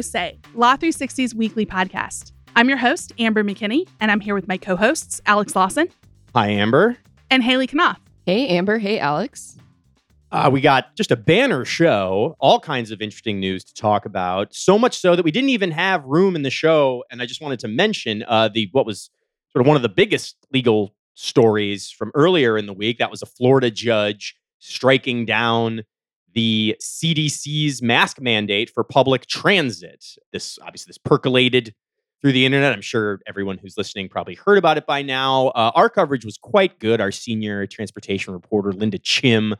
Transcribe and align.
Pro 0.00 0.02
Say, 0.02 0.38
Law 0.54 0.76
360's 0.76 1.34
weekly 1.34 1.66
podcast. 1.66 2.32
I'm 2.56 2.70
your 2.70 2.78
host, 2.78 3.12
Amber 3.18 3.44
McKinney, 3.44 3.86
and 4.00 4.10
I'm 4.10 4.20
here 4.20 4.34
with 4.34 4.48
my 4.48 4.56
co 4.56 4.74
hosts, 4.74 5.20
Alex 5.26 5.54
Lawson. 5.54 5.88
Hi, 6.34 6.48
Amber. 6.48 6.96
And 7.30 7.42
Hailey 7.42 7.66
Konnath. 7.66 7.98
Hey, 8.24 8.48
Amber. 8.48 8.78
Hey, 8.78 8.98
Alex. 8.98 9.58
Uh, 10.32 10.48
we 10.50 10.62
got 10.62 10.96
just 10.96 11.10
a 11.10 11.16
banner 11.16 11.66
show, 11.66 12.34
all 12.40 12.58
kinds 12.58 12.90
of 12.90 13.02
interesting 13.02 13.40
news 13.40 13.62
to 13.64 13.74
talk 13.74 14.06
about. 14.06 14.54
So 14.54 14.78
much 14.78 14.98
so 14.98 15.14
that 15.14 15.22
we 15.22 15.30
didn't 15.30 15.50
even 15.50 15.70
have 15.72 16.02
room 16.06 16.34
in 16.34 16.44
the 16.44 16.50
show. 16.50 17.04
And 17.10 17.20
I 17.20 17.26
just 17.26 17.42
wanted 17.42 17.58
to 17.58 17.68
mention 17.68 18.24
uh, 18.26 18.48
the 18.48 18.70
what 18.72 18.86
was 18.86 19.10
sort 19.52 19.60
of 19.60 19.66
one 19.66 19.76
of 19.76 19.82
the 19.82 19.90
biggest 19.90 20.34
legal 20.50 20.94
stories 21.12 21.90
from 21.90 22.10
earlier 22.14 22.56
in 22.56 22.64
the 22.64 22.72
week. 22.72 22.96
That 23.00 23.10
was 23.10 23.20
a 23.20 23.26
Florida 23.26 23.70
judge 23.70 24.34
striking 24.60 25.26
down 25.26 25.82
the 26.34 26.76
CDC's 26.80 27.82
mask 27.82 28.20
mandate 28.20 28.70
for 28.70 28.84
public 28.84 29.26
transit. 29.26 30.04
This 30.32 30.58
obviously 30.62 30.90
this 30.90 30.98
percolated 30.98 31.74
through 32.20 32.32
the 32.32 32.44
internet. 32.44 32.72
I'm 32.72 32.82
sure 32.82 33.20
everyone 33.26 33.58
who's 33.58 33.76
listening 33.76 34.08
probably 34.08 34.34
heard 34.34 34.58
about 34.58 34.76
it 34.76 34.86
by 34.86 35.02
now. 35.02 35.48
Uh, 35.48 35.72
our 35.74 35.88
coverage 35.88 36.24
was 36.24 36.36
quite 36.36 36.78
good. 36.78 37.00
Our 37.00 37.10
senior 37.10 37.66
transportation 37.66 38.32
reporter 38.32 38.72
Linda 38.72 38.98
Chiem 38.98 39.54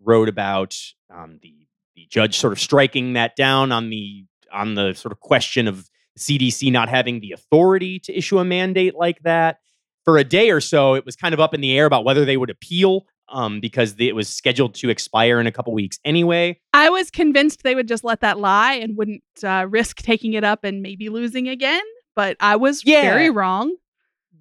wrote 0.00 0.28
about 0.28 0.76
um, 1.10 1.38
the 1.42 1.54
the 1.94 2.06
judge 2.10 2.36
sort 2.36 2.52
of 2.52 2.60
striking 2.60 3.14
that 3.14 3.36
down 3.36 3.72
on 3.72 3.90
the 3.90 4.24
on 4.52 4.74
the 4.74 4.94
sort 4.94 5.12
of 5.12 5.20
question 5.20 5.66
of 5.66 5.88
CDC 6.18 6.70
not 6.72 6.88
having 6.88 7.20
the 7.20 7.32
authority 7.32 7.98
to 8.00 8.16
issue 8.16 8.38
a 8.38 8.44
mandate 8.44 8.94
like 8.94 9.20
that. 9.22 9.58
For 10.04 10.18
a 10.18 10.24
day 10.24 10.50
or 10.50 10.60
so, 10.60 10.94
it 10.94 11.04
was 11.04 11.16
kind 11.16 11.34
of 11.34 11.40
up 11.40 11.52
in 11.52 11.60
the 11.60 11.76
air 11.76 11.84
about 11.84 12.04
whether 12.04 12.24
they 12.24 12.36
would 12.36 12.50
appeal 12.50 13.06
um, 13.28 13.60
because 13.60 13.94
it 13.98 14.14
was 14.14 14.28
scheduled 14.28 14.74
to 14.76 14.88
expire 14.90 15.40
in 15.40 15.46
a 15.46 15.52
couple 15.52 15.72
weeks 15.74 15.98
anyway. 16.04 16.58
I 16.72 16.90
was 16.90 17.10
convinced 17.10 17.62
they 17.62 17.74
would 17.74 17.88
just 17.88 18.04
let 18.04 18.20
that 18.20 18.38
lie 18.38 18.74
and 18.74 18.96
wouldn't 18.96 19.22
uh, 19.42 19.66
risk 19.68 19.98
taking 20.02 20.34
it 20.34 20.44
up 20.44 20.64
and 20.64 20.82
maybe 20.82 21.08
losing 21.08 21.48
again, 21.48 21.82
but 22.14 22.36
I 22.40 22.56
was 22.56 22.84
Yeah. 22.84 23.02
very 23.02 23.30
wrong. 23.30 23.74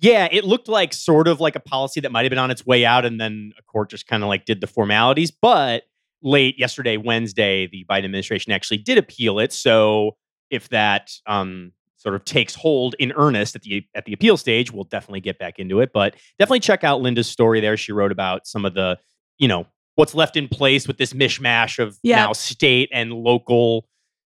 Yeah, 0.02 0.28
it 0.32 0.44
looked 0.44 0.68
like 0.68 0.94
sort 0.94 1.28
of 1.28 1.40
like 1.40 1.56
a 1.56 1.60
policy 1.62 2.02
that 2.02 2.12
might 2.12 2.24
have 2.26 2.30
been 2.30 2.38
on 2.40 2.52
its 2.52 2.66
way 2.66 2.86
out, 2.86 3.06
and 3.06 3.20
then 3.20 3.54
a 3.58 3.62
court 3.64 3.90
just 3.90 4.08
kind 4.08 4.24
of 4.24 4.30
like 4.30 4.46
did 4.46 4.60
the 4.60 4.68
formalities. 4.68 5.32
But 5.32 5.84
late 6.22 6.60
yesterday, 6.60 6.98
Wednesday, 6.98 7.68
the 7.68 7.86
Biden 7.90 8.04
administration 8.06 8.52
actually 8.52 8.80
did 8.80 8.98
appeal 8.98 9.40
it. 9.40 9.54
So 9.54 10.18
if 10.50 10.68
that 10.70 11.12
um, 11.26 11.72
sort 12.06 12.16
of 12.16 12.24
takes 12.24 12.54
hold 12.54 12.96
in 13.00 13.12
earnest 13.16 13.56
at 13.56 13.64
the 13.64 13.84
at 13.96 14.06
the 14.06 14.14
appeal 14.14 14.38
stage, 14.38 14.72
we'll 14.72 14.84
definitely 14.84 15.22
get 15.22 15.40
back 15.40 15.58
into 15.58 15.82
it. 15.82 15.92
But 15.92 16.16
definitely 16.38 16.60
check 16.60 16.84
out 16.84 17.02
Linda's 17.02 17.28
story 17.28 17.62
there. 17.62 17.76
She 17.78 17.92
wrote 17.92 18.12
about 18.12 18.46
some 18.46 18.64
of 18.64 18.76
the, 18.76 19.00
you 19.40 19.48
know, 19.48 19.66
what's 19.96 20.14
left 20.14 20.38
in 20.38 20.48
place 20.48 20.88
with 20.88 20.98
this 20.98 21.14
mishmash 21.14 21.80
of 21.80 21.98
now 22.28 22.34
state 22.34 22.90
and 22.94 23.12
local 23.12 23.88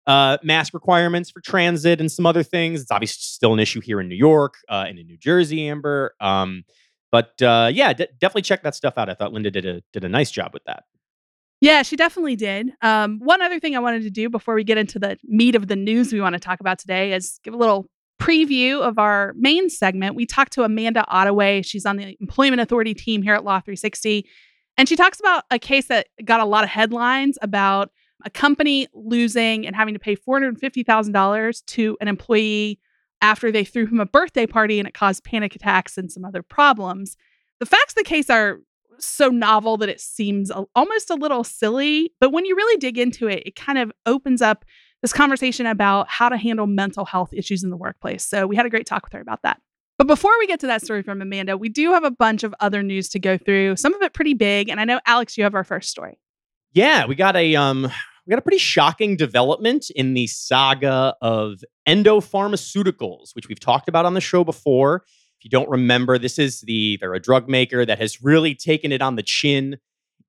uh, 0.06 0.38
mask 0.42 0.72
requirements 0.72 1.30
for 1.30 1.40
transit 1.40 2.00
and 2.00 2.12
some 2.12 2.26
other 2.26 2.42
things. 2.42 2.80
It's 2.80 2.92
obviously 2.92 3.22
still 3.22 3.52
an 3.52 3.58
issue 3.58 3.80
here 3.80 4.00
in 4.00 4.08
New 4.08 4.14
York 4.14 4.54
uh, 4.68 4.84
and 4.86 4.98
in 4.98 5.06
New 5.06 5.16
Jersey, 5.16 5.66
Amber. 5.68 6.14
Um, 6.20 6.64
but 7.10 7.40
uh, 7.42 7.70
yeah, 7.72 7.92
de- 7.92 8.08
definitely 8.20 8.42
check 8.42 8.62
that 8.62 8.74
stuff 8.74 8.94
out. 8.96 9.08
I 9.08 9.14
thought 9.14 9.32
Linda 9.32 9.50
did 9.50 9.66
a 9.66 9.82
did 9.92 10.04
a 10.04 10.08
nice 10.08 10.30
job 10.30 10.52
with 10.52 10.64
that. 10.64 10.84
Yeah, 11.60 11.82
she 11.82 11.96
definitely 11.96 12.36
did. 12.36 12.72
Um, 12.82 13.18
one 13.20 13.40
other 13.40 13.58
thing 13.58 13.74
I 13.74 13.78
wanted 13.78 14.02
to 14.02 14.10
do 14.10 14.28
before 14.28 14.54
we 14.54 14.64
get 14.64 14.76
into 14.76 14.98
the 14.98 15.16
meat 15.24 15.54
of 15.54 15.68
the 15.68 15.76
news 15.76 16.12
we 16.12 16.20
want 16.20 16.34
to 16.34 16.40
talk 16.40 16.60
about 16.60 16.78
today 16.78 17.12
is 17.12 17.40
give 17.42 17.54
a 17.54 17.56
little 17.56 17.88
preview 18.20 18.80
of 18.80 18.98
our 18.98 19.32
main 19.36 19.70
segment. 19.70 20.14
We 20.14 20.26
talked 20.26 20.52
to 20.54 20.62
Amanda 20.62 21.04
Ottaway. 21.08 21.62
She's 21.62 21.86
on 21.86 21.96
the 21.96 22.16
Employment 22.20 22.60
Authority 22.60 22.94
team 22.94 23.22
here 23.22 23.34
at 23.34 23.44
Law 23.44 23.60
360. 23.60 24.26
And 24.76 24.88
she 24.88 24.96
talks 24.96 25.20
about 25.20 25.44
a 25.50 25.58
case 25.58 25.86
that 25.86 26.08
got 26.24 26.40
a 26.40 26.44
lot 26.44 26.64
of 26.64 26.70
headlines 26.70 27.38
about 27.42 27.90
a 28.24 28.30
company 28.30 28.88
losing 28.92 29.66
and 29.66 29.76
having 29.76 29.94
to 29.94 30.00
pay 30.00 30.16
$450,000 30.16 31.64
to 31.66 31.96
an 32.00 32.08
employee 32.08 32.80
after 33.20 33.52
they 33.52 33.64
threw 33.64 33.86
him 33.86 34.00
a 34.00 34.06
birthday 34.06 34.46
party 34.46 34.78
and 34.78 34.88
it 34.88 34.94
caused 34.94 35.24
panic 35.24 35.54
attacks 35.54 35.96
and 35.96 36.10
some 36.10 36.24
other 36.24 36.42
problems. 36.42 37.16
The 37.60 37.66
facts 37.66 37.92
of 37.92 37.96
the 37.96 38.04
case 38.04 38.28
are 38.30 38.60
so 38.98 39.28
novel 39.28 39.76
that 39.78 39.88
it 39.88 40.00
seems 40.00 40.50
almost 40.74 41.10
a 41.10 41.14
little 41.14 41.44
silly. 41.44 42.12
But 42.20 42.32
when 42.32 42.44
you 42.44 42.56
really 42.56 42.78
dig 42.78 42.98
into 42.98 43.28
it, 43.28 43.42
it 43.46 43.56
kind 43.56 43.78
of 43.78 43.92
opens 44.06 44.42
up 44.42 44.64
this 45.02 45.12
conversation 45.12 45.66
about 45.66 46.08
how 46.08 46.28
to 46.28 46.36
handle 46.36 46.66
mental 46.66 47.04
health 47.04 47.32
issues 47.32 47.62
in 47.62 47.70
the 47.70 47.76
workplace. 47.76 48.24
So 48.24 48.46
we 48.46 48.56
had 48.56 48.66
a 48.66 48.70
great 48.70 48.86
talk 48.86 49.04
with 49.04 49.12
her 49.12 49.20
about 49.20 49.42
that. 49.42 49.60
But 49.98 50.06
before 50.06 50.32
we 50.38 50.46
get 50.46 50.60
to 50.60 50.66
that 50.66 50.82
story 50.82 51.02
from 51.02 51.22
Amanda, 51.22 51.56
we 51.56 51.68
do 51.68 51.92
have 51.92 52.04
a 52.04 52.10
bunch 52.10 52.42
of 52.42 52.54
other 52.58 52.82
news 52.82 53.08
to 53.10 53.20
go 53.20 53.38
through, 53.38 53.76
some 53.76 53.94
of 53.94 54.02
it 54.02 54.12
pretty 54.12 54.34
big. 54.34 54.68
And 54.68 54.80
I 54.80 54.84
know, 54.84 55.00
Alex, 55.06 55.38
you 55.38 55.44
have 55.44 55.54
our 55.54 55.62
first 55.62 55.90
story. 55.90 56.18
Yeah, 56.72 57.06
we 57.06 57.14
got 57.14 57.36
a 57.36 57.54
um 57.54 57.82
we 58.26 58.30
got 58.30 58.38
a 58.38 58.42
pretty 58.42 58.58
shocking 58.58 59.16
development 59.16 59.90
in 59.94 60.14
the 60.14 60.26
saga 60.26 61.14
of 61.20 61.62
Endo 61.86 62.20
Pharmaceuticals, 62.20 63.34
which 63.34 63.48
we've 63.48 63.60
talked 63.60 63.88
about 63.88 64.06
on 64.06 64.14
the 64.14 64.20
show 64.20 64.42
before. 64.42 65.04
You 65.44 65.50
don't 65.50 65.68
remember, 65.68 66.18
this 66.18 66.38
is 66.38 66.62
the 66.62 66.96
they're 67.00 67.14
a 67.14 67.20
drug 67.20 67.48
maker 67.48 67.84
that 67.84 68.00
has 68.00 68.22
really 68.22 68.54
taken 68.54 68.90
it 68.92 69.02
on 69.02 69.16
the 69.16 69.22
chin 69.22 69.76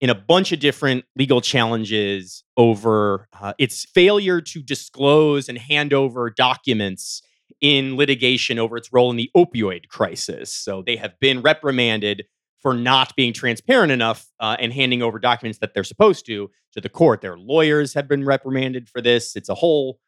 in 0.02 0.10
a 0.10 0.16
bunch 0.16 0.52
of 0.52 0.60
different 0.60 1.06
legal 1.16 1.40
challenges 1.40 2.44
over 2.58 3.30
uh, 3.40 3.54
its 3.58 3.86
failure 3.86 4.42
to 4.42 4.62
disclose 4.62 5.48
and 5.48 5.58
hand 5.58 5.94
over 5.94 6.30
documents 6.30 7.22
in 7.62 7.96
litigation 7.96 8.60
over 8.60 8.76
its 8.76 8.92
role 8.92 9.10
in 9.10 9.16
the 9.16 9.32
opioid 9.38 9.88
crisis. 9.88 10.54
So 10.54 10.84
they 10.86 10.98
have 10.98 11.18
been 11.22 11.42
reprimanded 11.42 12.26
for 12.60 12.74
not 12.74 13.16
being 13.16 13.32
transparent 13.32 13.94
enough 13.94 14.28
uh, 14.42 14.58
and 14.60 14.74
handing 14.74 15.02
over 15.02 15.18
documents 15.18 15.60
that 15.60 15.74
they're 15.74 15.86
supposed 15.86 16.26
to 16.26 16.52
to 16.74 16.82
the 16.82 16.90
court. 16.90 17.22
Their 17.22 17.38
lawyers 17.38 17.94
have 17.94 18.10
been 18.10 18.26
reprimanded 18.26 18.90
for 18.90 19.02
this. 19.02 19.38
It's 19.38 19.50
a 19.50 19.56
whole 19.56 20.00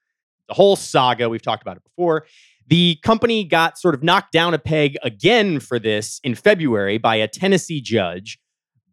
the 0.50 0.54
whole 0.54 0.76
saga. 0.76 1.30
We've 1.30 1.42
talked 1.42 1.62
about 1.62 1.78
it 1.78 1.84
before. 1.84 2.26
The 2.68 2.98
company 3.02 3.46
got 3.46 3.78
sort 3.78 3.96
of 3.96 4.04
knocked 4.04 4.34
down 4.34 4.54
a 4.54 4.60
peg 4.60 4.98
again 5.02 5.60
for 5.60 5.80
this 5.80 6.20
in 6.24 6.36
February 6.36 6.98
by 6.98 7.16
a 7.16 7.28
Tennessee 7.28 7.80
judge. 7.80 8.40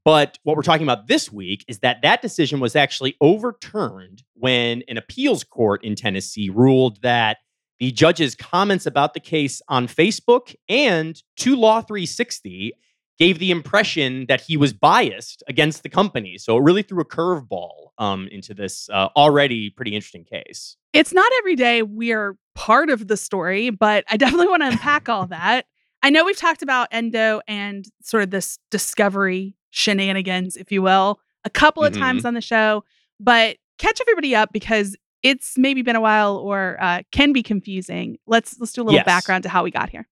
But 0.05 0.39
what 0.43 0.55
we're 0.57 0.63
talking 0.63 0.87
about 0.87 1.09
this 1.09 1.33
week 1.33 1.65
is 1.67 1.81
that 1.81 2.03
that 2.03 2.23
decision 2.23 2.61
was 2.61 2.77
actually 2.77 3.17
overturned 3.21 4.23
when 4.35 4.83
an 4.87 4.97
appeals 4.99 5.43
court 5.43 5.83
in 5.83 5.97
Tennessee 5.97 6.51
ruled 6.51 7.01
that 7.03 7.39
the 7.81 7.91
judge's 7.91 8.37
comments 8.37 8.87
about 8.87 9.15
the 9.15 9.21
case 9.21 9.61
on 9.69 9.89
Facebook 9.89 10.55
and 10.69 11.21
to 11.39 11.57
Law 11.57 11.81
360 11.81 12.75
gave 13.19 13.39
the 13.39 13.51
impression 13.51 14.27
that 14.29 14.41
he 14.41 14.57
was 14.57 14.73
biased 14.73 15.43
against 15.49 15.83
the 15.83 15.89
company. 15.89 16.37
So 16.39 16.57
it 16.57 16.63
really 16.63 16.83
threw 16.83 17.01
a 17.01 17.05
curveball 17.05 17.89
um, 17.99 18.29
into 18.33 18.55
this 18.55 18.89
uh, 18.91 19.09
already 19.17 19.71
pretty 19.71 19.95
interesting 19.95 20.25
case. 20.25 20.77
It's 20.93 21.13
not 21.13 21.31
every 21.39 21.55
day 21.57 21.83
we 21.83 22.13
are 22.13 22.37
part 22.55 22.91
of 22.91 23.07
the 23.09 23.17
story, 23.17 23.71
but 23.71 24.05
I 24.09 24.17
definitely 24.17 24.49
want 24.49 24.63
to 24.63 24.69
unpack 24.69 25.09
all 25.09 25.27
that. 25.29 25.67
I 26.03 26.11
know 26.11 26.25
we've 26.25 26.37
talked 26.37 26.63
about 26.63 26.89
Endo 26.91 27.41
and 27.49 27.85
sort 28.03 28.23
of 28.25 28.31
this 28.31 28.59
discovery 28.71 29.57
shenanigans, 29.71 30.57
if 30.57 30.71
you 30.73 30.83
will, 30.83 31.21
a 31.45 31.51
couple 31.51 31.83
of 31.85 31.93
Mhm. 31.93 31.99
times 31.99 32.25
on 32.25 32.35
the 32.35 32.41
show, 32.41 32.85
but 33.21 33.57
catch 33.79 34.01
everybody 34.01 34.35
up 34.37 34.53
because 34.53 34.97
it's 35.23 35.57
maybe 35.57 35.83
been 35.83 35.97
a 35.97 36.01
while 36.01 36.37
or 36.37 36.77
uh, 36.81 37.03
can 37.13 37.33
be 37.33 37.43
confusing. 37.43 38.19
Let's 38.27 38.59
let's 38.61 38.73
do 38.73 38.83
a 38.83 38.85
little 38.85 38.97
Yes. 38.99 39.07
background 39.07 39.43
to 39.45 39.49
how 39.49 39.63
we 39.65 39.71
got 39.71 39.89
here. 39.89 40.07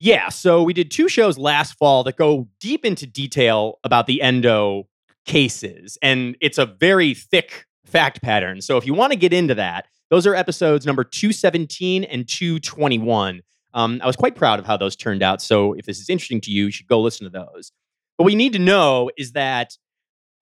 Yeah, 0.00 0.28
so 0.28 0.62
we 0.62 0.72
did 0.72 0.90
two 0.90 1.08
shows 1.08 1.38
last 1.38 1.74
fall 1.74 2.04
that 2.04 2.16
go 2.16 2.48
deep 2.60 2.84
into 2.84 3.06
detail 3.06 3.78
about 3.82 4.06
the 4.06 4.22
endo 4.22 4.88
cases, 5.26 5.98
and 6.02 6.36
it's 6.40 6.58
a 6.58 6.66
very 6.66 7.14
thick 7.14 7.66
fact 7.84 8.22
pattern. 8.22 8.60
So 8.60 8.76
if 8.76 8.86
you 8.86 8.94
want 8.94 9.12
to 9.12 9.18
get 9.18 9.32
into 9.32 9.54
that, 9.56 9.86
those 10.10 10.26
are 10.26 10.34
episodes 10.34 10.86
number 10.86 11.02
217 11.02 12.04
and 12.04 12.28
221. 12.28 13.42
Um, 13.74 14.00
I 14.02 14.06
was 14.06 14.16
quite 14.16 14.36
proud 14.36 14.58
of 14.58 14.66
how 14.66 14.76
those 14.76 14.96
turned 14.96 15.22
out. 15.22 15.42
So 15.42 15.74
if 15.74 15.84
this 15.84 15.98
is 15.98 16.08
interesting 16.08 16.40
to 16.42 16.50
you, 16.50 16.66
you 16.66 16.70
should 16.70 16.86
go 16.86 17.00
listen 17.00 17.24
to 17.24 17.30
those. 17.30 17.72
But 18.16 18.24
what 18.24 18.32
you 18.32 18.38
need 18.38 18.52
to 18.54 18.58
know 18.58 19.10
is 19.18 19.32
that 19.32 19.76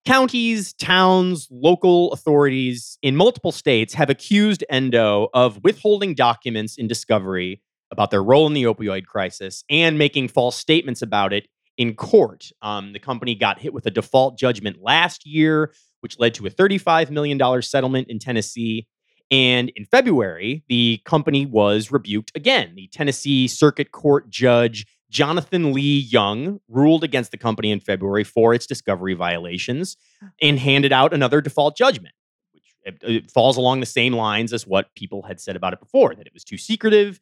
counties, 0.05 0.73
towns, 0.75 1.49
local 1.51 2.13
authorities 2.13 2.99
in 3.03 3.17
multiple 3.17 3.53
states 3.53 3.95
have 3.95 4.09
accused 4.09 4.65
Endo 4.71 5.29
of 5.35 5.63
withholding 5.65 6.15
documents 6.15 6.77
in 6.77 6.87
discovery 6.87 7.61
about 7.91 8.11
their 8.11 8.23
role 8.23 8.47
in 8.47 8.53
the 8.53 8.65
opioid 8.65 9.07
crisis 9.07 9.65
and 9.71 9.99
making 9.99 10.29
false 10.29 10.57
statements 10.57 11.03
about 11.03 11.33
it 11.33 11.49
in 11.77 11.95
court. 11.95 12.51
Um, 12.63 12.93
the 12.93 12.99
company 12.99 13.35
got 13.35 13.59
hit 13.59 13.73
with 13.73 13.87
a 13.87 13.91
default 13.91 14.39
judgment 14.39 14.79
last 14.83 15.27
year, 15.27 15.73
which 16.01 16.19
led 16.19 16.35
to 16.35 16.47
a 16.47 16.51
$35 16.51 17.11
million 17.11 17.63
settlement 17.63 18.09
in 18.09 18.19
Tennessee. 18.19 18.87
And 19.31 19.71
in 19.71 19.85
February, 19.85 20.63
the 20.69 21.01
company 21.05 21.47
was 21.47 21.91
rebuked 21.91 22.33
again. 22.35 22.75
The 22.77 22.89
Tennessee 22.93 23.49
Circuit 23.49 23.93
Court 23.93 24.31
judge 24.31 24.87
Jonathan 25.11 25.73
Lee 25.73 25.99
Young 25.99 26.61
ruled 26.69 27.05
against 27.05 27.31
the 27.31 27.39
company 27.39 27.71
in 27.71 27.81
February 27.81 28.25
for 28.25 28.55
its 28.55 28.67
discovery 28.67 29.15
violations 29.15 29.97
and 30.43 30.59
handed 30.59 30.93
out 30.93 31.15
another 31.15 31.41
default 31.41 31.77
judgment, 31.77 32.15
which 32.53 32.65
it 32.85 33.31
falls 33.31 33.57
along 33.57 33.81
the 33.81 33.87
same 33.87 34.13
lines 34.13 34.53
as 34.53 34.67
what 34.67 34.95
people 34.95 35.23
had 35.23 35.41
said 35.41 35.57
about 35.57 35.73
it 35.73 35.81
before 35.81 36.15
that 36.15 36.27
it 36.27 36.35
was 36.35 36.45
too 36.45 36.59
secretive, 36.59 37.21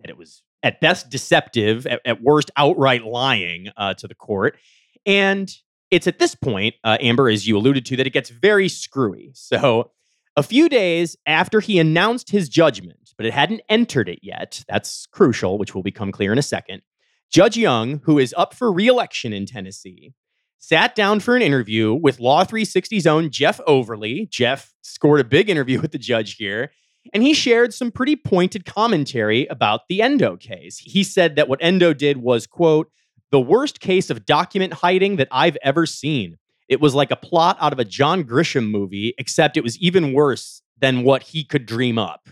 that 0.00 0.10
it 0.10 0.16
was 0.16 0.42
at 0.62 0.80
best 0.80 1.10
deceptive, 1.10 1.86
at, 1.86 2.00
at 2.04 2.22
worst 2.22 2.50
outright 2.56 3.04
lying 3.04 3.68
uh, 3.76 3.94
to 3.94 4.08
the 4.08 4.14
court. 4.14 4.56
And 5.04 5.54
it's 5.90 6.06
at 6.06 6.18
this 6.18 6.34
point, 6.34 6.74
uh, 6.84 6.98
Amber, 7.00 7.28
as 7.28 7.46
you 7.46 7.56
alluded 7.56 7.86
to, 7.86 7.96
that 7.96 8.06
it 8.06 8.12
gets 8.12 8.30
very 8.30 8.68
screwy. 8.68 9.30
So 9.34 9.92
A 10.38 10.42
few 10.42 10.68
days 10.68 11.16
after 11.26 11.60
he 11.60 11.78
announced 11.78 12.30
his 12.30 12.48
judgment, 12.50 13.14
but 13.16 13.24
it 13.24 13.32
hadn't 13.32 13.62
entered 13.70 14.06
it 14.06 14.18
yet, 14.22 14.62
that's 14.68 15.06
crucial, 15.06 15.56
which 15.56 15.74
will 15.74 15.82
become 15.82 16.12
clear 16.12 16.30
in 16.30 16.38
a 16.38 16.42
second. 16.42 16.82
Judge 17.30 17.56
Young, 17.56 18.00
who 18.04 18.18
is 18.18 18.34
up 18.36 18.52
for 18.52 18.70
re 18.70 18.86
election 18.86 19.32
in 19.32 19.46
Tennessee, 19.46 20.12
sat 20.58 20.94
down 20.94 21.20
for 21.20 21.36
an 21.36 21.42
interview 21.42 21.94
with 21.94 22.20
Law 22.20 22.44
360's 22.44 23.06
own 23.06 23.30
Jeff 23.30 23.60
Overley. 23.66 24.28
Jeff 24.30 24.74
scored 24.82 25.20
a 25.20 25.24
big 25.24 25.48
interview 25.48 25.80
with 25.82 25.92
the 25.92 25.98
judge 25.98 26.34
here, 26.34 26.70
and 27.12 27.22
he 27.22 27.34
shared 27.34 27.72
some 27.74 27.90
pretty 27.90 28.16
pointed 28.16 28.64
commentary 28.64 29.46
about 29.46 29.82
the 29.88 30.02
Endo 30.02 30.36
case. 30.36 30.78
He 30.78 31.02
said 31.02 31.36
that 31.36 31.48
what 31.48 31.58
Endo 31.62 31.92
did 31.92 32.18
was, 32.18 32.46
quote, 32.46 32.90
the 33.30 33.40
worst 33.40 33.80
case 33.80 34.08
of 34.10 34.24
document 34.24 34.72
hiding 34.74 35.16
that 35.16 35.28
I've 35.30 35.56
ever 35.62 35.86
seen. 35.86 36.38
It 36.68 36.80
was 36.80 36.94
like 36.94 37.10
a 37.10 37.16
plot 37.16 37.56
out 37.60 37.72
of 37.72 37.78
a 37.78 37.84
John 37.84 38.24
Grisham 38.24 38.70
movie, 38.70 39.14
except 39.18 39.56
it 39.56 39.62
was 39.62 39.78
even 39.78 40.12
worse 40.12 40.62
than 40.78 41.02
what 41.04 41.22
he 41.22 41.44
could 41.44 41.66
dream 41.66 41.98
up. 41.98 42.28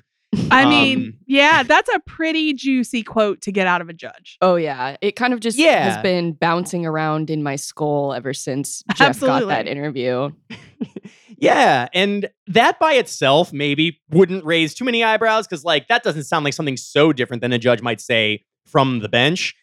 I 0.51 0.65
mean, 0.69 0.99
Um, 0.99 1.15
yeah, 1.29 1.63
that's 1.63 1.89
a 1.95 2.01
pretty 2.01 2.53
juicy 2.55 3.05
quote 3.05 3.41
to 3.43 3.53
get 3.53 3.69
out 3.69 3.81
of 3.81 3.89
a 3.89 3.93
judge. 3.93 4.37
Oh 4.41 4.57
yeah, 4.57 4.97
it 5.01 5.13
kind 5.15 5.33
of 5.33 5.39
just 5.39 5.57
Yeah. 5.57 5.85
has 5.95 6.03
been 6.03 6.33
bouncing 6.33 6.85
around 6.85 7.31
in 7.31 7.43
my 7.45 7.55
skull 7.55 8.13
ever 8.13 8.35
since 8.35 8.83
Jeff 8.97 9.21
got 9.21 9.47
that 9.47 9.69
interview. 9.69 10.31
Yeah, 11.39 11.89
and 11.93 12.29
that 12.47 12.79
by 12.79 12.95
itself 12.95 13.53
maybe 13.53 14.01
wouldn't 14.11 14.45
raise 14.45 14.75
too 14.75 14.85
many 14.85 15.03
eyebrows 15.03 15.47
because, 15.47 15.65
like, 15.65 15.89
that 15.89 16.03
doesn't 16.03 16.25
sound 16.25 16.45
like 16.45 16.55
something 16.55 16.77
so 16.77 17.13
different 17.13 17.41
than 17.41 17.53
a 17.53 17.59
judge 17.59 17.83
might 17.83 18.01
say 18.01 18.45
from 18.67 19.01
the 19.01 19.09
bench. 19.09 19.55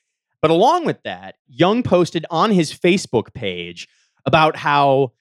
But 0.41 0.51
along 0.51 0.85
with 0.85 1.01
that, 1.03 1.35
Young 1.47 1.83
posted 1.83 2.25
on 2.29 2.51
his 2.51 2.73
Facebook 2.73 3.33
page 3.33 3.88
about 4.25 4.56
how 4.56 5.13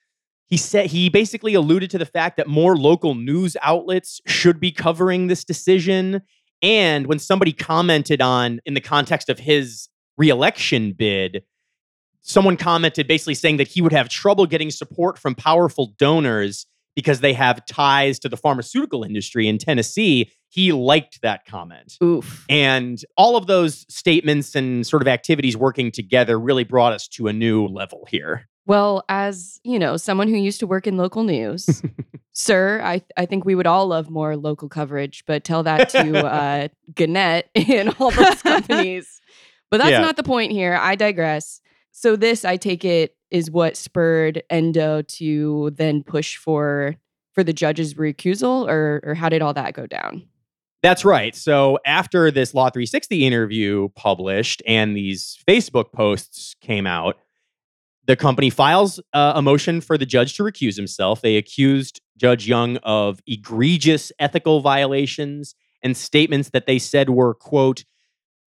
he 0.46 0.56
said 0.56 0.86
he 0.86 1.08
basically 1.08 1.54
alluded 1.54 1.90
to 1.90 1.98
the 1.98 2.06
fact 2.06 2.36
that 2.36 2.48
more 2.48 2.76
local 2.76 3.14
news 3.14 3.56
outlets 3.62 4.20
should 4.26 4.58
be 4.58 4.72
covering 4.72 5.26
this 5.26 5.44
decision. 5.44 6.22
And 6.62 7.06
when 7.06 7.18
somebody 7.18 7.52
commented 7.52 8.20
on, 8.20 8.60
in 8.66 8.74
the 8.74 8.80
context 8.80 9.28
of 9.28 9.38
his 9.38 9.88
reelection 10.16 10.92
bid, 10.92 11.44
someone 12.22 12.56
commented 12.56 13.06
basically 13.08 13.34
saying 13.34 13.56
that 13.58 13.68
he 13.68 13.80
would 13.82 13.92
have 13.92 14.08
trouble 14.08 14.46
getting 14.46 14.70
support 14.70 15.18
from 15.18 15.34
powerful 15.34 15.94
donors 15.98 16.66
because 16.96 17.20
they 17.20 17.32
have 17.32 17.64
ties 17.66 18.18
to 18.18 18.28
the 18.28 18.36
pharmaceutical 18.36 19.04
industry 19.04 19.46
in 19.48 19.58
Tennessee. 19.58 20.30
He 20.48 20.72
liked 20.72 21.22
that 21.22 21.46
comment. 21.46 21.96
Oof. 22.02 22.44
And 22.48 23.02
all 23.16 23.36
of 23.36 23.46
those 23.46 23.86
statements 23.88 24.54
and 24.56 24.84
sort 24.86 25.00
of 25.00 25.08
activities 25.08 25.56
working 25.56 25.92
together 25.92 26.38
really 26.38 26.64
brought 26.64 26.92
us 26.92 27.06
to 27.08 27.28
a 27.28 27.32
new 27.32 27.66
level 27.66 28.06
here. 28.10 28.48
Well, 28.66 29.04
as 29.08 29.60
you 29.64 29.78
know, 29.78 29.96
someone 29.96 30.28
who 30.28 30.36
used 30.36 30.60
to 30.60 30.66
work 30.66 30.86
in 30.86 30.96
local 30.96 31.22
news, 31.22 31.82
sir, 32.32 32.80
I 32.82 33.02
I 33.16 33.26
think 33.26 33.44
we 33.44 33.54
would 33.54 33.66
all 33.66 33.86
love 33.86 34.10
more 34.10 34.36
local 34.36 34.68
coverage, 34.68 35.24
but 35.26 35.44
tell 35.44 35.62
that 35.62 35.88
to 35.90 36.26
uh, 36.26 36.68
Gannett 36.94 37.48
and 37.54 37.94
all 37.98 38.10
those 38.10 38.42
companies. 38.42 39.20
But 39.70 39.78
that's 39.78 39.90
Yeah. 39.92 40.00
not 40.00 40.16
the 40.16 40.22
point 40.24 40.52
here. 40.52 40.74
I 40.74 40.96
digress. 40.96 41.59
So 41.92 42.16
this, 42.16 42.44
I 42.44 42.56
take 42.56 42.84
it, 42.84 43.16
is 43.30 43.50
what 43.50 43.76
spurred 43.76 44.42
Endo 44.50 45.02
to 45.02 45.70
then 45.74 46.02
push 46.02 46.36
for 46.36 46.96
for 47.32 47.44
the 47.44 47.52
judge's 47.52 47.94
recusal, 47.94 48.68
or 48.68 49.00
or 49.04 49.14
how 49.14 49.28
did 49.28 49.42
all 49.42 49.54
that 49.54 49.74
go 49.74 49.86
down? 49.86 50.26
That's 50.82 51.04
right. 51.04 51.36
So 51.36 51.78
after 51.84 52.30
this 52.30 52.54
Law 52.54 52.70
360 52.70 53.26
interview 53.26 53.88
published 53.90 54.62
and 54.66 54.96
these 54.96 55.38
Facebook 55.46 55.92
posts 55.92 56.56
came 56.60 56.86
out, 56.86 57.18
the 58.06 58.16
company 58.16 58.48
files 58.48 58.98
uh, 59.12 59.32
a 59.34 59.42
motion 59.42 59.82
for 59.82 59.98
the 59.98 60.06
judge 60.06 60.36
to 60.36 60.42
recuse 60.42 60.76
himself. 60.76 61.20
They 61.20 61.36
accused 61.36 62.00
Judge 62.16 62.48
Young 62.48 62.78
of 62.78 63.20
egregious 63.26 64.10
ethical 64.18 64.60
violations 64.60 65.54
and 65.82 65.96
statements 65.96 66.50
that 66.50 66.66
they 66.66 66.78
said 66.78 67.10
were, 67.10 67.34
quote, 67.34 67.84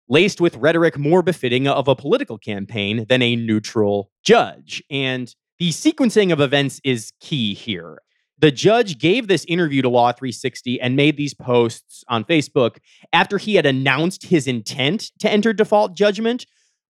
laced 0.09 0.41
with 0.41 0.57
rhetoric 0.57 0.99
more 0.99 1.23
befitting 1.23 1.67
of 1.67 1.89
a 1.89 1.97
political 1.97 2.39
campaign 2.39 3.07
than 3.09 3.23
a 3.23 3.37
neutral 3.37 4.11
judge. 4.23 4.83
And 4.91 5.35
the 5.59 5.71
sequencing 5.71 6.33
of 6.33 6.41
events 6.41 6.81
is 6.85 7.13
key 7.21 7.55
here. 7.55 7.99
The 8.39 8.51
judge 8.51 8.99
gave 8.99 9.29
this 9.29 9.47
interview 9.47 9.81
to 9.83 9.89
Law 9.89 10.13
360 10.13 10.81
and 10.81 10.95
made 10.95 11.17
these 11.17 11.33
posts 11.33 12.05
on 12.09 12.25
Facebook 12.25 12.77
after 13.13 13.39
he 13.39 13.55
had 13.55 13.65
announced 13.65 14.27
his 14.27 14.47
intent 14.47 15.11
to 15.21 15.31
enter 15.31 15.55
default 15.55 15.97
judgment, 15.97 16.45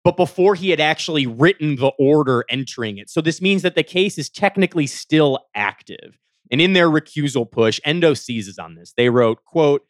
but 0.03 0.17
before 0.17 0.55
he 0.55 0.71
had 0.71 0.79
actually 0.79 1.27
written 1.27 1.75
the 1.75 1.91
order 1.99 2.45
entering 2.49 2.97
it. 2.97 3.11
So 3.11 3.21
this 3.21 3.41
means 3.41 3.61
that 3.61 3.75
the 3.75 3.83
case 3.83 4.17
is 4.17 4.29
technically 4.29 4.87
still 4.87 5.39
active. 5.53 6.17
And 6.51 6.61
in 6.61 6.73
their 6.73 6.89
recusal 6.89 7.49
push, 7.49 7.79
Endo 7.85 8.15
seizes 8.15 8.57
on 8.57 8.75
this. 8.75 8.93
They 8.97 9.09
wrote, 9.09 9.43
quote, 9.45 9.83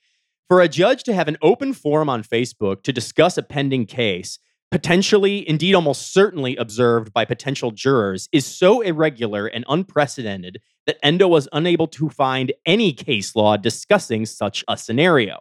for 0.48 0.62
a 0.62 0.68
judge 0.68 1.04
to 1.04 1.14
have 1.14 1.28
an 1.28 1.38
open 1.42 1.74
forum 1.74 2.10
on 2.10 2.24
Facebook 2.24 2.84
to 2.84 2.94
discuss 2.94 3.38
a 3.38 3.44
pending 3.44 3.86
case, 3.86 4.40
potentially, 4.72 5.48
indeed 5.48 5.74
almost 5.74 6.14
certainly 6.14 6.56
observed 6.58 7.14
by 7.14 7.26
potential 7.26 7.72
jurors, 7.72 8.30
is 8.32 8.46
so 8.46 8.82
irregular 8.82 9.48
and 9.48 9.66
unprecedented 9.68 10.60
that 10.86 10.98
Endo 11.04 11.28
was 11.28 11.48
unable 11.52 11.88
to 11.88 12.10
find 12.10 12.54
any 12.66 12.94
case 12.94 13.36
law 13.36 13.58
discussing 13.58 14.26
such 14.26 14.64
a 14.68 14.78
scenario. 14.78 15.40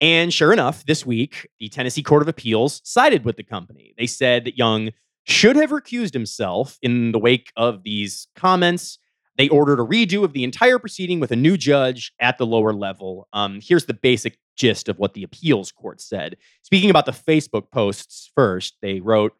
And 0.00 0.34
sure 0.34 0.52
enough, 0.52 0.84
this 0.84 1.06
week, 1.06 1.48
the 1.60 1.68
Tennessee 1.68 2.02
Court 2.02 2.22
of 2.22 2.28
Appeals 2.28 2.80
sided 2.84 3.24
with 3.24 3.36
the 3.36 3.44
company. 3.44 3.94
They 3.96 4.06
said 4.06 4.44
that 4.44 4.58
Young 4.58 4.90
should 5.24 5.56
have 5.56 5.70
recused 5.70 6.12
himself 6.12 6.78
in 6.82 7.12
the 7.12 7.18
wake 7.18 7.52
of 7.56 7.82
these 7.84 8.26
comments. 8.34 8.98
They 9.36 9.48
ordered 9.48 9.80
a 9.80 9.84
redo 9.84 10.24
of 10.24 10.32
the 10.32 10.44
entire 10.44 10.78
proceeding 10.78 11.20
with 11.20 11.32
a 11.32 11.36
new 11.36 11.56
judge 11.56 12.12
at 12.20 12.38
the 12.38 12.46
lower 12.46 12.72
level. 12.72 13.28
Um, 13.32 13.60
here's 13.62 13.86
the 13.86 13.94
basic 13.94 14.38
gist 14.56 14.88
of 14.88 14.98
what 14.98 15.14
the 15.14 15.24
appeals 15.24 15.72
court 15.72 16.00
said. 16.00 16.36
Speaking 16.62 16.90
about 16.90 17.06
the 17.06 17.12
Facebook 17.12 17.70
posts 17.72 18.30
first, 18.34 18.76
they 18.80 19.00
wrote, 19.00 19.32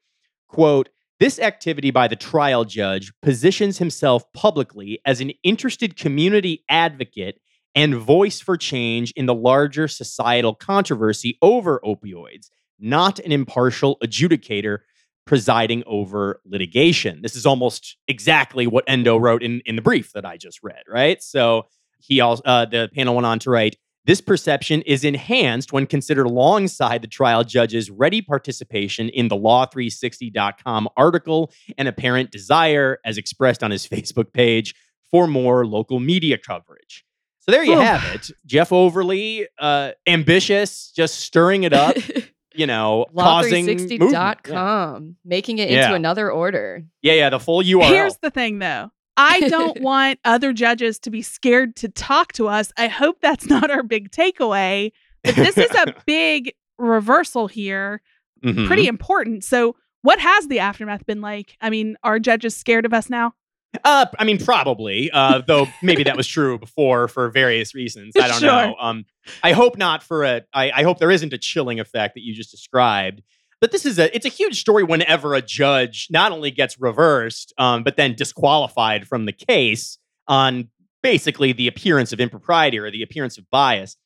quote, 0.48 0.88
this 1.20 1.38
activity 1.38 1.92
by 1.92 2.08
the 2.08 2.16
trial 2.16 2.64
judge 2.64 3.12
positions 3.22 3.78
himself 3.78 4.24
publicly 4.32 4.98
as 5.04 5.20
an 5.20 5.30
interested 5.44 5.96
community 5.96 6.64
advocate 6.68 7.40
and 7.74 7.94
voice 7.94 8.40
for 8.40 8.56
change 8.56 9.12
in 9.12 9.26
the 9.26 9.34
larger 9.34 9.86
societal 9.86 10.54
controversy 10.54 11.38
over 11.40 11.80
opioids, 11.84 12.50
not 12.80 13.20
an 13.20 13.30
impartial 13.32 13.96
adjudicator 14.02 14.78
presiding 15.26 15.82
over 15.86 16.40
litigation. 16.44 17.22
This 17.22 17.36
is 17.36 17.46
almost 17.46 17.96
exactly 18.08 18.66
what 18.66 18.84
Endo 18.86 19.16
wrote 19.16 19.42
in, 19.42 19.62
in 19.64 19.76
the 19.76 19.82
brief 19.82 20.12
that 20.12 20.24
I 20.24 20.36
just 20.36 20.62
read, 20.62 20.82
right? 20.88 21.22
So 21.22 21.66
he 21.98 22.20
also 22.20 22.42
uh, 22.44 22.66
the 22.66 22.90
panel 22.94 23.14
went 23.14 23.26
on 23.26 23.38
to 23.40 23.50
write 23.50 23.76
this 24.06 24.20
perception 24.20 24.82
is 24.82 25.02
enhanced 25.02 25.72
when 25.72 25.86
considered 25.86 26.26
alongside 26.26 27.00
the 27.00 27.08
trial 27.08 27.42
judge's 27.42 27.90
ready 27.90 28.20
participation 28.20 29.08
in 29.08 29.28
the 29.28 29.36
law360.com 29.36 30.88
article 30.96 31.50
and 31.78 31.88
apparent 31.88 32.30
desire, 32.30 32.98
as 33.04 33.16
expressed 33.16 33.62
on 33.62 33.70
his 33.70 33.86
Facebook 33.88 34.32
page, 34.32 34.74
for 35.10 35.26
more 35.26 35.66
local 35.66 36.00
media 36.00 36.36
coverage. 36.36 37.04
So 37.40 37.52
there 37.52 37.64
you 37.64 37.78
have 37.78 38.02
it. 38.14 38.30
Jeff 38.46 38.72
Overley, 38.72 39.46
uh, 39.58 39.92
ambitious, 40.06 40.90
just 40.96 41.20
stirring 41.20 41.64
it 41.64 41.74
up, 41.74 41.94
you 42.54 42.66
know, 42.66 43.06
causing 43.16 43.66
movement. 43.66 43.90
Yeah. 43.90 43.98
Law360.com, 43.98 45.16
making 45.24 45.58
it 45.58 45.70
Yeah. 45.70 45.84
into 45.84 45.94
another 45.94 46.30
order. 46.30 46.82
yeah, 47.02 47.14
yeah, 47.14 47.30
the 47.30 47.40
full 47.40 47.62
URL. 47.62 47.88
Here's 47.88 48.16
the 48.18 48.30
thing, 48.30 48.58
though. 48.58 48.90
I 49.16 49.40
don't 49.48 49.80
want 49.82 50.18
other 50.24 50.52
judges 50.52 50.98
to 51.00 51.10
be 51.10 51.22
scared 51.22 51.76
to 51.76 51.88
talk 51.88 52.32
to 52.34 52.48
us. 52.48 52.72
I 52.76 52.88
hope 52.88 53.18
that's 53.20 53.46
not 53.46 53.70
our 53.70 53.82
big 53.82 54.10
takeaway. 54.10 54.92
But 55.22 55.36
this 55.36 55.56
is 55.56 55.70
a 55.70 55.94
big 56.06 56.52
reversal 56.78 57.46
here, 57.46 58.02
Mhm. 58.44 58.66
pretty 58.66 58.86
important. 58.88 59.44
So, 59.44 59.76
what 60.02 60.18
has 60.20 60.48
the 60.48 60.58
aftermath 60.58 61.06
been 61.06 61.20
like? 61.22 61.56
I 61.62 61.70
mean, 61.70 61.96
are 62.02 62.18
judges 62.18 62.54
scared 62.56 62.84
of 62.84 62.92
us 62.92 63.08
now? 63.08 63.32
Uh, 63.82 64.06
I 64.18 64.24
mean, 64.24 64.38
probably. 64.38 65.10
Uh, 65.10 65.42
though 65.46 65.66
maybe 65.82 66.04
that 66.04 66.16
was 66.16 66.26
true 66.26 66.58
before 66.58 67.08
for 67.08 67.30
various 67.30 67.74
reasons. 67.74 68.14
I 68.16 68.28
don't 68.28 68.40
Sure. 68.40 68.48
know. 68.50 68.76
Um, 68.80 69.04
I 69.42 69.52
hope 69.52 69.76
not 69.76 70.02
for 70.02 70.24
a. 70.24 70.42
I, 70.52 70.70
I 70.70 70.82
hope 70.82 70.98
there 70.98 71.10
isn't 71.10 71.32
a 71.32 71.38
chilling 71.38 71.80
effect 71.80 72.14
that 72.14 72.22
you 72.22 72.34
just 72.34 72.50
described. 72.50 73.22
But 73.60 73.72
this 73.72 73.86
is 73.86 73.98
a. 73.98 74.14
It's 74.14 74.26
a 74.26 74.30
huge 74.30 74.60
story 74.60 74.84
whenever 74.84 75.34
a 75.34 75.42
judge 75.42 76.08
not 76.10 76.30
only 76.32 76.50
gets 76.50 76.78
reversed, 76.80 77.52
um, 77.58 77.82
but 77.82 77.96
then 77.96 78.14
disqualified 78.14 79.08
from 79.08 79.24
the 79.24 79.32
case 79.32 79.98
on 80.28 80.68
basically 81.02 81.52
the 81.52 81.66
appearance 81.68 82.12
of 82.12 82.20
impropriety 82.20 82.78
or 82.78 82.90
the 82.90 83.02
appearance 83.02 83.38
of 83.38 83.48
bias. 83.50 83.96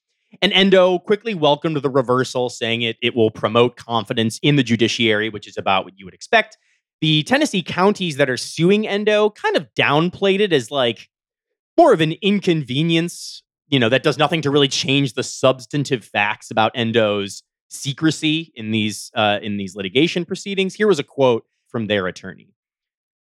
And 0.42 0.52
Endo 0.52 0.98
quickly 0.98 1.34
welcomed 1.34 1.76
the 1.78 1.90
reversal, 1.90 2.50
saying 2.50 2.82
it 2.82 2.96
it 3.02 3.14
will 3.16 3.30
promote 3.30 3.76
confidence 3.76 4.38
in 4.42 4.56
the 4.56 4.62
judiciary, 4.62 5.28
which 5.28 5.46
is 5.48 5.56
about 5.56 5.84
what 5.84 5.94
you 5.98 6.04
would 6.04 6.14
expect 6.14 6.56
the 7.00 7.22
Tennessee 7.24 7.62
counties 7.62 8.16
that 8.16 8.30
are 8.30 8.36
suing 8.36 8.86
Endo 8.86 9.30
kind 9.30 9.56
of 9.56 9.68
downplayed 9.74 10.40
it 10.40 10.52
as 10.52 10.70
like 10.70 11.08
more 11.76 11.92
of 11.92 12.00
an 12.00 12.12
inconvenience, 12.22 13.42
you 13.68 13.78
know, 13.78 13.88
that 13.88 14.02
does 14.02 14.18
nothing 14.18 14.42
to 14.42 14.50
really 14.50 14.68
change 14.68 15.14
the 15.14 15.22
substantive 15.22 16.04
facts 16.04 16.50
about 16.50 16.72
Endo's 16.74 17.42
secrecy 17.68 18.52
in 18.54 18.70
these 18.70 19.10
uh, 19.14 19.38
in 19.42 19.56
these 19.58 19.76
litigation 19.76 20.24
proceedings. 20.24 20.74
Here 20.74 20.88
was 20.88 20.98
a 20.98 21.04
quote 21.04 21.44
from 21.68 21.86
their 21.86 22.06
attorney. 22.06 22.48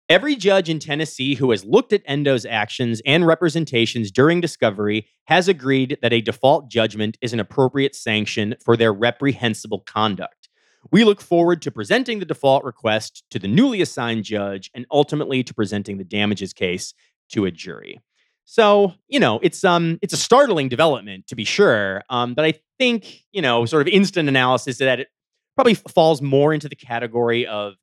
Every 0.09 0.37
judge 0.37 0.69
in 0.69 0.79
Tennessee 0.79 1.35
who 1.35 1.51
has 1.51 1.65
looked 1.65 1.93
at 1.93 2.03
Endo's 2.07 2.47
actions 2.47 3.03
and 3.05 3.27
representations 3.27 4.13
during 4.13 4.41
discovery 4.41 5.09
has 5.25 5.49
agreed 5.49 5.99
that 6.01 6.13
a 6.13 6.21
default 6.21 6.71
judgment 6.71 7.19
is 7.21 7.33
an 7.33 7.41
appropriate 7.41 7.97
sanction 7.97 8.55
for 8.65 8.77
their 8.77 8.93
reprehensible 8.93 9.81
conduct. 9.81 10.46
We 10.93 11.05
look 11.05 11.21
forward 11.21 11.63
to 11.63 11.71
presenting 11.71 12.19
the 12.19 12.25
default 12.25 12.65
request 12.65 13.25
to 13.31 13.39
the 13.39 13.49
newly 13.49 13.81
assigned 13.81 14.25
judge 14.25 14.71
and 14.75 14.87
ultimately 14.91 15.43
to 15.45 15.55
presenting 15.55 15.99
the 15.99 16.05
damages 16.05 16.53
case 16.53 16.95
to 17.31 17.45
a 17.45 17.51
jury. 17.51 18.01
So, 18.45 18.95
you 19.09 19.19
know, 19.19 19.41
it's 19.43 19.65
um 19.65 19.99
it's 20.03 20.15
a 20.15 20.17
startling 20.17 20.69
development 20.69 21.27
to 21.27 21.35
be 21.35 21.45
sure. 21.45 22.03
Um, 22.09 22.35
but 22.35 22.45
I 22.45 22.55
think, 22.79 23.25
you 23.33 23.43
know, 23.43 23.67
sort 23.67 23.83
of 23.83 23.89
instant 23.89 24.29
analysis 24.29 24.79
that 24.79 25.01
it 25.01 25.09
probably 25.57 25.75
falls 25.75 26.23
more 26.23 26.55
into 26.55 26.69
the 26.69 26.77
category 26.77 27.47
of 27.47 27.75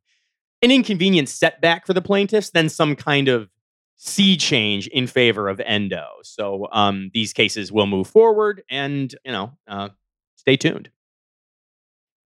an 0.62 0.72
inconvenient 0.72 1.28
setback 1.28 1.86
for 1.86 1.94
the 1.94 2.02
plaintiffs 2.02 2.52
than 2.52 2.70
some 2.70 2.96
kind 2.96 3.28
of 3.28 3.50
sea 3.98 4.38
change 4.38 4.88
in 4.88 5.08
favor 5.08 5.50
of 5.50 5.60
endo. 5.60 6.06
So 6.24 6.68
um, 6.72 7.12
these 7.14 7.34
cases 7.34 7.72
will 7.72 7.88
move 7.88 8.08
forward, 8.08 8.64
and 8.70 9.14
you 9.26 9.32
know, 9.32 9.52
uh, 9.68 9.90
stay 10.38 10.56
tuned. 10.56 10.90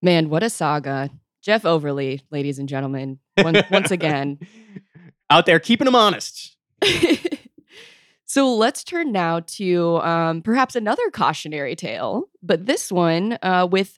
Man, 0.02 0.30
what 0.30 0.44
a 0.44 0.50
saga! 0.50 1.10
Jeff 1.42 1.66
Overley, 1.66 2.22
ladies 2.30 2.60
and 2.60 2.68
gentlemen, 2.68 3.20
once, 3.38 3.62
once 3.72 3.92
again, 3.92 4.40
out 5.30 5.46
there 5.46 5.60
keeping 5.60 5.86
them 5.86 5.96
honest. 5.96 6.58
so 8.26 8.54
let's 8.54 8.84
turn 8.84 9.12
now 9.12 9.40
to 9.42 9.98
um, 10.02 10.42
perhaps 10.42 10.76
another 10.76 11.10
cautionary 11.12 11.76
tale, 11.76 12.26
but 12.44 12.66
this 12.66 12.92
one 12.92 13.38
uh, 13.42 13.68
with 13.70 13.98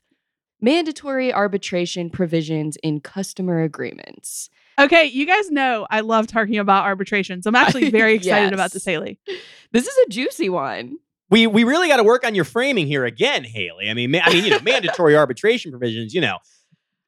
mandatory 0.62 1.34
arbitration 1.34 2.10
provisions 2.10 2.78
in 2.84 3.00
customer 3.00 3.64
agreements. 3.64 4.50
Okay, 4.78 5.06
you 5.06 5.26
guys 5.26 5.50
know 5.50 5.88
I 5.90 6.02
love 6.02 6.28
talking 6.28 6.58
about 6.58 6.86
arbitration, 6.86 7.42
so 7.42 7.50
I'm 7.50 7.56
actually 7.56 7.90
very 7.90 8.14
excited 8.14 8.46
yes. 8.46 8.54
about 8.54 8.72
this, 8.72 8.86
Haley. 8.86 9.20
This 9.72 9.88
is 9.88 9.98
a 10.06 10.10
juicy 10.10 10.50
one. 10.50 10.98
We 11.30 11.48
we 11.48 11.64
really 11.64 11.88
got 11.88 11.98
to 11.98 12.04
work 12.04 12.26
on 12.26 12.36
your 12.36 12.46
framing 12.46 12.88
here 12.88 13.06
again, 13.06 13.44
Haley. 13.44 13.90
I 13.90 13.94
mean, 13.94 14.12
ma- 14.12 14.22
I 14.24 14.34
mean, 14.34 14.46
you 14.46 14.52
know, 14.52 14.60
mandatory 14.64 15.16
arbitration 15.16 15.72
provisions. 15.72 16.14
You 16.14 16.22
know, 16.22 16.38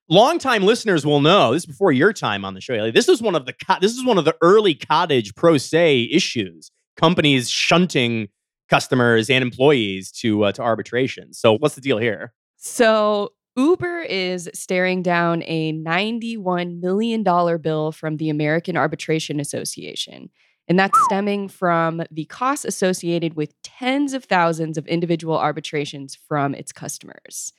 longtime 0.10 0.64
listeners 0.64 1.06
will 1.06 1.22
know 1.22 1.54
this 1.54 1.64
is 1.64 1.68
before 1.68 1.92
your 1.92 2.14
time 2.14 2.46
on 2.46 2.54
the 2.54 2.62
show. 2.62 2.74
Haley. 2.76 2.92
This 2.92 3.10
is 3.10 3.22
one 3.22 3.36
of 3.36 3.46
the 3.46 3.54
co- 3.54 3.80
this 3.82 3.94
is 3.94 4.06
one 4.06 4.18
of 4.18 4.26
the 4.26 4.36
early 4.42 4.76
cottage 4.76 5.34
pro 5.36 5.58
se 5.58 6.10
issues. 6.12 6.72
Companies 6.98 7.50
shunting 7.50 8.28
customers 8.70 9.30
and 9.30 9.42
employees 9.42 10.12
to 10.12 10.44
uh, 10.44 10.52
to 10.54 10.62
arbitration. 10.62 11.34
So, 11.34 11.58
what's 11.58 11.76
the 11.76 11.82
deal 11.82 11.98
here? 11.98 12.34
So 12.64 13.34
Uber 13.58 14.02
is 14.02 14.48
staring 14.54 15.02
down 15.02 15.42
a 15.46 15.74
$91 15.74 16.80
million 16.80 17.24
bill 17.24 17.92
from 17.92 18.18
the 18.18 18.30
American 18.30 18.78
Arbitration 18.78 19.40
Association. 19.40 20.30
And 20.72 20.80
that's 20.80 20.98
stemming 21.04 21.50
from 21.50 22.02
the 22.10 22.24
costs 22.24 22.64
associated 22.64 23.34
with 23.34 23.62
tens 23.62 24.14
of 24.14 24.24
thousands 24.24 24.78
of 24.78 24.88
individual 24.88 25.38
arbitrations 25.38 26.16
from 26.16 26.56
its 26.56 26.72
customers. 26.72 27.52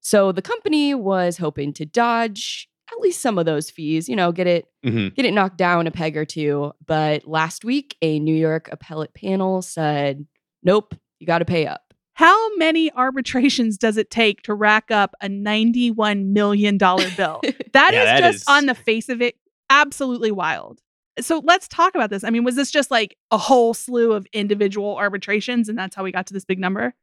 So 0.00 0.32
the 0.32 0.42
company 0.42 0.92
was 0.92 1.36
hoping 1.36 1.72
to 1.74 1.86
dodge 1.86 2.68
at 2.90 2.98
least 2.98 3.20
some 3.20 3.38
of 3.38 3.46
those 3.46 3.70
fees, 3.70 4.08
you 4.08 4.16
know, 4.16 4.32
get 4.32 4.48
it 4.48 4.66
mm-hmm. 4.84 5.14
get 5.14 5.24
it 5.24 5.34
knocked 5.34 5.56
down 5.56 5.86
a 5.86 5.92
peg 5.92 6.16
or 6.16 6.24
two. 6.24 6.72
But 6.84 7.28
last 7.28 7.64
week, 7.64 7.96
a 8.02 8.18
New 8.18 8.34
York 8.34 8.68
appellate 8.72 9.14
panel 9.14 9.62
said, 9.62 10.26
"Nope, 10.64 10.96
you 11.20 11.28
got 11.28 11.38
to 11.38 11.44
pay 11.44 11.64
up." 11.64 11.94
How 12.14 12.56
many 12.56 12.90
arbitrations 12.90 13.78
does 13.78 13.96
it 13.96 14.10
take 14.10 14.42
to 14.42 14.52
rack 14.52 14.90
up 14.90 15.14
a 15.20 15.28
$91 15.28 16.32
million 16.32 16.76
bill? 16.76 17.40
That 17.72 17.92
yeah, 17.92 18.02
is 18.02 18.04
that 18.04 18.20
just 18.20 18.36
is... 18.38 18.44
on 18.48 18.66
the 18.66 18.74
face 18.74 19.08
of 19.08 19.22
it 19.22 19.36
absolutely 19.70 20.32
wild. 20.32 20.80
So 21.20 21.42
let's 21.44 21.68
talk 21.68 21.94
about 21.94 22.10
this. 22.10 22.24
I 22.24 22.30
mean, 22.30 22.44
was 22.44 22.56
this 22.56 22.70
just 22.70 22.90
like 22.90 23.16
a 23.30 23.38
whole 23.38 23.74
slew 23.74 24.12
of 24.12 24.26
individual 24.32 24.96
arbitrations 24.96 25.68
and 25.68 25.78
that's 25.78 25.94
how 25.94 26.04
we 26.04 26.12
got 26.12 26.26
to 26.28 26.34
this 26.34 26.44
big 26.44 26.58
number? 26.58 26.94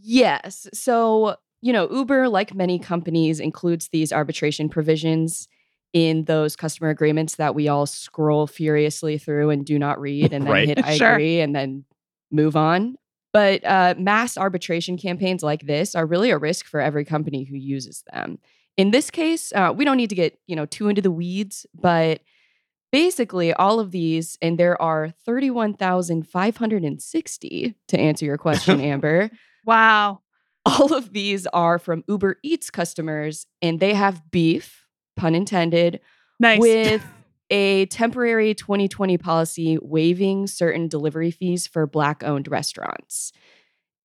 Yes. 0.00 0.68
So, 0.72 1.36
you 1.60 1.72
know, 1.72 1.90
Uber, 1.90 2.28
like 2.28 2.54
many 2.54 2.78
companies, 2.78 3.40
includes 3.40 3.88
these 3.88 4.12
arbitration 4.12 4.68
provisions 4.68 5.48
in 5.92 6.24
those 6.24 6.56
customer 6.56 6.90
agreements 6.90 7.36
that 7.36 7.54
we 7.54 7.68
all 7.68 7.86
scroll 7.86 8.46
furiously 8.46 9.18
through 9.18 9.50
and 9.50 9.66
do 9.66 9.78
not 9.78 10.00
read 10.00 10.32
and 10.32 10.46
then 10.46 10.52
right. 10.52 10.68
hit 10.68 10.84
I 10.84 10.96
sure. 10.96 11.12
agree 11.12 11.40
and 11.40 11.54
then 11.54 11.84
move 12.30 12.56
on. 12.56 12.96
But 13.32 13.64
uh, 13.64 13.94
mass 13.98 14.36
arbitration 14.36 14.98
campaigns 14.98 15.42
like 15.42 15.66
this 15.66 15.94
are 15.94 16.06
really 16.06 16.30
a 16.30 16.38
risk 16.38 16.66
for 16.66 16.80
every 16.80 17.04
company 17.04 17.44
who 17.44 17.56
uses 17.56 18.04
them. 18.12 18.38
In 18.76 18.90
this 18.90 19.10
case, 19.10 19.52
uh, 19.54 19.72
we 19.74 19.84
don't 19.84 19.96
need 19.96 20.10
to 20.10 20.14
get 20.14 20.38
you 20.46 20.56
know 20.56 20.66
too 20.66 20.88
into 20.88 21.02
the 21.02 21.10
weeds, 21.10 21.66
but 21.74 22.20
basically 22.92 23.52
all 23.52 23.80
of 23.80 23.90
these, 23.90 24.38
and 24.40 24.58
there 24.58 24.80
are 24.80 25.10
thirty-one 25.24 25.74
thousand 25.74 26.28
five 26.28 26.58
hundred 26.58 26.84
and 26.84 27.02
sixty 27.02 27.74
to 27.88 27.98
answer 27.98 28.24
your 28.24 28.38
question, 28.38 28.80
Amber. 28.92 29.30
wow. 29.64 30.20
All 30.64 30.94
of 30.94 31.12
these 31.12 31.48
are 31.48 31.80
from 31.80 32.04
Uber 32.06 32.36
Eats 32.44 32.70
customers, 32.70 33.46
and 33.60 33.80
they 33.80 33.94
have 33.94 34.30
beef, 34.30 34.86
pun 35.16 35.34
intended, 35.34 35.98
nice. 36.38 36.60
with 36.60 37.04
a 37.50 37.86
temporary 37.86 38.54
2020 38.54 39.18
policy 39.18 39.76
waiving 39.82 40.46
certain 40.46 40.86
delivery 40.86 41.32
fees 41.32 41.66
for 41.66 41.86
Black 41.86 42.22
owned 42.22 42.46
restaurants. 42.46 43.32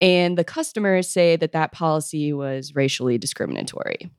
And 0.00 0.36
the 0.36 0.44
customers 0.44 1.08
say 1.08 1.36
that 1.36 1.52
that 1.52 1.72
policy 1.72 2.32
was 2.32 2.74
racially 2.74 3.18
discriminatory. 3.18 4.10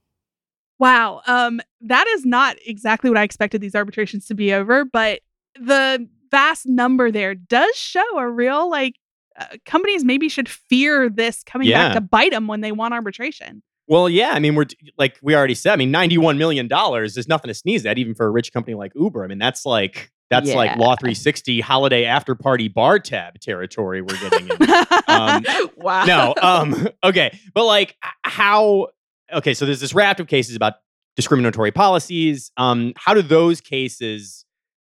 Wow. 0.80 1.22
Um, 1.28 1.62
that 1.82 2.08
is 2.08 2.26
not 2.26 2.58
exactly 2.66 3.10
what 3.10 3.18
I 3.18 3.24
expected 3.24 3.62
these 3.62 3.76
arbitrations 3.76 4.26
to 4.28 4.34
be 4.34 4.54
over, 4.54 4.86
but 4.86 5.20
the 5.60 6.08
vast 6.32 6.66
number 6.66 7.12
there 7.12 7.36
does 7.36 7.76
show 7.76 8.18
a 8.18 8.28
real 8.28 8.70
like 8.70 8.96
uh, 9.38 9.46
companies 9.66 10.04
maybe 10.04 10.30
should 10.30 10.48
fear 10.50 11.10
this 11.10 11.44
coming 11.44 11.68
yeah. 11.68 11.90
back 11.90 11.96
to 11.96 12.02
bite 12.02 12.32
them 12.32 12.48
when 12.48 12.62
they 12.62 12.72
want 12.72 12.94
arbitration. 12.94 13.62
Well, 13.88 14.08
yeah. 14.08 14.32
I 14.32 14.40
mean, 14.40 14.56
we're 14.56 14.68
like 14.98 15.18
we 15.22 15.36
already 15.36 15.56
said. 15.56 15.74
I 15.74 15.76
mean, 15.76 15.90
ninety-one 15.92 16.38
million 16.38 16.68
dollars 16.68 17.18
is 17.18 17.28
nothing 17.28 17.48
to 17.48 17.56
sneeze 17.56 17.86
at, 17.86 17.98
even 17.98 18.14
for 18.14 18.28
a 18.28 18.30
rich 18.30 18.54
company 18.54 18.76
like 18.76 18.92
Uber. 18.96 19.24
I 19.24 19.28
mean, 19.28 19.40
that's 19.40 19.66
like 19.66 20.12
that's 20.30 20.50
yeah. 20.50 20.56
like 20.56 20.78
Law 20.78 20.96
360 20.96 21.60
holiday 21.62 22.06
after 22.06 22.36
party 22.36 22.68
bar 22.68 23.00
tab 23.00 23.40
territory 23.40 24.02
we're 24.02 24.20
getting 24.30 24.48
in. 24.48 24.62
um, 25.08 25.44
wow. 25.78 26.06
No. 26.06 26.36
Um. 26.42 26.88
Okay. 27.04 27.40
But 27.54 27.66
like, 27.66 27.96
how? 28.24 28.90
Okay. 29.34 29.54
So 29.54 29.66
there's 29.66 29.80
this 29.80 29.94
raft 29.94 30.20
of 30.20 30.28
cases 30.28 30.56
about 30.56 30.76
discriminatory 31.16 31.72
policies. 31.72 32.52
Um. 32.58 32.94
How 32.96 33.14
do 33.14 33.22
those 33.22 33.62
cases 33.62 34.46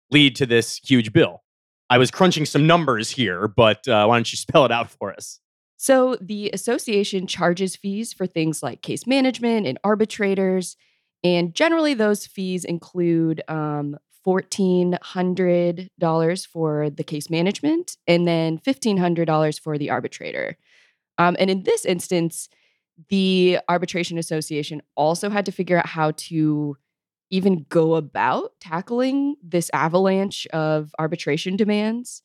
lead 0.10 0.36
to 0.38 0.45
this 0.45 0.79
huge 0.83 1.13
bill? 1.13 1.43
I 1.89 1.98
was 1.98 2.10
crunching 2.10 2.45
some 2.45 2.65
numbers 2.65 3.12
here, 3.12 3.50
but 3.50 3.86
uh, 3.88 4.05
why 4.05 4.15
don't 4.15 4.31
you 4.31 4.38
spell 4.38 4.65
it 4.65 4.71
out 4.71 4.89
for 4.89 5.13
us? 5.13 5.39
So 5.77 6.15
the 6.21 6.51
association 6.53 7.27
charges 7.27 7.75
fees 7.75 8.13
for 8.13 8.27
things 8.27 8.62
like 8.62 8.81
case 8.81 9.07
management 9.07 9.65
and 9.65 9.79
arbitrators. 9.83 10.77
And 11.24 11.55
generally, 11.55 11.95
those 11.95 12.27
fees 12.27 12.63
include 12.63 13.41
um, 13.48 13.98
$1,400 14.25 16.48
for 16.48 16.89
the 16.89 17.03
case 17.03 17.29
management 17.29 17.98
and 18.07 18.27
then 18.27 18.57
$1,500 18.60 19.60
for 19.60 19.77
the 19.77 19.89
arbitrator. 19.89 20.57
Um, 21.17 21.36
and 21.39 21.50
in 21.50 21.63
this 21.63 21.86
instance, 21.86 22.48
the 23.10 23.60
Arbitration 23.70 24.17
Association 24.17 24.81
also 24.96 25.29
had 25.29 25.46
to 25.46 25.51
figure 25.51 25.77
out 25.77 25.88
how 25.88 26.12
to 26.12 26.77
even 27.29 27.65
go 27.70 27.96
about 27.96 28.51
tackling 28.60 29.36
this 29.41 29.70
avalanche 29.74 30.46
of 30.48 30.93
arbitration 31.00 31.55
demands. 31.55 32.22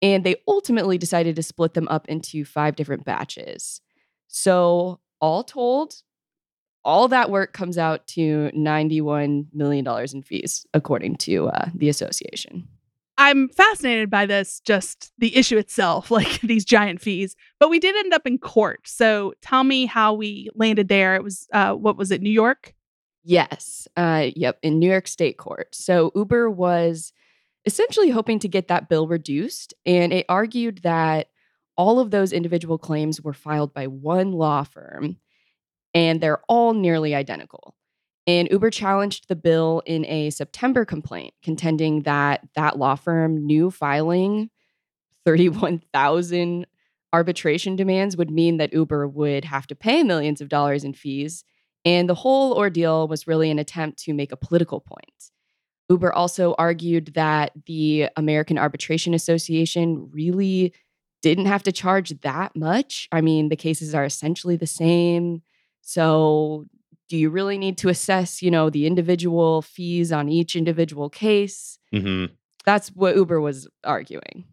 And 0.00 0.24
they 0.24 0.36
ultimately 0.46 0.96
decided 0.96 1.36
to 1.36 1.42
split 1.42 1.74
them 1.74 1.88
up 1.88 2.08
into 2.08 2.44
five 2.44 2.76
different 2.76 3.04
batches. 3.04 3.80
So, 4.28 5.00
all 5.20 5.42
told, 5.42 5.94
all 6.84 7.08
that 7.08 7.30
work 7.30 7.52
comes 7.52 7.76
out 7.76 8.06
to 8.08 8.50
$91 8.54 9.46
million 9.52 9.86
in 9.86 10.22
fees, 10.22 10.66
according 10.72 11.16
to 11.16 11.48
uh, 11.48 11.68
the 11.74 11.88
association. 11.88 12.68
I'm 13.18 13.48
fascinated 13.48 14.10
by 14.10 14.26
this, 14.26 14.60
just 14.60 15.12
the 15.18 15.36
issue 15.36 15.58
itself, 15.58 16.10
like 16.10 16.40
these 16.40 16.64
giant 16.64 17.00
fees. 17.00 17.36
But 17.58 17.68
we 17.68 17.78
did 17.78 17.96
end 17.96 18.14
up 18.14 18.26
in 18.26 18.38
court. 18.38 18.80
So 18.86 19.34
tell 19.42 19.64
me 19.64 19.86
how 19.86 20.14
we 20.14 20.48
landed 20.54 20.88
there. 20.88 21.16
It 21.16 21.24
was, 21.24 21.48
uh, 21.52 21.74
what 21.74 21.96
was 21.98 22.10
it, 22.10 22.22
New 22.22 22.30
York? 22.30 22.74
Yes. 23.24 23.86
Uh, 23.96 24.28
yep, 24.34 24.58
in 24.62 24.78
New 24.78 24.88
York 24.88 25.08
State 25.08 25.36
Court. 25.36 25.74
So 25.74 26.12
Uber 26.14 26.48
was 26.48 27.12
essentially 27.66 28.08
hoping 28.08 28.38
to 28.38 28.48
get 28.48 28.68
that 28.68 28.88
bill 28.88 29.06
reduced. 29.06 29.74
And 29.84 30.12
it 30.12 30.24
argued 30.28 30.78
that 30.84 31.28
all 31.76 32.00
of 32.00 32.10
those 32.10 32.32
individual 32.32 32.78
claims 32.78 33.20
were 33.20 33.34
filed 33.34 33.74
by 33.74 33.86
one 33.86 34.32
law 34.32 34.62
firm 34.62 35.18
and 35.92 36.20
they're 36.20 36.42
all 36.48 36.74
nearly 36.74 37.14
identical. 37.14 37.74
And 38.28 38.46
Uber 38.50 38.70
challenged 38.70 39.28
the 39.28 39.36
bill 39.36 39.82
in 39.86 40.04
a 40.04 40.28
September 40.28 40.84
complaint, 40.84 41.32
contending 41.42 42.02
that 42.02 42.46
that 42.54 42.78
law 42.78 42.94
firm 42.94 43.46
knew 43.46 43.70
filing 43.70 44.50
31,000 45.24 46.66
arbitration 47.12 47.74
demands 47.74 48.18
would 48.18 48.30
mean 48.30 48.58
that 48.58 48.74
Uber 48.74 49.08
would 49.08 49.46
have 49.46 49.66
to 49.68 49.74
pay 49.74 50.02
millions 50.02 50.42
of 50.42 50.50
dollars 50.50 50.84
in 50.84 50.92
fees. 50.92 51.42
And 51.86 52.06
the 52.06 52.14
whole 52.14 52.52
ordeal 52.52 53.08
was 53.08 53.26
really 53.26 53.50
an 53.50 53.58
attempt 53.58 53.98
to 54.00 54.12
make 54.12 54.30
a 54.30 54.36
political 54.36 54.80
point. 54.80 55.30
Uber 55.88 56.12
also 56.12 56.54
argued 56.58 57.14
that 57.14 57.52
the 57.64 58.10
American 58.14 58.58
Arbitration 58.58 59.14
Association 59.14 60.10
really 60.12 60.74
didn't 61.22 61.46
have 61.46 61.62
to 61.62 61.72
charge 61.72 62.10
that 62.20 62.54
much. 62.54 63.08
I 63.10 63.22
mean, 63.22 63.48
the 63.48 63.56
cases 63.56 63.94
are 63.94 64.04
essentially 64.04 64.56
the 64.56 64.66
same. 64.66 65.40
So, 65.80 66.66
do 67.08 67.16
you 67.16 67.30
really 67.30 67.58
need 67.58 67.78
to 67.78 67.88
assess, 67.88 68.42
you 68.42 68.50
know, 68.50 68.70
the 68.70 68.86
individual 68.86 69.62
fees 69.62 70.12
on 70.12 70.28
each 70.28 70.56
individual 70.56 71.08
case? 71.08 71.78
Mm-hmm. 71.94 72.32
That's 72.64 72.88
what 72.90 73.16
Uber 73.16 73.40
was 73.40 73.68
arguing. 73.84 74.44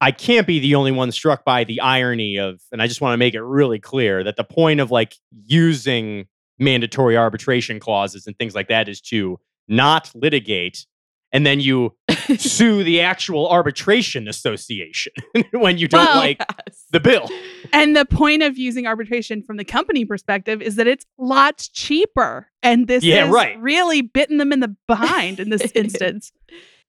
I 0.00 0.12
can't 0.12 0.46
be 0.46 0.60
the 0.60 0.76
only 0.76 0.92
one 0.92 1.12
struck 1.12 1.44
by 1.44 1.64
the 1.64 1.80
irony 1.80 2.38
of, 2.38 2.60
and 2.72 2.80
I 2.80 2.86
just 2.86 3.02
want 3.02 3.12
to 3.12 3.18
make 3.18 3.34
it 3.34 3.42
really 3.42 3.78
clear 3.78 4.24
that 4.24 4.36
the 4.36 4.44
point 4.44 4.80
of 4.80 4.90
like 4.90 5.14
using 5.44 6.26
mandatory 6.58 7.16
arbitration 7.16 7.78
clauses 7.80 8.26
and 8.26 8.36
things 8.38 8.54
like 8.54 8.68
that 8.68 8.88
is 8.88 9.00
to 9.00 9.38
not 9.68 10.10
litigate 10.14 10.86
and 11.32 11.46
then 11.46 11.60
you 11.60 11.94
sue 12.38 12.82
the 12.84 13.00
actual 13.00 13.48
arbitration 13.48 14.28
association 14.28 15.12
when 15.52 15.78
you 15.78 15.88
don't 15.88 16.04
Well, 16.04 16.16
like 16.16 16.38
Yes. 16.66 16.84
the 16.92 17.00
bill. 17.00 17.28
And 17.72 17.96
the 17.96 18.04
point 18.04 18.42
of 18.42 18.58
using 18.58 18.86
arbitration 18.86 19.42
from 19.42 19.56
the 19.56 19.64
company 19.64 20.04
perspective 20.04 20.60
is 20.62 20.76
that 20.76 20.86
it's 20.86 21.04
lots 21.18 21.68
cheaper. 21.68 22.48
And 22.62 22.86
this 22.88 23.02
Yeah, 23.04 23.24
has 23.26 23.34
right. 23.34 23.58
really 23.60 24.02
bitten 24.02 24.38
them 24.38 24.52
in 24.52 24.60
the 24.60 24.74
behind 24.86 25.40
in 25.40 25.50
this 25.50 25.70
instance. 25.74 26.32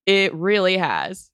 It 0.05 0.33
really 0.33 0.77
has. 0.77 1.29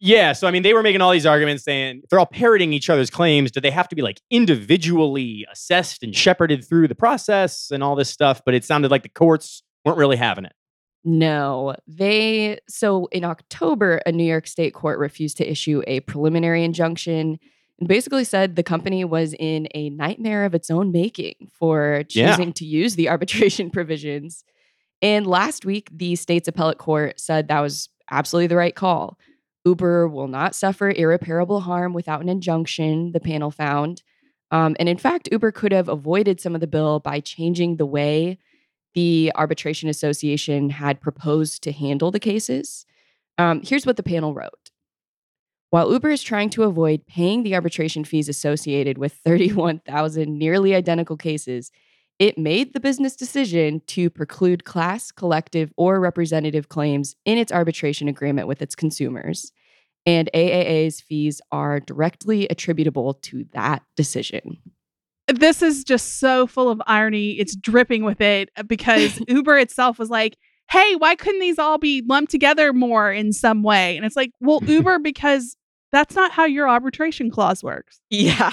Yeah, 0.00 0.32
so 0.32 0.46
I 0.46 0.52
mean, 0.52 0.62
they 0.62 0.74
were 0.74 0.82
making 0.84 1.00
all 1.00 1.10
these 1.10 1.26
arguments 1.26 1.64
saying 1.64 2.02
they're 2.08 2.20
all 2.20 2.26
parroting 2.26 2.72
each 2.72 2.88
other's 2.88 3.10
claims. 3.10 3.50
Do 3.50 3.60
they 3.60 3.70
have 3.72 3.88
to 3.88 3.96
be 3.96 4.02
like 4.02 4.20
individually 4.30 5.44
assessed 5.50 6.02
and 6.04 6.14
shepherded 6.14 6.64
through 6.64 6.86
the 6.88 6.94
process 6.94 7.70
and 7.72 7.82
all 7.82 7.96
this 7.96 8.08
stuff? 8.10 8.42
But 8.44 8.54
it 8.54 8.64
sounded 8.64 8.90
like 8.92 9.02
the 9.02 9.08
courts 9.08 9.62
weren't 9.84 9.98
really 9.98 10.16
having 10.16 10.44
it. 10.44 10.52
No, 11.10 11.74
they 11.86 12.58
so 12.68 13.06
in 13.06 13.24
October, 13.24 14.02
a 14.04 14.12
New 14.12 14.24
York 14.24 14.46
State 14.46 14.74
court 14.74 14.98
refused 14.98 15.38
to 15.38 15.50
issue 15.50 15.82
a 15.86 16.00
preliminary 16.00 16.62
injunction 16.64 17.38
and 17.78 17.88
basically 17.88 18.24
said 18.24 18.56
the 18.56 18.62
company 18.62 19.06
was 19.06 19.34
in 19.38 19.68
a 19.74 19.88
nightmare 19.88 20.44
of 20.44 20.54
its 20.54 20.70
own 20.70 20.92
making 20.92 21.48
for 21.58 22.04
Yeah. 22.10 22.30
choosing 22.32 22.52
to 22.54 22.66
use 22.66 22.94
the 22.96 23.08
arbitration 23.14 23.70
provisions. 23.70 24.44
And 25.00 25.26
last 25.26 25.64
week, 25.64 25.88
the 25.90 26.14
state's 26.14 26.46
appellate 26.48 26.76
court 26.76 27.18
said 27.18 27.48
that 27.48 27.60
was 27.60 27.88
absolutely 28.10 28.48
the 28.48 28.56
right 28.56 28.74
call. 28.74 29.16
Uber 29.64 30.08
will 30.08 30.28
not 30.28 30.54
suffer 30.54 30.90
irreparable 30.90 31.60
harm 31.60 31.94
without 31.94 32.20
an 32.20 32.28
injunction, 32.28 33.12
the 33.12 33.20
panel 33.20 33.50
found. 33.50 34.02
Um, 34.50 34.76
and 34.78 34.90
in 34.90 34.98
fact, 34.98 35.28
Uber 35.32 35.52
could 35.52 35.72
have 35.72 35.88
avoided 35.88 36.38
some 36.38 36.54
of 36.54 36.60
the 36.60 36.66
bill 36.66 37.00
by 37.00 37.20
changing 37.20 37.76
the 37.76 37.86
way 37.86 38.38
the 38.94 39.32
Arbitration 39.34 39.88
Association 39.88 40.70
had 40.70 41.00
proposed 41.00 41.62
to 41.62 41.72
handle 41.72 42.10
the 42.10 42.20
cases. 42.20 42.86
Um, 43.36 43.60
here's 43.62 43.86
what 43.86 43.96
the 43.96 44.02
panel 44.02 44.34
wrote. 44.34 44.70
While 45.70 45.92
Uber 45.92 46.10
is 46.10 46.22
trying 46.22 46.48
to 46.50 46.62
avoid 46.62 47.06
paying 47.06 47.42
the 47.42 47.54
arbitration 47.54 48.04
fees 48.04 48.28
associated 48.28 48.96
with 48.96 49.12
31,000 49.12 50.38
nearly 50.38 50.74
identical 50.74 51.16
cases, 51.16 51.70
it 52.18 52.38
made 52.38 52.72
the 52.72 52.80
business 52.80 53.14
decision 53.14 53.80
to 53.88 54.10
preclude 54.10 54.64
class, 54.64 55.12
collective, 55.12 55.72
or 55.76 56.00
representative 56.00 56.68
claims 56.68 57.14
in 57.24 57.38
its 57.38 57.52
arbitration 57.52 58.08
agreement 58.08 58.48
with 58.48 58.62
its 58.62 58.74
consumers. 58.74 59.52
And 60.06 60.30
AAA's 60.34 61.00
fees 61.00 61.40
are 61.52 61.80
directly 61.80 62.48
attributable 62.48 63.14
to 63.14 63.44
that 63.52 63.82
decision. 63.94 64.58
This 65.28 65.62
is 65.62 65.84
just 65.84 66.18
so 66.20 66.46
full 66.46 66.70
of 66.70 66.80
irony. 66.86 67.38
It's 67.38 67.54
dripping 67.54 68.04
with 68.04 68.20
it 68.20 68.50
uh, 68.56 68.62
because 68.62 69.20
Uber 69.28 69.58
itself 69.58 69.98
was 69.98 70.10
like, 70.10 70.36
hey, 70.70 70.96
why 70.96 71.14
couldn't 71.14 71.40
these 71.40 71.58
all 71.58 71.78
be 71.78 72.02
lumped 72.06 72.30
together 72.30 72.72
more 72.72 73.12
in 73.12 73.32
some 73.32 73.62
way? 73.62 73.96
And 73.96 74.04
it's 74.04 74.16
like, 74.16 74.30
well, 74.40 74.60
Uber, 74.66 74.98
because 74.98 75.56
that's 75.92 76.14
not 76.14 76.32
how 76.32 76.44
your 76.44 76.68
arbitration 76.68 77.30
clause 77.30 77.62
works. 77.62 78.00
Yeah. 78.10 78.52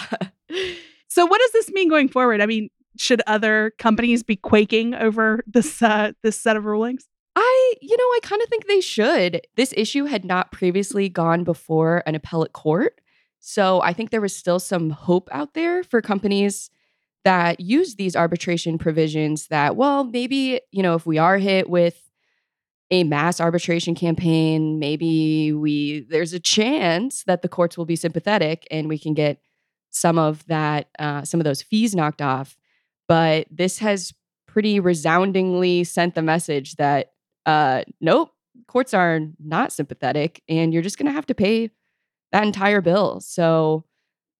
So 1.07 1.25
what 1.25 1.39
does 1.39 1.51
this 1.51 1.71
mean 1.71 1.89
going 1.89 2.09
forward? 2.09 2.41
I 2.41 2.45
mean, 2.45 2.69
should 2.97 3.21
other 3.27 3.73
companies 3.77 4.23
be 4.23 4.35
quaking 4.35 4.93
over 4.93 5.43
this 5.47 5.81
uh, 5.81 6.11
this 6.23 6.39
set 6.39 6.55
of 6.57 6.65
rulings? 6.65 7.07
I, 7.35 7.73
you 7.81 7.95
know, 7.97 8.03
I 8.03 8.19
kind 8.23 8.41
of 8.41 8.47
think 8.47 8.67
they 8.67 8.81
should. 8.81 9.41
This 9.55 9.73
issue 9.75 10.05
had 10.05 10.23
not 10.23 10.51
previously 10.51 11.09
gone 11.09 11.43
before 11.43 12.01
an 12.05 12.15
appellate 12.15 12.53
court. 12.53 13.01
So 13.47 13.79
I 13.83 13.93
think 13.93 14.09
there 14.09 14.21
was 14.21 14.35
still 14.35 14.57
some 14.59 14.89
hope 14.89 15.29
out 15.31 15.53
there 15.53 15.83
for 15.83 16.01
companies 16.01 16.71
that 17.25 17.59
use 17.59 17.93
these 17.93 18.15
arbitration 18.15 18.79
provisions 18.79 19.49
that, 19.49 19.75
well, 19.75 20.03
maybe, 20.03 20.61
you 20.71 20.81
know, 20.81 20.95
if 20.95 21.05
we 21.05 21.19
are 21.19 21.37
hit 21.37 21.69
with 21.69 22.09
a 22.89 23.03
mass 23.03 23.39
arbitration 23.39 23.93
campaign, 23.93 24.79
maybe 24.79 25.53
we 25.53 26.07
there's 26.09 26.33
a 26.33 26.39
chance 26.39 27.23
that 27.25 27.43
the 27.43 27.47
courts 27.47 27.77
will 27.77 27.85
be 27.85 27.95
sympathetic 27.95 28.67
and 28.71 28.89
we 28.89 28.97
can 28.97 29.13
get 29.13 29.39
some 29.91 30.17
of 30.17 30.43
that, 30.47 30.87
uh, 30.97 31.23
some 31.23 31.39
of 31.39 31.43
those 31.43 31.61
fees 31.61 31.93
knocked 31.93 32.23
off. 32.23 32.57
But 33.07 33.45
this 33.51 33.77
has 33.77 34.11
pretty 34.47 34.79
resoundingly 34.79 35.83
sent 35.83 36.15
the 36.15 36.23
message 36.23 36.77
that 36.77 37.11
uh, 37.45 37.83
nope, 38.01 38.31
courts 38.67 38.95
are 38.95 39.19
not 39.37 39.71
sympathetic, 39.71 40.41
and 40.49 40.73
you're 40.73 40.81
just 40.81 40.97
going 40.97 41.05
to 41.05 41.11
have 41.11 41.27
to 41.27 41.35
pay 41.35 41.69
that 42.35 42.43
entire 42.43 42.81
bill. 42.81 43.21
So 43.21 43.85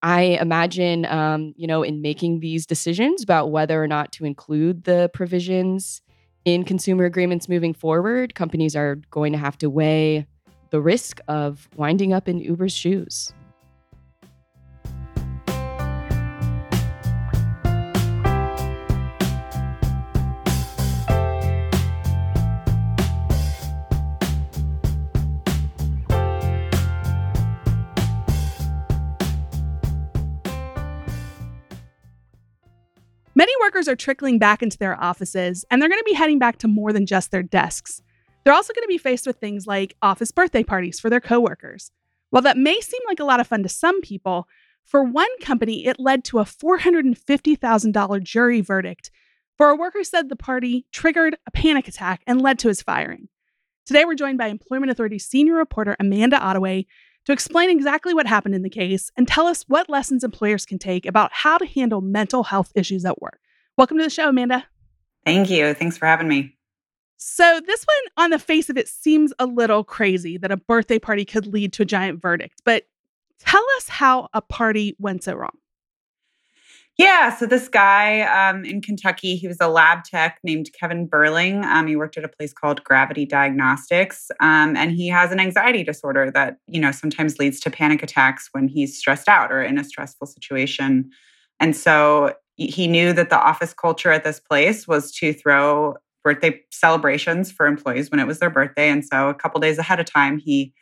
I 0.02 0.38
imagine, 0.42 1.06
um, 1.06 1.54
you 1.56 1.66
know, 1.66 1.82
in 1.82 2.02
making 2.02 2.42
these 2.42 2.66
decisions 2.66 3.24
about 3.24 3.52
whether 3.52 3.82
or 3.82 3.88
not 3.88 4.12
to 4.14 4.26
include 4.26 4.84
the 4.84 5.10
provisions 5.14 6.02
in 6.44 6.66
consumer 6.66 7.06
agreements 7.06 7.48
moving 7.48 7.74
forward, 7.74 8.36
companies 8.36 8.76
are 8.76 8.96
going 9.12 9.32
to 9.32 9.38
have 9.38 9.58
to 9.60 9.70
weigh 9.70 10.28
the 10.72 10.82
risk 10.82 11.22
of 11.30 11.70
winding 11.78 12.12
up 12.12 12.28
in 12.28 12.38
Uber's 12.38 12.74
shoes. 12.74 13.34
Many 33.38 33.52
workers 33.60 33.90
are 33.90 33.98
trickling 33.98 34.40
back 34.40 34.64
into 34.64 34.78
their 34.78 35.02
offices, 35.02 35.66
and 35.70 35.82
they're 35.82 35.90
going 35.90 36.00
to 36.00 36.06
be 36.06 36.14
heading 36.14 36.40
back 36.40 36.58
to 36.60 36.70
more 36.70 36.94
than 36.94 37.06
just 37.06 37.32
their 37.32 37.44
desks. 37.44 38.02
They're 38.44 38.54
also 38.54 38.74
going 38.74 38.84
to 38.84 38.88
be 38.88 38.98
faced 38.98 39.28
with 39.28 39.38
things 39.38 39.68
like 39.68 39.98
office 40.02 40.32
birthday 40.32 40.64
parties 40.64 41.02
for 41.02 41.10
their 41.10 41.20
coworkers. 41.20 41.92
While 42.30 42.44
that 42.44 42.58
may 42.58 42.80
seem 42.80 43.02
like 43.08 43.20
a 43.20 43.26
lot 43.26 43.42
of 43.42 43.48
fun 43.48 43.64
to 43.64 43.70
some 43.70 44.00
people, 44.00 44.48
for 44.86 45.04
one 45.04 45.28
company, 45.42 45.86
it 45.86 46.00
led 46.00 46.24
to 46.26 46.40
a 46.40 46.46
$450,000 46.46 48.24
jury 48.24 48.62
verdict 48.62 49.12
for 49.58 49.70
a 49.70 49.76
worker 49.76 50.04
said 50.04 50.30
the 50.30 50.36
party 50.36 50.86
triggered 50.92 51.38
a 51.48 51.52
panic 51.52 51.88
attack 51.88 52.22
and 52.28 52.42
led 52.42 52.60
to 52.60 52.68
his 52.68 52.82
firing. 52.82 53.30
Today, 53.86 54.04
we're 54.04 54.16
joined 54.16 54.38
by 54.38 54.48
Employment 54.48 54.92
Authority 54.92 55.20
senior 55.20 55.56
reporter 55.56 55.96
Amanda 56.00 56.38
Ottaway 56.38 56.88
to 57.26 57.32
explain 57.32 57.70
exactly 57.70 58.14
what 58.14 58.28
happened 58.28 58.56
in 58.56 58.62
the 58.62 58.70
case 58.70 59.12
and 59.18 59.28
tell 59.28 59.48
us 59.48 59.64
what 59.68 59.90
lessons 59.90 60.24
employers 60.24 60.66
can 60.66 60.80
take 60.80 61.06
about 61.06 61.32
how 61.34 61.58
to 61.58 61.66
handle 61.66 62.02
mental 62.02 62.44
health 62.44 62.72
issues 62.76 63.04
at 63.06 63.22
work. 63.22 63.40
Welcome 63.78 63.98
to 63.98 64.04
the 64.04 64.10
show, 64.10 64.30
Amanda. 64.30 64.66
Thank 65.26 65.50
you. 65.50 65.74
Thanks 65.74 65.98
for 65.98 66.06
having 66.06 66.28
me. 66.28 66.56
So, 67.18 67.62
this 67.66 67.84
one, 67.84 68.26
on 68.26 68.30
the 68.30 68.40
face 68.40 68.70
of 68.70 68.78
it, 68.78 68.88
seems 68.88 69.34
a 69.40 69.46
little 69.46 69.84
crazy 69.84 70.38
that 70.38 70.52
a 70.52 70.58
birthday 70.58 71.00
party 71.00 71.26
could 71.26 71.48
lead 71.48 71.74
to 71.74 71.82
a 71.82 71.86
giant 71.86 72.22
verdict. 72.22 72.62
But 72.64 72.88
tell 73.40 73.64
us 73.78 73.90
how 73.90 74.30
a 74.34 74.42
party 74.42 74.96
went 75.00 75.24
so 75.24 75.34
wrong. 75.34 75.58
Yeah, 76.98 77.36
so 77.36 77.46
this 77.46 77.68
guy 77.68 78.22
um, 78.22 78.64
in 78.64 78.82
Kentucky, 78.82 79.36
he 79.36 79.50
was 79.50 79.58
a 79.60 79.68
lab 79.68 80.06
tech 80.06 80.40
named 80.46 80.70
Kevin 80.80 81.10
Berling. 81.10 81.66
Um, 81.66 81.88
he 81.88 81.98
worked 81.98 82.18
at 82.18 82.24
a 82.24 82.30
place 82.30 82.54
called 82.54 82.82
Gravity 82.86 83.26
Diagnostics, 83.26 84.32
um, 84.40 84.78
and 84.78 84.92
he 84.92 85.10
has 85.10 85.32
an 85.34 85.42
anxiety 85.42 85.84
disorder 85.84 86.32
that 86.32 86.58
you 86.68 86.80
know 86.80 86.92
sometimes 86.92 87.38
leads 87.38 87.60
to 87.62 87.70
panic 87.70 88.02
attacks 88.02 88.48
when 88.54 88.70
he's 88.70 88.98
stressed 88.98 89.28
out 89.28 89.52
or 89.52 89.62
in 89.62 89.78
a 89.78 89.84
stressful 89.84 90.28
situation. 90.28 91.10
And 91.60 91.76
so 91.76 92.34
he 92.56 92.88
knew 92.88 93.12
that 93.12 93.30
the 93.30 93.40
office 93.40 93.74
culture 93.74 94.12
at 94.12 94.24
this 94.24 94.40
place 94.40 94.88
was 94.88 95.12
to 95.16 95.34
throw 95.34 95.96
birthday 96.24 96.62
celebrations 96.72 97.52
for 97.52 97.68
employees 97.68 98.10
when 98.10 98.22
it 98.22 98.28
was 98.28 98.40
their 98.40 98.50
birthday. 98.50 98.90
And 98.90 99.04
so 99.04 99.28
a 99.28 99.34
couple 99.34 99.60
days 99.60 99.78
ahead 99.78 100.00
of 100.00 100.06
time, 100.06 100.38
he 100.38 100.74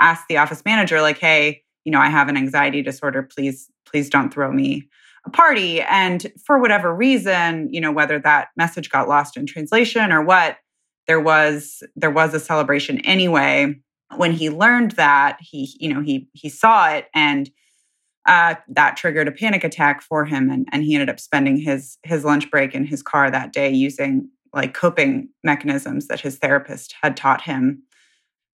asked 0.00 0.24
the 0.28 0.38
office 0.38 0.62
manager, 0.64 1.02
like, 1.02 1.18
"Hey, 1.18 1.62
you 1.84 1.92
know, 1.92 2.00
I 2.00 2.08
have 2.08 2.28
an 2.30 2.38
anxiety 2.38 2.80
disorder. 2.80 3.22
Please, 3.22 3.70
please 3.84 4.08
don't 4.08 4.32
throw 4.32 4.50
me." 4.50 4.88
A 5.28 5.30
party 5.30 5.80
and 5.82 6.30
for 6.44 6.58
whatever 6.58 6.94
reason 6.94 7.68
you 7.72 7.80
know 7.80 7.92
whether 7.92 8.18
that 8.18 8.48
message 8.56 8.90
got 8.90 9.08
lost 9.08 9.36
in 9.36 9.46
translation 9.46 10.12
or 10.12 10.22
what 10.22 10.56
there 11.06 11.20
was 11.20 11.82
there 11.96 12.10
was 12.10 12.34
a 12.34 12.40
celebration 12.40 12.98
anyway 13.00 13.74
when 14.16 14.32
he 14.32 14.50
learned 14.50 14.92
that 14.92 15.38
he 15.40 15.76
you 15.78 15.92
know 15.92 16.00
he 16.00 16.28
he 16.32 16.48
saw 16.48 16.88
it 16.88 17.06
and 17.14 17.50
uh, 18.26 18.54
that 18.68 18.94
triggered 18.96 19.26
a 19.26 19.32
panic 19.32 19.64
attack 19.64 20.02
for 20.02 20.26
him 20.26 20.50
and, 20.50 20.68
and 20.70 20.84
he 20.84 20.94
ended 20.94 21.08
up 21.08 21.18
spending 21.18 21.56
his 21.56 21.96
his 22.02 22.24
lunch 22.24 22.50
break 22.50 22.74
in 22.74 22.84
his 22.84 23.02
car 23.02 23.30
that 23.30 23.52
day 23.52 23.70
using 23.70 24.28
like 24.52 24.74
coping 24.74 25.28
mechanisms 25.44 26.08
that 26.08 26.20
his 26.20 26.36
therapist 26.36 26.94
had 27.02 27.16
taught 27.16 27.42
him. 27.42 27.82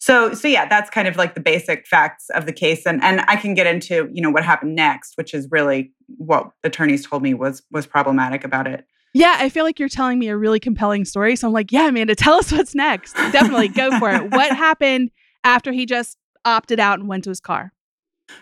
So 0.04 0.34
so 0.34 0.48
yeah, 0.48 0.68
that's 0.68 0.90
kind 0.90 1.08
of 1.08 1.16
like 1.16 1.34
the 1.34 1.40
basic 1.40 1.86
facts 1.86 2.28
of 2.34 2.44
the 2.44 2.52
case 2.52 2.84
and 2.84 3.02
and 3.02 3.24
I 3.26 3.36
can 3.36 3.54
get 3.54 3.66
into, 3.66 4.10
you 4.12 4.20
know, 4.20 4.28
what 4.28 4.44
happened 4.44 4.74
next, 4.74 5.16
which 5.16 5.32
is 5.32 5.48
really 5.50 5.94
what 6.18 6.50
attorneys 6.62 7.06
told 7.06 7.22
me 7.22 7.32
was 7.32 7.62
was 7.70 7.86
problematic 7.86 8.44
about 8.44 8.66
it. 8.66 8.84
Yeah, 9.14 9.36
I 9.38 9.48
feel 9.48 9.64
like 9.64 9.78
you're 9.78 9.88
telling 9.88 10.18
me 10.18 10.28
a 10.28 10.36
really 10.36 10.60
compelling 10.60 11.06
story. 11.06 11.36
So 11.36 11.46
I'm 11.46 11.54
like, 11.54 11.72
yeah, 11.72 11.88
Amanda, 11.88 12.14
tell 12.26 12.34
us 12.34 12.52
what's 12.52 12.74
next. 12.74 13.14
Definitely 13.14 13.68
go 13.68 13.98
for 13.98 14.10
it. 14.10 14.30
What 14.30 14.54
happened 14.56 15.10
after 15.42 15.72
he 15.72 15.86
just 15.86 16.18
opted 16.44 16.78
out 16.78 16.98
and 16.98 17.08
went 17.08 17.24
to 17.24 17.30
his 17.30 17.40
car? 17.40 17.72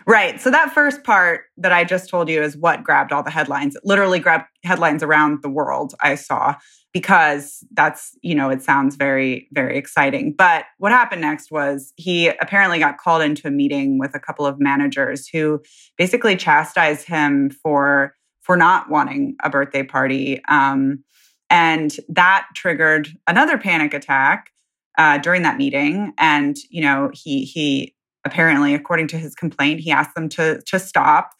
Right. 0.05 0.41
So 0.41 0.51
that 0.51 0.73
first 0.73 1.05
part 1.05 1.45
that 1.55 1.71
I 1.71 1.85
just 1.85 2.09
told 2.09 2.27
you 2.27 2.41
is 2.41 2.57
what 2.57 2.83
grabbed 2.83 3.13
all 3.13 3.23
the 3.23 3.31
headlines. 3.31 3.77
It 3.77 3.83
literally 3.85 4.19
grabbed 4.19 4.47
headlines 4.65 5.01
around 5.01 5.43
the 5.43 5.49
world 5.49 5.93
I 6.01 6.15
saw 6.15 6.55
because 6.93 7.65
that's, 7.73 8.15
you 8.21 8.35
know, 8.35 8.51
it 8.51 8.61
sounds 8.61 8.95
very, 8.95 9.47
very 9.51 9.77
exciting. 9.77 10.33
But 10.37 10.65
what 10.77 10.91
happened 10.91 11.21
next 11.21 11.51
was 11.51 11.91
he 11.95 12.27
apparently 12.27 12.77
got 12.77 12.99
called 12.99 13.23
into 13.23 13.47
a 13.47 13.51
meeting 13.51 13.97
with 13.97 14.13
a 14.13 14.19
couple 14.19 14.45
of 14.45 14.59
managers 14.59 15.27
who 15.27 15.61
basically 15.97 16.35
chastised 16.35 17.07
him 17.07 17.49
for 17.49 18.15
for 18.41 18.57
not 18.57 18.89
wanting 18.89 19.35
a 19.43 19.49
birthday 19.49 19.83
party. 19.83 20.41
Um, 20.49 21.03
and 21.49 21.95
that 22.09 22.45
triggered 22.55 23.07
another 23.25 23.57
panic 23.57 23.93
attack 23.93 24.49
uh, 24.97 25.17
during 25.17 25.43
that 25.43 25.57
meeting. 25.57 26.13
And, 26.17 26.57
you 26.69 26.81
know, 26.81 27.09
he 27.13 27.45
he 27.45 27.95
apparently, 28.25 28.75
according 28.75 29.07
to 29.09 29.17
his 29.17 29.33
complaint, 29.33 29.79
he 29.79 29.91
asked 29.91 30.13
them 30.13 30.29
to 30.29 30.61
to 30.67 30.77
stop. 30.77 31.31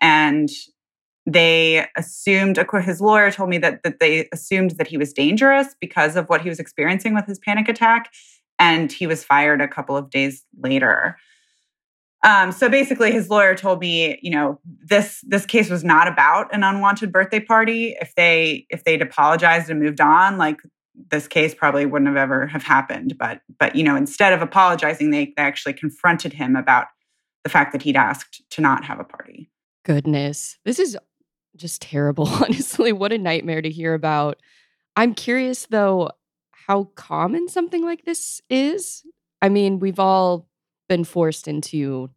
And 0.00 0.48
they 1.26 1.86
assumed 1.96 2.58
his 2.82 3.00
lawyer 3.00 3.30
told 3.30 3.48
me 3.48 3.58
that 3.58 3.82
that 3.82 3.98
they 3.98 4.28
assumed 4.32 4.72
that 4.72 4.86
he 4.86 4.98
was 4.98 5.12
dangerous 5.12 5.74
because 5.80 6.16
of 6.16 6.28
what 6.28 6.42
he 6.42 6.48
was 6.48 6.58
experiencing 6.58 7.14
with 7.14 7.26
his 7.26 7.38
panic 7.38 7.68
attack 7.68 8.10
and 8.58 8.92
he 8.92 9.06
was 9.06 9.24
fired 9.24 9.60
a 9.60 9.68
couple 9.68 9.96
of 9.96 10.10
days 10.10 10.44
later. 10.58 11.16
Um, 12.24 12.52
so 12.52 12.68
basically 12.68 13.12
his 13.12 13.28
lawyer 13.28 13.54
told 13.54 13.80
me 13.80 14.18
you 14.22 14.30
know 14.30 14.60
this 14.64 15.22
this 15.26 15.46
case 15.46 15.70
was 15.70 15.84
not 15.84 16.08
about 16.08 16.54
an 16.54 16.62
unwanted 16.62 17.10
birthday 17.10 17.40
party. 17.40 17.96
If 18.00 18.14
they 18.16 18.66
if 18.68 18.84
they'd 18.84 19.02
apologized 19.02 19.70
and 19.70 19.80
moved 19.80 20.00
on 20.00 20.36
like 20.36 20.60
this 21.10 21.26
case 21.26 21.54
probably 21.54 21.86
wouldn't 21.86 22.08
have 22.08 22.16
ever 22.16 22.46
have 22.46 22.62
happened. 22.62 23.16
But 23.18 23.40
but 23.58 23.76
you 23.76 23.82
know 23.82 23.96
instead 23.96 24.34
of 24.34 24.42
apologizing 24.42 25.10
they, 25.10 25.32
they 25.36 25.42
actually 25.42 25.74
confronted 25.74 26.34
him 26.34 26.54
about 26.54 26.86
the 27.44 27.50
fact 27.50 27.72
that 27.72 27.82
he'd 27.82 27.96
asked 27.96 28.42
to 28.50 28.60
not 28.60 28.84
have 28.84 29.00
a 29.00 29.04
party. 29.04 29.50
Goodness. 29.84 30.58
This 30.64 30.78
is 30.78 30.96
just 31.56 31.82
terrible, 31.82 32.28
honestly. 32.42 32.92
What 32.92 33.12
a 33.12 33.18
nightmare 33.18 33.62
to 33.62 33.70
hear 33.70 33.94
about. 33.94 34.40
I'm 34.96 35.14
curious, 35.14 35.66
though, 35.66 36.10
how 36.50 36.84
common 36.94 37.48
something 37.48 37.84
like 37.84 38.04
this 38.04 38.40
is. 38.48 39.04
I 39.42 39.48
mean, 39.48 39.78
we've 39.78 39.98
all 39.98 40.48
been 40.88 41.04
forced 41.04 41.48
into 41.48 42.10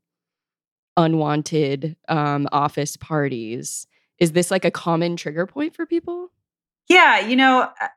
unwanted 0.96 1.96
um, 2.08 2.48
office 2.52 2.98
parties. 2.98 3.88
Is 4.20 4.32
this 4.32 4.50
like 4.52 4.66
a 4.66 4.72
common 4.72 5.16
trigger 5.16 5.46
point 5.46 5.76
for 5.76 5.86
people? 5.86 6.32
Yeah, 6.90 7.20
you 7.20 7.36
know, 7.36 7.70
uh, 7.82 7.88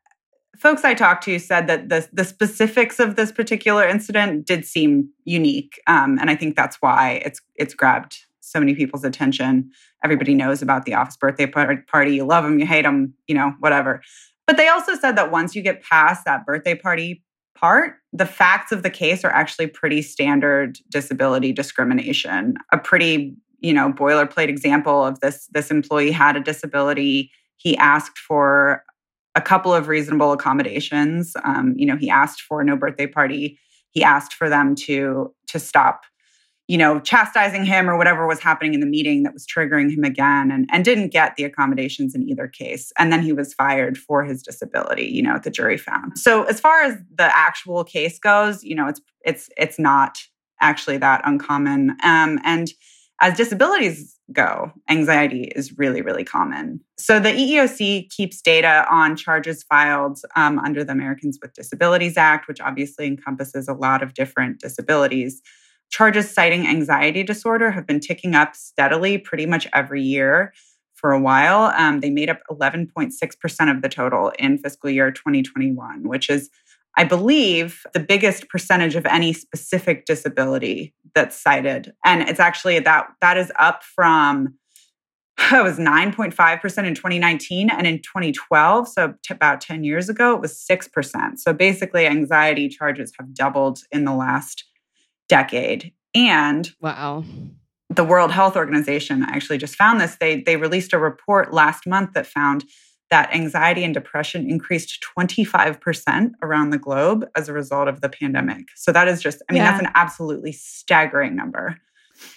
folks 0.56 0.84
I 0.84 0.94
talked 0.94 1.24
to 1.24 1.38
said 1.38 1.66
that 1.68 1.88
the 1.88 2.08
the 2.12 2.24
specifics 2.24 3.00
of 3.00 3.16
this 3.16 3.32
particular 3.32 3.86
incident 3.86 4.46
did 4.46 4.64
seem 4.64 5.10
unique, 5.24 5.80
um, 5.86 6.18
and 6.20 6.28
I 6.30 6.36
think 6.36 6.56
that's 6.56 6.76
why 6.80 7.22
it's 7.24 7.40
it's 7.56 7.74
grabbed 7.74 8.26
so 8.50 8.58
many 8.58 8.74
people's 8.74 9.04
attention. 9.04 9.70
Everybody 10.04 10.34
knows 10.34 10.62
about 10.62 10.84
the 10.84 10.94
office 10.94 11.16
birthday 11.16 11.46
party. 11.46 12.14
You 12.14 12.24
love 12.24 12.44
them, 12.44 12.58
you 12.58 12.66
hate 12.66 12.82
them, 12.82 13.14
you 13.26 13.34
know, 13.34 13.54
whatever. 13.60 14.02
But 14.46 14.56
they 14.56 14.68
also 14.68 14.96
said 14.96 15.16
that 15.16 15.30
once 15.30 15.54
you 15.54 15.62
get 15.62 15.82
past 15.82 16.24
that 16.24 16.44
birthday 16.44 16.74
party 16.74 17.22
part, 17.54 17.96
the 18.12 18.26
facts 18.26 18.72
of 18.72 18.82
the 18.82 18.90
case 18.90 19.24
are 19.24 19.30
actually 19.30 19.68
pretty 19.68 20.02
standard 20.02 20.78
disability 20.90 21.52
discrimination. 21.52 22.54
A 22.72 22.78
pretty, 22.78 23.36
you 23.60 23.72
know, 23.72 23.92
boilerplate 23.92 24.48
example 24.48 25.04
of 25.04 25.20
this 25.20 25.46
this 25.52 25.70
employee 25.70 26.10
had 26.10 26.36
a 26.36 26.40
disability. 26.40 27.30
He 27.56 27.76
asked 27.76 28.18
for 28.18 28.82
a 29.34 29.40
couple 29.40 29.72
of 29.72 29.86
reasonable 29.86 30.32
accommodations. 30.32 31.34
Um, 31.44 31.74
you 31.76 31.86
know, 31.86 31.96
he 31.96 32.10
asked 32.10 32.40
for 32.42 32.64
no 32.64 32.76
birthday 32.76 33.06
party. 33.06 33.58
He 33.90 34.02
asked 34.02 34.34
for 34.34 34.48
them 34.48 34.74
to 34.86 35.32
to 35.48 35.58
stop 35.58 36.02
you 36.70 36.78
know, 36.78 37.00
chastising 37.00 37.64
him 37.64 37.90
or 37.90 37.96
whatever 37.96 38.28
was 38.28 38.38
happening 38.38 38.74
in 38.74 38.78
the 38.78 38.86
meeting 38.86 39.24
that 39.24 39.34
was 39.34 39.44
triggering 39.44 39.90
him 39.92 40.04
again 40.04 40.52
and, 40.52 40.68
and 40.70 40.84
didn't 40.84 41.08
get 41.08 41.34
the 41.34 41.42
accommodations 41.42 42.14
in 42.14 42.22
either 42.28 42.46
case. 42.46 42.92
And 42.96 43.12
then 43.12 43.22
he 43.22 43.32
was 43.32 43.52
fired 43.52 43.98
for 43.98 44.22
his 44.22 44.40
disability, 44.40 45.06
you 45.06 45.20
know, 45.20 45.36
the 45.42 45.50
jury 45.50 45.76
found. 45.76 46.16
So 46.16 46.44
as 46.44 46.60
far 46.60 46.82
as 46.82 46.96
the 47.12 47.24
actual 47.36 47.82
case 47.82 48.20
goes, 48.20 48.62
you 48.62 48.76
know, 48.76 48.86
it's 48.86 49.00
it's 49.24 49.50
it's 49.56 49.80
not 49.80 50.18
actually 50.60 50.96
that 50.98 51.22
uncommon. 51.24 51.96
Um, 52.04 52.38
and 52.44 52.70
as 53.20 53.36
disabilities 53.36 54.16
go, 54.32 54.70
anxiety 54.88 55.50
is 55.56 55.76
really, 55.76 56.02
really 56.02 56.22
common. 56.22 56.80
So 56.98 57.18
the 57.18 57.30
EEOC 57.30 58.10
keeps 58.10 58.40
data 58.40 58.86
on 58.88 59.16
charges 59.16 59.64
filed 59.64 60.20
um, 60.36 60.60
under 60.60 60.84
the 60.84 60.92
Americans 60.92 61.36
with 61.42 61.52
Disabilities 61.52 62.16
Act, 62.16 62.46
which 62.46 62.60
obviously 62.60 63.08
encompasses 63.08 63.66
a 63.66 63.74
lot 63.74 64.04
of 64.04 64.14
different 64.14 64.60
disabilities 64.60 65.42
charges 65.90 66.30
citing 66.30 66.66
anxiety 66.66 67.22
disorder 67.22 67.70
have 67.70 67.86
been 67.86 68.00
ticking 68.00 68.34
up 68.34 68.56
steadily 68.56 69.18
pretty 69.18 69.46
much 69.46 69.66
every 69.72 70.02
year 70.02 70.52
for 70.94 71.12
a 71.12 71.20
while. 71.20 71.72
Um, 71.76 72.00
they 72.00 72.10
made 72.10 72.30
up 72.30 72.40
11.6% 72.50 73.74
of 73.74 73.82
the 73.82 73.88
total 73.88 74.32
in 74.38 74.58
fiscal 74.58 74.90
year 74.90 75.10
2021, 75.10 76.06
which 76.06 76.30
is, 76.30 76.50
I 76.96 77.04
believe, 77.04 77.82
the 77.94 78.00
biggest 78.00 78.48
percentage 78.48 78.94
of 78.96 79.06
any 79.06 79.32
specific 79.32 80.04
disability 80.04 80.94
that's 81.14 81.40
cited. 81.40 81.92
And 82.04 82.28
it's 82.28 82.40
actually 82.40 82.78
that 82.80 83.08
that 83.20 83.36
is 83.36 83.50
up 83.58 83.82
from 83.82 84.54
it 85.52 85.62
was 85.62 85.78
9.5% 85.78 86.34
in 86.86 86.94
2019 86.94 87.70
and 87.70 87.86
in 87.86 87.98
2012 87.98 88.88
so 88.88 89.14
t- 89.22 89.32
about 89.32 89.60
10 89.62 89.84
years 89.84 90.10
ago 90.10 90.34
it 90.34 90.40
was 90.40 90.52
6% 90.70 91.38
so 91.38 91.54
basically 91.54 92.06
anxiety 92.06 92.68
charges 92.68 93.12
have 93.18 93.32
doubled 93.32 93.80
in 93.90 94.04
the 94.04 94.12
last 94.12 94.64
decade. 95.30 95.92
And 96.14 96.68
wow. 96.80 97.24
The 97.88 98.04
World 98.04 98.30
Health 98.30 98.56
Organization 98.56 99.24
actually 99.24 99.58
just 99.58 99.74
found 99.74 100.00
this. 100.00 100.16
They 100.20 100.42
they 100.42 100.56
released 100.56 100.92
a 100.92 100.98
report 100.98 101.52
last 101.52 101.86
month 101.86 102.12
that 102.12 102.26
found 102.26 102.64
that 103.10 103.34
anxiety 103.34 103.82
and 103.82 103.92
depression 103.92 104.48
increased 104.48 105.04
25% 105.18 106.30
around 106.42 106.70
the 106.70 106.78
globe 106.78 107.26
as 107.36 107.48
a 107.48 107.52
result 107.52 107.88
of 107.88 108.00
the 108.02 108.08
pandemic. 108.08 108.66
So 108.76 108.92
that 108.92 109.08
is 109.08 109.20
just, 109.20 109.42
I 109.48 109.52
mean, 109.52 109.62
yeah. 109.62 109.72
that's 109.72 109.82
an 109.82 109.90
absolutely 109.96 110.52
staggering 110.52 111.34
number. 111.34 111.76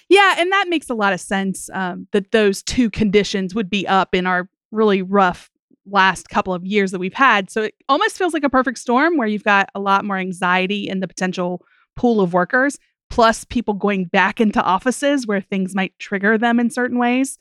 Yeah, 0.08 0.34
and 0.36 0.50
that 0.50 0.66
makes 0.68 0.90
a 0.90 0.94
lot 0.94 1.12
of 1.12 1.20
sense 1.20 1.70
um, 1.72 2.08
that 2.10 2.32
those 2.32 2.60
two 2.60 2.90
conditions 2.90 3.54
would 3.54 3.70
be 3.70 3.86
up 3.86 4.16
in 4.16 4.26
our 4.26 4.48
really 4.72 5.00
rough 5.00 5.48
last 5.86 6.28
couple 6.28 6.54
of 6.54 6.64
years 6.64 6.90
that 6.90 6.98
we've 6.98 7.14
had. 7.14 7.50
So 7.50 7.62
it 7.62 7.74
almost 7.88 8.18
feels 8.18 8.34
like 8.34 8.44
a 8.44 8.50
perfect 8.50 8.78
storm 8.78 9.16
where 9.16 9.28
you've 9.28 9.44
got 9.44 9.68
a 9.74 9.80
lot 9.80 10.04
more 10.04 10.16
anxiety 10.16 10.88
and 10.88 11.02
the 11.02 11.08
potential 11.08 11.64
pool 11.96 12.20
of 12.20 12.32
workers, 12.32 12.78
plus 13.10 13.44
people 13.44 13.74
going 13.74 14.04
back 14.04 14.40
into 14.40 14.62
offices 14.62 15.26
where 15.26 15.40
things 15.40 15.74
might 15.74 15.98
trigger 15.98 16.38
them 16.38 16.58
in 16.58 16.70
certain 16.70 16.98
ways. 16.98 17.38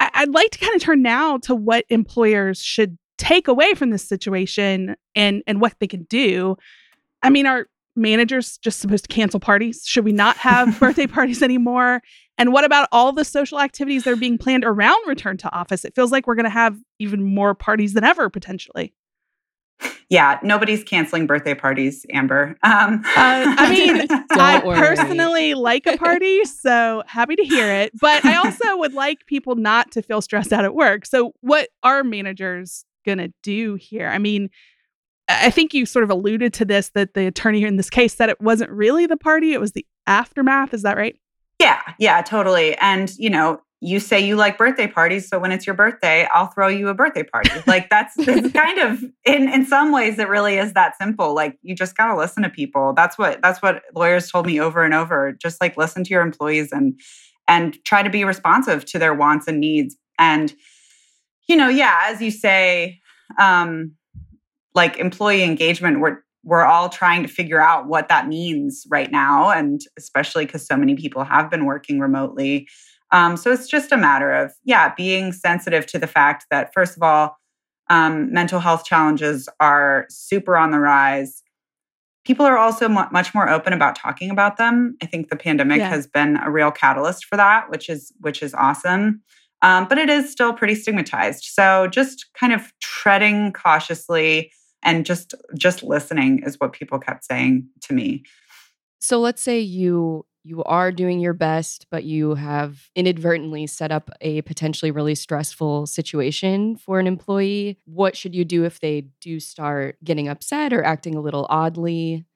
I- 0.00 0.24
would 0.24 0.34
like 0.34 0.50
to 0.50 0.58
kind 0.58 0.74
of 0.74 0.82
turn 0.82 1.02
now 1.02 1.38
to 1.38 1.54
what 1.54 1.84
employers 1.88 2.60
should 2.62 2.98
take 3.18 3.48
away 3.48 3.74
from 3.74 3.90
this 3.90 4.06
situation 4.06 4.94
and 5.14 5.42
and 5.46 5.60
what 5.60 5.74
they 5.80 5.86
can 5.86 6.04
do. 6.04 6.56
I 7.22 7.30
mean, 7.30 7.46
are 7.46 7.66
managers 7.94 8.58
just 8.58 8.80
supposed 8.80 9.08
to 9.08 9.14
cancel 9.14 9.40
parties? 9.40 9.82
Should 9.86 10.04
we 10.04 10.12
not 10.12 10.36
have 10.36 10.78
birthday 10.80 11.06
parties 11.06 11.42
anymore? 11.42 12.02
And 12.38 12.52
what 12.52 12.64
about 12.64 12.88
all 12.92 13.12
the 13.12 13.24
social 13.24 13.58
activities 13.58 14.04
that 14.04 14.12
are 14.12 14.16
being 14.16 14.36
planned 14.36 14.64
around 14.64 14.98
return 15.06 15.38
to 15.38 15.52
office? 15.54 15.84
It 15.84 15.94
feels 15.94 16.12
like 16.12 16.26
we're 16.26 16.34
going 16.34 16.44
to 16.44 16.50
have 16.50 16.76
even 16.98 17.24
more 17.24 17.54
parties 17.54 17.94
than 17.94 18.04
ever 18.04 18.28
potentially 18.28 18.92
yeah, 20.08 20.38
nobody's 20.42 20.84
canceling 20.84 21.26
birthday 21.26 21.54
parties, 21.54 22.06
Amber. 22.12 22.56
Um, 22.62 23.02
uh, 23.04 23.10
I 23.16 23.70
mean, 23.74 24.06
I 24.30 24.62
worry. 24.64 24.78
personally 24.78 25.54
like 25.54 25.86
a 25.86 25.96
party, 25.96 26.44
so 26.44 27.02
happy 27.06 27.36
to 27.36 27.44
hear 27.44 27.70
it. 27.72 27.92
But 28.00 28.24
I 28.24 28.36
also 28.44 28.76
would 28.78 28.94
like 28.94 29.26
people 29.26 29.56
not 29.56 29.90
to 29.92 30.02
feel 30.02 30.20
stressed 30.20 30.52
out 30.52 30.64
at 30.64 30.74
work. 30.74 31.06
So, 31.06 31.32
what 31.40 31.68
are 31.82 32.04
managers 32.04 32.84
going 33.04 33.18
to 33.18 33.32
do 33.42 33.74
here? 33.74 34.08
I 34.08 34.18
mean, 34.18 34.50
I 35.28 35.50
think 35.50 35.74
you 35.74 35.86
sort 35.86 36.04
of 36.04 36.10
alluded 36.10 36.52
to 36.54 36.64
this 36.64 36.90
that 36.90 37.14
the 37.14 37.26
attorney 37.26 37.64
in 37.64 37.76
this 37.76 37.90
case 37.90 38.14
said 38.14 38.28
it 38.28 38.40
wasn't 38.40 38.70
really 38.70 39.06
the 39.06 39.16
party, 39.16 39.52
it 39.52 39.60
was 39.60 39.72
the 39.72 39.84
aftermath. 40.06 40.72
Is 40.72 40.82
that 40.82 40.96
right? 40.96 41.16
Yeah, 41.58 41.80
yeah, 41.98 42.22
totally. 42.22 42.76
And, 42.76 43.16
you 43.16 43.30
know, 43.30 43.60
you 43.80 44.00
say 44.00 44.18
you 44.18 44.36
like 44.36 44.56
birthday 44.56 44.86
parties 44.86 45.28
so 45.28 45.38
when 45.38 45.52
it's 45.52 45.66
your 45.66 45.74
birthday 45.74 46.26
i'll 46.32 46.46
throw 46.46 46.66
you 46.66 46.88
a 46.88 46.94
birthday 46.94 47.22
party. 47.22 47.50
Like 47.66 47.90
that's, 47.90 48.14
kind 48.52 48.78
of 48.78 49.04
in 49.24 49.48
in 49.48 49.66
some 49.66 49.92
ways 49.92 50.18
it 50.18 50.28
really 50.28 50.56
is 50.56 50.72
that 50.74 50.96
simple. 50.98 51.34
Like 51.34 51.58
you 51.62 51.74
just 51.74 51.96
got 51.96 52.08
to 52.08 52.16
listen 52.16 52.42
to 52.42 52.50
people. 52.50 52.92
That's 52.94 53.18
what 53.18 53.40
that's 53.42 53.60
what 53.60 53.82
lawyers 53.94 54.30
told 54.30 54.46
me 54.46 54.60
over 54.60 54.84
and 54.84 54.94
over. 54.94 55.32
Just 55.32 55.60
like 55.60 55.76
listen 55.76 56.04
to 56.04 56.10
your 56.10 56.22
employees 56.22 56.72
and 56.72 56.98
and 57.48 57.82
try 57.84 58.02
to 58.02 58.10
be 58.10 58.24
responsive 58.24 58.84
to 58.86 58.98
their 58.98 59.14
wants 59.14 59.46
and 59.46 59.60
needs. 59.60 59.96
And 60.18 60.54
you 61.48 61.56
know 61.56 61.68
yeah 61.68 62.02
as 62.06 62.20
you 62.20 62.30
say 62.30 63.00
um 63.40 63.92
like 64.74 64.98
employee 64.98 65.42
engagement, 65.42 66.00
we're 66.00 66.18
we're 66.44 66.64
all 66.64 66.88
trying 66.88 67.22
to 67.22 67.28
figure 67.28 67.60
out 67.60 67.88
what 67.88 68.08
that 68.08 68.28
means 68.28 68.86
right 68.88 69.10
now, 69.10 69.50
and 69.50 69.80
especially 69.98 70.46
because 70.46 70.64
so 70.64 70.76
many 70.76 70.94
people 70.94 71.24
have 71.24 71.50
been 71.50 71.64
working 71.64 71.98
remotely. 71.98 72.68
Um, 73.12 73.36
so 73.36 73.52
it's 73.52 73.68
just 73.68 73.92
a 73.92 73.96
matter 73.96 74.32
of 74.32 74.52
yeah, 74.64 74.94
being 74.96 75.32
sensitive 75.32 75.86
to 75.86 75.98
the 75.98 76.06
fact 76.06 76.46
that 76.50 76.72
first 76.72 76.96
of 76.96 77.02
all, 77.02 77.38
um, 77.88 78.32
mental 78.32 78.60
health 78.60 78.84
challenges 78.84 79.48
are 79.60 80.06
super 80.08 80.56
on 80.56 80.72
the 80.72 80.80
rise. 80.80 81.42
People 82.24 82.44
are 82.44 82.58
also 82.58 82.86
m- 82.86 83.08
much 83.12 83.32
more 83.32 83.48
open 83.48 83.72
about 83.72 83.94
talking 83.94 84.30
about 84.30 84.56
them. 84.56 84.96
I 85.00 85.06
think 85.06 85.30
the 85.30 85.36
pandemic 85.36 85.78
yeah. 85.78 85.88
has 85.88 86.06
been 86.06 86.38
a 86.38 86.50
real 86.50 86.72
catalyst 86.72 87.24
for 87.26 87.36
that, 87.36 87.70
which 87.70 87.88
is 87.88 88.12
which 88.20 88.42
is 88.42 88.54
awesome. 88.54 89.22
Um, 89.62 89.86
but 89.88 89.98
it 89.98 90.10
is 90.10 90.30
still 90.30 90.52
pretty 90.52 90.74
stigmatized. 90.74 91.44
So 91.44 91.86
just 91.86 92.26
kind 92.34 92.52
of 92.52 92.72
treading 92.80 93.52
cautiously 93.52 94.52
and 94.82 95.06
just 95.06 95.34
just 95.56 95.82
listening 95.82 96.42
is 96.44 96.58
what 96.58 96.72
people 96.72 96.98
kept 96.98 97.24
saying 97.24 97.68
to 97.82 97.94
me. 97.94 98.24
So 99.00 99.20
let's 99.20 99.42
say 99.42 99.60
you 99.60 100.26
you 100.46 100.62
are 100.62 100.92
doing 100.92 101.18
your 101.18 101.32
best, 101.32 101.86
but 101.90 102.04
you 102.04 102.36
have 102.36 102.88
inadvertently 102.94 103.66
set 103.66 103.90
up 103.90 104.10
a 104.20 104.42
potentially 104.42 104.92
really 104.92 105.16
stressful 105.16 105.86
situation 105.86 106.76
for 106.76 107.00
an 107.00 107.08
employee. 107.08 107.78
What 107.84 108.16
should 108.16 108.32
you 108.32 108.44
do 108.44 108.64
if 108.64 108.78
they 108.78 109.08
do 109.20 109.40
start 109.40 109.96
getting 110.04 110.28
upset 110.28 110.72
or 110.72 110.84
acting 110.84 111.16
a 111.16 111.20
little 111.20 111.48
oddly? 111.50 112.26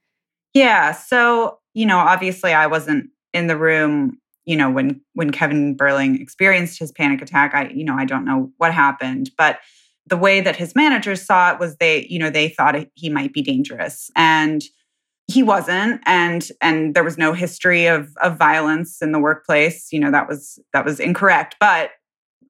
Yeah. 0.55 0.90
So, 0.90 1.61
you 1.73 1.87
know, 1.87 1.99
obviously 1.99 2.53
I 2.53 2.66
wasn't 2.66 3.11
in 3.33 3.46
the 3.46 3.57
room, 3.57 4.18
you 4.44 4.57
know, 4.57 4.70
when 4.70 5.01
when 5.14 5.31
Kevin 5.31 5.77
Berling 5.77 6.20
experienced 6.20 6.81
his 6.81 6.90
panic 6.90 7.23
attack. 7.23 7.55
I, 7.55 7.68
you 7.68 7.85
know, 7.85 7.94
I 7.94 8.07
don't 8.07 8.25
know 8.25 8.51
what 8.57 8.75
happened, 8.75 9.31
but 9.38 9.61
the 10.09 10.16
way 10.16 10.40
that 10.40 10.57
his 10.57 10.75
managers 10.75 11.25
saw 11.25 11.53
it 11.53 11.61
was 11.61 11.77
they, 11.77 12.07
you 12.11 12.18
know, 12.18 12.31
they 12.31 12.49
thought 12.49 12.75
he 12.94 13.09
might 13.09 13.33
be 13.33 13.42
dangerous. 13.42 14.11
And 14.16 14.64
he 15.31 15.43
wasn't 15.43 16.01
and 16.07 16.49
and 16.61 16.95
there 16.95 17.05
was 17.05 17.16
no 17.16 17.33
history 17.33 17.87
of 17.87 18.11
of 18.23 18.37
violence 18.37 19.01
in 19.01 19.12
the 19.12 19.19
workplace 19.19 19.93
you 19.93 20.01
know 20.01 20.11
that 20.11 20.29
was 20.29 20.59
that 20.73 20.85
was 20.85 20.99
incorrect. 20.99 21.57
But 21.61 21.90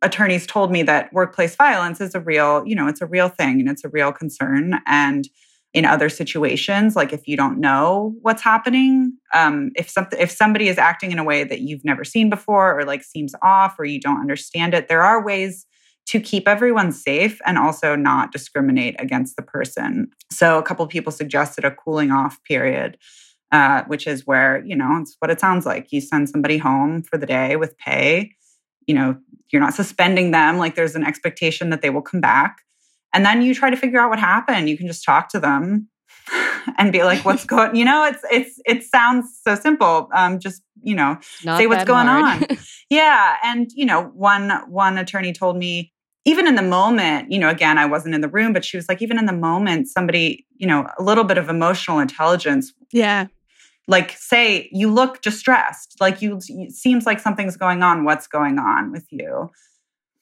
attorneys 0.02 0.46
told 0.46 0.72
me 0.72 0.82
that 0.84 1.12
workplace 1.12 1.54
violence 1.56 2.00
is 2.00 2.14
a 2.14 2.20
real 2.20 2.64
you 2.66 2.74
know 2.74 2.88
it's 2.88 3.02
a 3.02 3.06
real 3.06 3.28
thing 3.28 3.60
and 3.60 3.68
it's 3.68 3.84
a 3.84 3.88
real 3.88 4.12
concern. 4.12 4.80
And 4.86 5.28
in 5.72 5.84
other 5.84 6.08
situations 6.08 6.96
like 6.96 7.12
if 7.12 7.28
you 7.28 7.36
don't 7.36 7.60
know 7.60 8.12
what's 8.22 8.42
happening 8.42 9.12
um, 9.34 9.70
if 9.76 9.88
something 9.88 10.18
if 10.18 10.28
somebody 10.28 10.66
is 10.66 10.78
acting 10.78 11.12
in 11.12 11.18
a 11.20 11.22
way 11.22 11.44
that 11.44 11.60
you've 11.60 11.84
never 11.84 12.02
seen 12.02 12.28
before 12.28 12.76
or 12.76 12.84
like 12.84 13.04
seems 13.04 13.36
off 13.40 13.78
or 13.78 13.84
you 13.84 14.00
don't 14.00 14.20
understand 14.20 14.74
it 14.74 14.88
there 14.88 15.02
are 15.02 15.24
ways 15.24 15.66
to 16.10 16.18
keep 16.18 16.48
everyone 16.48 16.90
safe 16.90 17.40
and 17.46 17.56
also 17.56 17.94
not 17.94 18.32
discriminate 18.32 18.96
against 18.98 19.36
the 19.36 19.42
person. 19.42 20.10
So 20.28 20.58
a 20.58 20.62
couple 20.62 20.84
people 20.88 21.12
suggested 21.12 21.64
a 21.64 21.70
cooling 21.70 22.10
off 22.10 22.42
period, 22.42 22.98
uh, 23.52 23.84
which 23.84 24.08
is 24.08 24.26
where, 24.26 24.60
you 24.66 24.74
know, 24.74 24.98
it's 25.00 25.14
what 25.20 25.30
it 25.30 25.38
sounds 25.38 25.64
like. 25.64 25.92
You 25.92 26.00
send 26.00 26.28
somebody 26.28 26.58
home 26.58 27.04
for 27.04 27.16
the 27.16 27.26
day 27.26 27.54
with 27.54 27.78
pay. 27.78 28.32
You 28.88 28.94
know, 28.96 29.18
you're 29.52 29.62
not 29.62 29.74
suspending 29.74 30.32
them. 30.32 30.58
Like 30.58 30.74
there's 30.74 30.96
an 30.96 31.04
expectation 31.04 31.70
that 31.70 31.80
they 31.80 31.90
will 31.90 32.02
come 32.02 32.20
back. 32.20 32.62
And 33.12 33.24
then 33.24 33.42
you 33.42 33.54
try 33.54 33.70
to 33.70 33.76
figure 33.76 34.00
out 34.00 34.10
what 34.10 34.18
happened. 34.18 34.68
You 34.68 34.76
can 34.76 34.88
just 34.88 35.04
talk 35.04 35.28
to 35.28 35.38
them 35.38 35.88
and 36.76 36.90
be 36.90 37.04
like, 37.04 37.24
what's 37.24 37.44
going, 37.44 37.70
on? 37.70 37.76
you 37.76 37.84
know, 37.84 38.04
it's, 38.04 38.24
it's, 38.32 38.60
it 38.66 38.82
sounds 38.82 39.38
so 39.46 39.54
simple. 39.54 40.08
Um, 40.12 40.40
just, 40.40 40.60
you 40.82 40.96
know, 40.96 41.18
Not 41.44 41.58
say 41.58 41.68
what's 41.68 41.84
going 41.84 42.08
hard. 42.08 42.50
on. 42.50 42.58
yeah. 42.90 43.36
And, 43.44 43.70
you 43.76 43.86
know, 43.86 44.06
one, 44.06 44.50
one 44.68 44.98
attorney 44.98 45.32
told 45.32 45.56
me, 45.56 45.92
even 46.24 46.46
in 46.46 46.54
the 46.54 46.62
moment, 46.62 47.32
you 47.32 47.38
know, 47.38 47.48
again, 47.48 47.78
I 47.78 47.86
wasn't 47.86 48.14
in 48.14 48.20
the 48.20 48.28
room, 48.28 48.52
but 48.52 48.64
she 48.64 48.76
was 48.76 48.88
like, 48.88 49.00
even 49.00 49.18
in 49.18 49.26
the 49.26 49.32
moment, 49.32 49.88
somebody, 49.88 50.46
you 50.56 50.66
know, 50.66 50.86
a 50.98 51.02
little 51.02 51.24
bit 51.24 51.38
of 51.38 51.48
emotional 51.48 51.98
intelligence. 51.98 52.72
Yeah. 52.92 53.26
Like, 53.88 54.12
say, 54.12 54.68
you 54.70 54.92
look 54.92 55.22
distressed, 55.22 55.96
like 56.00 56.22
you, 56.22 56.38
it 56.48 56.72
seems 56.72 57.06
like 57.06 57.20
something's 57.20 57.56
going 57.56 57.82
on. 57.82 58.04
What's 58.04 58.26
going 58.26 58.58
on 58.58 58.92
with 58.92 59.06
you? 59.10 59.50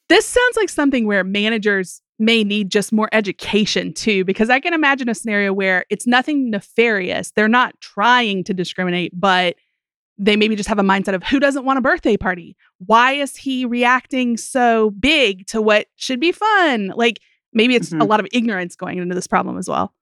This 0.07 0.25
sounds 0.25 0.57
like 0.57 0.69
something 0.69 1.05
where 1.05 1.23
managers 1.23 2.01
may 2.17 2.43
need 2.43 2.69
just 2.69 2.91
more 2.91 3.09
education 3.11 3.93
too, 3.93 4.25
because 4.25 4.49
I 4.49 4.59
can 4.59 4.73
imagine 4.73 5.07
a 5.07 5.15
scenario 5.15 5.53
where 5.53 5.85
it's 5.89 6.07
nothing 6.07 6.49
nefarious. 6.49 7.31
They're 7.31 7.47
not 7.47 7.79
trying 7.79 8.43
to 8.45 8.53
discriminate, 8.53 9.11
but 9.13 9.55
they 10.19 10.35
maybe 10.35 10.55
just 10.55 10.69
have 10.69 10.79
a 10.79 10.83
mindset 10.83 11.15
of 11.15 11.23
who 11.23 11.39
doesn't 11.39 11.65
want 11.65 11.79
a 11.79 11.81
birthday 11.81 12.17
party? 12.17 12.55
Why 12.85 13.13
is 13.13 13.37
he 13.37 13.65
reacting 13.65 14.37
so 14.37 14.91
big 14.91 15.47
to 15.47 15.61
what 15.61 15.87
should 15.95 16.19
be 16.19 16.31
fun? 16.31 16.93
Like 16.95 17.21
maybe 17.53 17.75
it's 17.75 17.89
mm-hmm. 17.89 18.01
a 18.01 18.05
lot 18.05 18.19
of 18.19 18.27
ignorance 18.33 18.75
going 18.75 18.97
into 18.97 19.15
this 19.15 19.27
problem 19.27 19.57
as 19.57 19.67
well. 19.67 19.93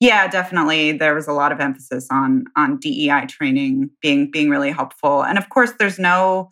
Yeah, 0.00 0.28
definitely. 0.28 0.92
There 0.92 1.14
was 1.14 1.26
a 1.26 1.32
lot 1.32 1.50
of 1.50 1.58
emphasis 1.58 2.06
on 2.10 2.44
on 2.56 2.78
DEI 2.78 3.26
training 3.26 3.90
being 4.00 4.30
being 4.30 4.48
really 4.48 4.70
helpful. 4.70 5.24
And 5.24 5.36
of 5.36 5.48
course, 5.48 5.72
there's 5.78 5.98
no 5.98 6.50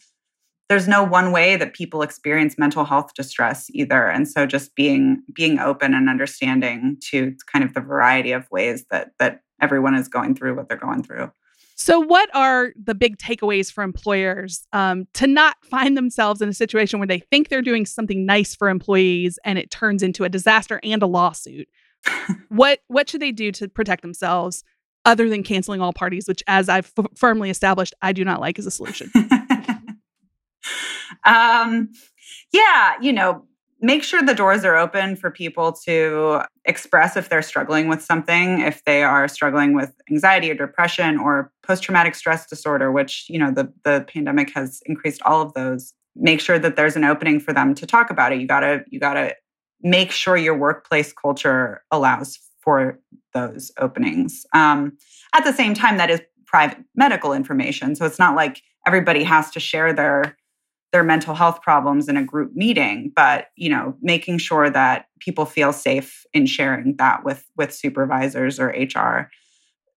there's 0.68 0.88
no 0.88 1.04
one 1.04 1.30
way 1.30 1.56
that 1.56 1.74
people 1.74 2.02
experience 2.02 2.58
mental 2.58 2.84
health 2.84 3.14
distress 3.14 3.66
either. 3.70 4.08
And 4.08 4.28
so 4.28 4.46
just 4.46 4.74
being 4.74 5.22
being 5.32 5.60
open 5.60 5.94
and 5.94 6.08
understanding 6.08 6.96
to 7.10 7.36
kind 7.50 7.64
of 7.64 7.74
the 7.74 7.80
variety 7.80 8.32
of 8.32 8.50
ways 8.50 8.84
that 8.90 9.12
that 9.20 9.42
everyone 9.62 9.94
is 9.94 10.08
going 10.08 10.34
through 10.34 10.56
what 10.56 10.68
they're 10.68 10.76
going 10.76 11.04
through. 11.04 11.30
So, 11.78 12.00
what 12.00 12.34
are 12.34 12.72
the 12.82 12.94
big 12.94 13.18
takeaways 13.18 13.70
for 13.70 13.84
employers 13.84 14.66
um, 14.72 15.06
to 15.12 15.26
not 15.26 15.56
find 15.62 15.94
themselves 15.94 16.40
in 16.40 16.48
a 16.48 16.54
situation 16.54 16.98
where 16.98 17.06
they 17.06 17.18
think 17.18 17.48
they're 17.48 17.60
doing 17.60 17.84
something 17.84 18.24
nice 18.24 18.54
for 18.54 18.70
employees 18.70 19.38
and 19.44 19.58
it 19.58 19.70
turns 19.70 20.02
into 20.02 20.24
a 20.24 20.30
disaster 20.30 20.80
and 20.82 21.02
a 21.02 21.06
lawsuit? 21.06 21.68
what 22.48 22.80
what 22.88 23.10
should 23.10 23.20
they 23.20 23.32
do 23.32 23.52
to 23.52 23.68
protect 23.68 24.00
themselves 24.00 24.64
other 25.04 25.28
than 25.28 25.42
canceling 25.42 25.82
all 25.82 25.92
parties, 25.92 26.26
which, 26.26 26.42
as 26.46 26.70
I've 26.70 26.90
f- 26.98 27.06
firmly 27.14 27.50
established, 27.50 27.92
I 28.00 28.12
do 28.12 28.24
not 28.24 28.40
like 28.40 28.58
as 28.58 28.66
a 28.66 28.70
solution? 28.70 29.10
um, 31.24 31.90
yeah, 32.52 32.94
you 33.02 33.12
know, 33.12 33.44
make 33.86 34.02
sure 34.02 34.20
the 34.22 34.34
doors 34.34 34.64
are 34.64 34.76
open 34.76 35.16
for 35.16 35.30
people 35.30 35.72
to 35.72 36.40
express 36.64 37.16
if 37.16 37.28
they're 37.28 37.42
struggling 37.52 37.88
with 37.88 38.02
something 38.02 38.60
if 38.60 38.84
they 38.84 39.02
are 39.02 39.28
struggling 39.28 39.74
with 39.74 39.92
anxiety 40.10 40.50
or 40.50 40.54
depression 40.54 41.18
or 41.18 41.52
post-traumatic 41.62 42.14
stress 42.14 42.46
disorder 42.46 42.90
which 42.90 43.26
you 43.28 43.38
know 43.38 43.50
the 43.50 43.72
the 43.84 44.04
pandemic 44.12 44.52
has 44.54 44.80
increased 44.86 45.22
all 45.22 45.42
of 45.42 45.52
those. 45.54 45.92
Make 46.16 46.40
sure 46.40 46.58
that 46.58 46.76
there's 46.76 46.96
an 46.96 47.04
opening 47.04 47.38
for 47.40 47.52
them 47.52 47.74
to 47.74 47.86
talk 47.86 48.10
about 48.10 48.32
it. 48.32 48.40
You 48.40 48.46
got 48.46 48.60
to 48.60 48.84
you 48.88 48.98
got 48.98 49.14
to 49.14 49.34
make 49.82 50.10
sure 50.10 50.36
your 50.36 50.56
workplace 50.56 51.12
culture 51.12 51.82
allows 51.90 52.38
for 52.60 52.98
those 53.34 53.70
openings. 53.78 54.46
Um, 54.52 54.96
at 55.34 55.44
the 55.44 55.52
same 55.52 55.74
time 55.74 55.98
that 55.98 56.10
is 56.10 56.20
private 56.46 56.78
medical 56.94 57.32
information. 57.32 57.94
So 57.94 58.06
it's 58.06 58.18
not 58.18 58.34
like 58.34 58.62
everybody 58.86 59.22
has 59.24 59.50
to 59.50 59.60
share 59.60 59.92
their 59.92 60.36
their 60.96 61.04
mental 61.04 61.34
health 61.34 61.60
problems 61.60 62.08
in 62.08 62.16
a 62.16 62.24
group 62.24 62.56
meeting 62.56 63.12
but 63.14 63.48
you 63.54 63.68
know 63.68 63.94
making 64.00 64.38
sure 64.38 64.70
that 64.70 65.06
people 65.20 65.44
feel 65.44 65.72
safe 65.72 66.24
in 66.32 66.46
sharing 66.46 66.96
that 66.96 67.22
with 67.22 67.44
with 67.56 67.70
supervisors 67.70 68.58
or 68.58 68.68
hr 68.68 69.30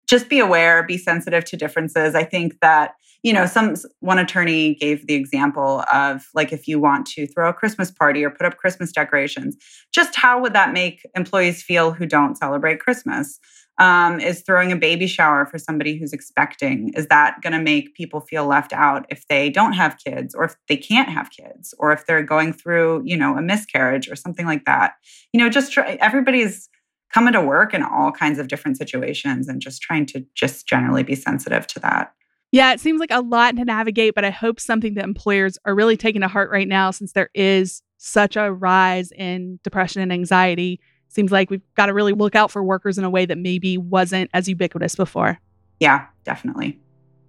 just 0.09 0.29
be 0.29 0.41
aware 0.41 0.83
be 0.83 0.99
sensitive 0.99 1.45
to 1.45 1.57
differences. 1.57 2.15
I 2.15 2.25
think 2.25 2.59
that 2.61 2.95
you 3.23 3.33
know 3.33 3.47
some 3.47 3.75
one 4.01 4.19
attorney 4.19 4.75
gave 4.75 5.07
the 5.07 5.15
example 5.15 5.85
of 5.93 6.27
like 6.35 6.53
if 6.53 6.67
you 6.67 6.81
want 6.81 7.07
to 7.07 7.27
throw 7.27 7.49
a 7.49 7.53
christmas 7.53 7.91
party 7.91 8.25
or 8.25 8.31
put 8.31 8.47
up 8.47 8.57
christmas 8.57 8.93
decorations 8.93 9.57
just 9.93 10.15
how 10.15 10.41
would 10.41 10.53
that 10.53 10.73
make 10.73 11.03
employees 11.17 11.61
feel 11.61 11.91
who 11.91 12.07
don't 12.07 12.37
celebrate 12.37 12.79
christmas 12.79 13.41
um, 13.79 14.19
is 14.19 14.43
throwing 14.43 14.73
a 14.73 14.77
baby 14.77 15.07
shower 15.07 15.47
for 15.47 15.59
somebody 15.59 15.97
who's 15.97 16.13
expecting 16.13 16.93
is 16.95 17.07
that 17.07 17.41
going 17.43 17.53
to 17.53 17.63
make 17.63 17.95
people 17.95 18.21
feel 18.21 18.47
left 18.47 18.73
out 18.73 19.07
if 19.09 19.27
they 19.29 19.51
don't 19.51 19.73
have 19.73 19.99
kids 20.05 20.35
or 20.35 20.45
if 20.45 20.57
they 20.69 20.77
can't 20.77 21.09
have 21.09 21.31
kids 21.31 21.75
or 21.79 21.93
if 21.93 22.07
they're 22.07 22.23
going 22.23 22.53
through 22.53 23.03
you 23.05 23.17
know 23.17 23.37
a 23.37 23.43
miscarriage 23.43 24.09
or 24.11 24.17
something 24.17 24.47
like 24.47 24.65
that? 24.65 24.95
You 25.33 25.41
know 25.41 25.49
just 25.49 25.73
try, 25.73 25.97
everybody's 26.01 26.69
coming 27.13 27.33
to 27.33 27.41
work 27.41 27.73
in 27.73 27.83
all 27.83 28.13
kinds 28.13 28.39
of 28.39 28.49
different 28.49 28.77
situations 28.77 29.49
and 29.49 29.63
just 29.63 29.81
trying 29.81 30.07
to 30.07 30.25
just 30.35 30.67
generally 30.67 31.03
be 31.03 31.15
sensitive 31.15 31.67
to 31.69 31.81
that. 31.81 32.13
Yeah, 32.51 32.73
it 32.73 32.81
seems 32.81 32.99
like 32.99 33.11
a 33.11 33.21
lot 33.21 33.57
to 33.57 33.65
navigate, 33.65 34.15
but 34.15 34.25
I 34.25 34.31
hope 34.31 34.59
something 34.59 34.95
that 34.95 35.05
employers 35.05 35.59
are 35.65 35.75
really 35.75 35.97
taking 35.97 36.23
to 36.23 36.29
heart 36.29 36.51
right 36.51 36.69
now 36.69 36.91
since 36.91 37.13
there 37.13 37.31
is 37.35 37.83
such 37.99 38.37
a 38.37 38.53
rise 38.53 39.13
in 39.13 39.59
depression 39.65 40.01
and 40.01 40.13
anxiety 40.13 40.81
seems 41.09 41.33
like 41.33 41.51
we've 41.51 41.63
got 41.75 41.87
to 41.87 41.95
really 41.95 42.13
look 42.13 42.35
out 42.35 42.51
for 42.51 42.63
workers 42.63 42.99
in 42.99 43.05
a 43.05 43.11
way 43.11 43.27
that 43.27 43.39
maybe 43.39 43.79
wasn't 43.79 44.31
as 44.35 44.49
ubiquitous 44.49 44.95
before. 44.95 45.39
Yeah, 45.81 46.07
definitely. 46.25 46.79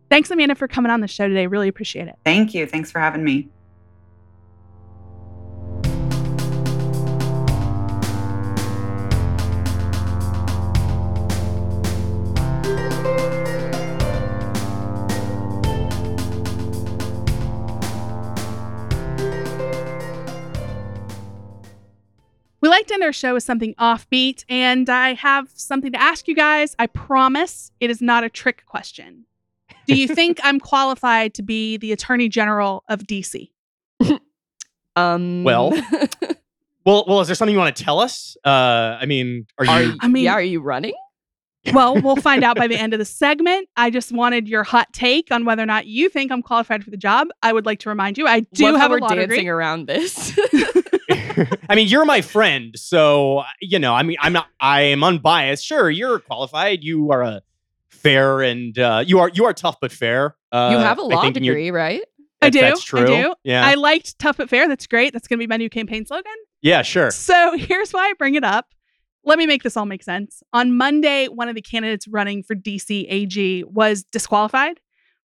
Thanks, 0.10 0.32
Amanda, 0.32 0.56
for 0.56 0.68
coming 0.68 0.92
on 0.92 1.02
the 1.02 1.08
show 1.08 1.28
today. 1.28 1.48
Really 1.48 1.68
appreciate 1.68 2.08
it. 2.08 2.16
Thank 2.26 2.54
you. 2.54 2.66
Thanks 2.66 2.92
for 2.92 3.00
having 3.00 3.24
me. 3.24 3.50
Like 22.80 22.88
to 22.88 22.94
end 22.94 23.04
our 23.04 23.12
show 23.14 23.34
with 23.34 23.44
something 23.44 23.74
offbeat, 23.76 24.46
and 24.50 24.90
I 24.90 25.14
have 25.14 25.50
something 25.54 25.92
to 25.92 26.02
ask 26.02 26.28
you 26.28 26.36
guys. 26.36 26.76
I 26.80 26.88
promise 26.88 27.72
it 27.80 27.90
is 27.90 28.02
not 28.02 28.24
a 28.24 28.30
trick 28.30 28.66
question. 28.66 29.26
Do 29.88 29.96
you 29.96 30.08
think 30.08 30.40
I'm 30.44 30.60
qualified 30.60 31.34
to 31.36 31.44
be 31.44 31.78
the 31.78 31.92
Attorney 31.92 32.30
General 32.30 32.84
of 32.90 33.02
DC? 33.02 33.50
Um. 34.96 35.44
Well, 35.44 35.72
Well, 36.86 37.06
well, 37.08 37.22
is 37.22 37.28
there 37.28 37.36
something 37.36 37.54
you 37.54 37.60
want 37.60 37.76
to 37.76 37.84
tell 37.84 38.00
us? 38.00 38.36
Uh, 38.44 38.98
I 39.00 39.06
mean, 39.06 39.46
are 39.60 39.66
you? 39.66 39.72
are 39.92 39.96
I 40.02 40.08
mean- 40.08 40.24
yeah, 40.26 40.34
are 40.34 40.42
you 40.42 40.60
running? 40.62 40.94
Well, 41.74 42.02
we'll 42.02 42.16
find 42.16 42.44
out 42.44 42.56
by 42.58 42.68
the 42.68 42.76
end 42.78 42.94
of 42.94 43.00
the 43.00 43.06
segment. 43.06 43.68
I 43.78 43.90
just 43.92 44.12
wanted 44.14 44.48
your 44.48 44.64
hot 44.64 44.92
take 44.94 45.30
on 45.30 45.44
whether 45.46 45.62
or 45.62 45.66
not 45.68 45.86
you 45.88 46.10
think 46.10 46.32
I'm 46.32 46.42
qualified 46.42 46.84
for 46.84 46.90
the 46.90 46.98
job. 46.98 47.28
I 47.44 47.52
would 47.54 47.66
like 47.66 47.80
to 47.82 47.90
remind 47.90 48.18
you, 48.18 48.26
I 48.28 48.40
do 48.40 48.64
Love 48.66 48.76
how 48.76 48.82
have 48.82 48.92
a 48.92 48.94
we're 48.94 49.00
law 49.02 49.10
dancing 49.10 49.30
degree. 49.30 49.48
around 49.50 49.86
this. 49.88 50.38
I 51.70 51.76
mean, 51.76 51.88
you're 51.88 52.06
my 52.06 52.22
friend, 52.22 52.74
so 52.78 53.44
you 53.62 53.80
know. 53.80 53.94
I 53.94 54.04
mean, 54.04 54.18
I'm 54.20 54.34
not. 54.34 54.48
I 54.60 54.82
am 54.84 55.04
unbiased. 55.04 55.66
Sure, 55.66 55.90
you're 55.90 56.20
qualified. 56.20 56.84
You 56.84 57.12
are 57.12 57.22
a 57.22 57.42
fair 57.90 58.42
and 58.42 58.78
uh, 58.80 59.04
you 59.06 59.20
are 59.20 59.30
you 59.30 59.46
are 59.46 59.54
tough 59.54 59.78
but 59.82 59.92
fair. 59.92 60.36
Uh, 60.52 60.70
you 60.72 60.78
have 60.78 60.98
a 60.98 61.02
law 61.02 61.22
think 61.22 61.38
in 61.38 61.44
your- 61.44 61.56
degree, 61.56 61.72
right? 61.72 62.02
I 62.42 62.50
do. 62.50 62.62
That's 62.62 62.82
true. 62.84 63.02
I 63.04 63.22
do. 63.24 63.34
Yeah. 63.44 63.66
I 63.66 63.74
liked 63.74 64.18
Tough 64.18 64.38
but 64.38 64.50
Fair. 64.50 64.70
That's 64.70 64.88
great. 64.88 65.12
That's 65.12 65.28
going 65.28 65.40
to 65.40 65.44
be 65.44 65.48
my 65.48 65.58
new 65.58 65.70
campaign 65.70 66.06
slogan. 66.06 66.32
yeah. 66.62 66.84
Sure. 66.84 67.12
So 67.12 67.58
here's 67.58 67.92
why 67.92 68.04
I 68.08 68.14
bring 68.18 68.36
it 68.36 68.46
up. 68.46 68.68
Let 69.26 69.38
me 69.38 69.46
make 69.46 69.62
this 69.64 69.76
all 69.76 69.86
make 69.86 70.02
sense. 70.04 70.42
On 70.54 70.78
Monday, 70.78 71.26
one 71.28 71.50
of 71.50 71.56
the 71.56 71.62
candidates 71.62 72.08
running 72.08 72.42
for 72.44 72.56
DC 72.56 73.06
AG 73.10 73.64
was 73.66 74.06
disqualified 74.06 74.80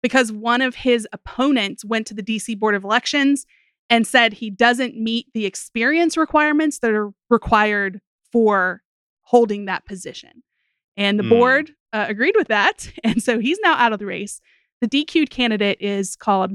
because 0.01 0.31
one 0.31 0.61
of 0.61 0.73
his 0.75 1.05
opponents 1.11 1.83
went 1.83 2.07
to 2.07 2.13
the 2.13 2.23
DC 2.23 2.57
Board 2.57 2.75
of 2.75 2.85
Elections 2.85 3.45
and 3.91 4.07
said 4.07 4.33
he 4.33 4.49
doesn't 4.49 4.95
meet 4.95 5.27
the 5.35 5.45
experience 5.45 6.17
requirements 6.17 6.79
that 6.79 6.91
are 6.91 7.11
required 7.29 8.01
for 8.31 8.81
holding 9.21 9.65
that 9.65 9.85
position. 9.85 10.41
And 10.97 11.19
the 11.19 11.23
Hmm. 11.23 11.29
board 11.29 11.71
uh, 11.93 12.05
agreed 12.07 12.35
with 12.37 12.47
that. 12.47 12.91
And 13.03 13.21
so 13.21 13.39
he's 13.39 13.59
now 13.61 13.75
out 13.75 13.93
of 13.93 13.99
the 13.99 14.05
race. 14.05 14.41
The 14.79 14.87
DQ'd 14.87 15.29
candidate 15.29 15.77
is 15.81 16.15
called 16.15 16.53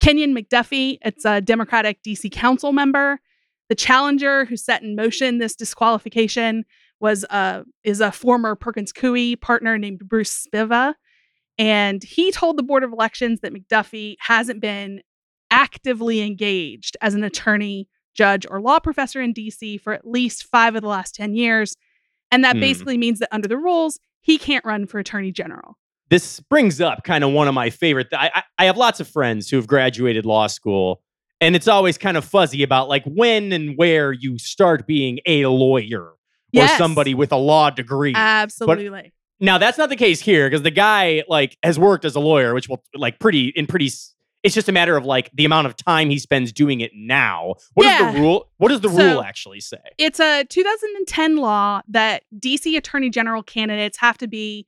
Kenyon 0.00 0.34
McDuffie. 0.34 0.98
It's 1.04 1.24
a 1.24 1.40
Democratic 1.40 2.02
DC 2.02 2.30
council 2.32 2.72
member. 2.72 3.20
The 3.68 3.74
challenger 3.74 4.46
who 4.46 4.56
set 4.56 4.82
in 4.82 4.96
motion 4.96 5.38
this 5.38 5.54
disqualification 5.54 6.64
was 7.00 7.24
uh, 7.30 7.62
is 7.84 8.00
a 8.00 8.10
former 8.10 8.54
Perkins 8.56 8.92
Coie 8.92 9.38
partner 9.40 9.76
named 9.78 10.00
Bruce 10.08 10.46
Spiva. 10.46 10.94
And 11.58 12.02
he 12.02 12.30
told 12.32 12.56
the 12.56 12.62
Board 12.62 12.82
of 12.82 12.92
Elections 12.92 13.40
that 13.40 13.52
McDuffie 13.52 14.16
hasn't 14.20 14.60
been 14.60 15.02
actively 15.50 16.20
engaged 16.20 16.96
as 17.00 17.14
an 17.14 17.24
attorney, 17.24 17.88
judge, 18.14 18.46
or 18.50 18.60
law 18.60 18.78
professor 18.78 19.20
in 19.20 19.32
DC 19.32 19.80
for 19.80 19.92
at 19.92 20.06
least 20.06 20.44
five 20.44 20.74
of 20.74 20.82
the 20.82 20.88
last 20.88 21.14
10 21.14 21.34
years. 21.34 21.74
And 22.30 22.44
that 22.44 22.56
Hmm. 22.56 22.60
basically 22.60 22.98
means 22.98 23.18
that 23.20 23.28
under 23.32 23.48
the 23.48 23.56
rules, 23.56 23.98
he 24.20 24.38
can't 24.38 24.64
run 24.64 24.86
for 24.86 24.98
attorney 24.98 25.32
general. 25.32 25.78
This 26.10 26.40
brings 26.40 26.80
up 26.80 27.04
kind 27.04 27.22
of 27.24 27.32
one 27.32 27.48
of 27.48 27.54
my 27.54 27.70
favorite. 27.70 28.08
I, 28.12 28.30
I 28.34 28.42
I 28.60 28.64
have 28.64 28.76
lots 28.76 28.98
of 29.00 29.08
friends 29.08 29.48
who 29.50 29.56
have 29.56 29.66
graduated 29.66 30.24
law 30.26 30.46
school, 30.46 31.02
and 31.40 31.54
it's 31.54 31.68
always 31.68 31.98
kind 31.98 32.16
of 32.16 32.24
fuzzy 32.24 32.62
about 32.62 32.88
like 32.88 33.04
when 33.04 33.52
and 33.52 33.76
where 33.76 34.12
you 34.12 34.38
start 34.38 34.86
being 34.86 35.20
a 35.26 35.46
lawyer 35.46 36.02
or 36.02 36.14
Yes. 36.52 36.78
somebody 36.78 37.12
with 37.14 37.30
a 37.30 37.36
law 37.36 37.68
degree. 37.70 38.14
Absolutely. 38.14 39.12
Now 39.38 39.58
that's 39.58 39.76
not 39.78 39.90
the 39.90 39.96
case 39.96 40.20
here 40.20 40.48
because 40.48 40.62
the 40.62 40.70
guy 40.70 41.24
like 41.28 41.56
has 41.62 41.78
worked 41.78 42.04
as 42.06 42.16
a 42.16 42.20
lawyer, 42.20 42.54
which 42.54 42.68
will 42.70 42.82
like 42.94 43.18
pretty 43.20 43.48
in 43.48 43.66
pretty. 43.66 43.90
It's 44.44 44.54
just 44.54 44.68
a 44.68 44.72
matter 44.72 44.96
of 44.96 45.04
like 45.04 45.30
the 45.34 45.44
amount 45.44 45.66
of 45.66 45.76
time 45.76 46.10
he 46.10 46.18
spends 46.18 46.52
doing 46.52 46.80
it 46.80 46.92
now. 46.94 47.54
What 47.74 47.84
does 47.84 48.00
Yeah. 48.00 48.12
the 48.12 48.20
rule? 48.20 48.48
What 48.58 48.68
does 48.68 48.80
the 48.80 48.88
So- 48.88 48.96
rule 49.14 49.22
actually 49.22 49.60
say? 49.60 49.78
It's 49.98 50.20
a 50.20 50.44
2010 50.44 51.36
law 51.36 51.82
that 51.88 52.22
DC 52.38 52.76
attorney 52.76 53.10
general 53.10 53.42
candidates 53.42 53.98
have 53.98 54.16
to 54.18 54.28
be 54.28 54.66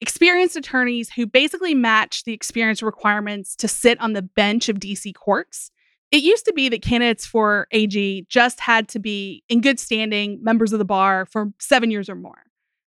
experienced 0.00 0.56
attorneys 0.56 1.10
who 1.10 1.26
basically 1.26 1.74
match 1.74 2.24
the 2.24 2.32
experience 2.32 2.82
requirements 2.82 3.54
to 3.56 3.68
sit 3.68 4.00
on 4.00 4.14
the 4.14 4.22
bench 4.22 4.70
of 4.70 4.80
DC 4.80 5.12
courts. 5.12 5.70
It 6.10 6.22
used 6.22 6.46
to 6.46 6.52
be 6.54 6.70
that 6.70 6.80
candidates 6.82 7.26
for 7.26 7.68
AG 7.70 8.26
just 8.28 8.60
had 8.60 8.88
to 8.88 8.98
be 8.98 9.44
in 9.50 9.60
good 9.60 9.78
standing 9.78 10.42
members 10.42 10.72
of 10.72 10.78
the 10.78 10.84
bar 10.86 11.26
for 11.26 11.52
seven 11.60 11.90
years 11.90 12.08
or 12.08 12.14
more. 12.16 12.42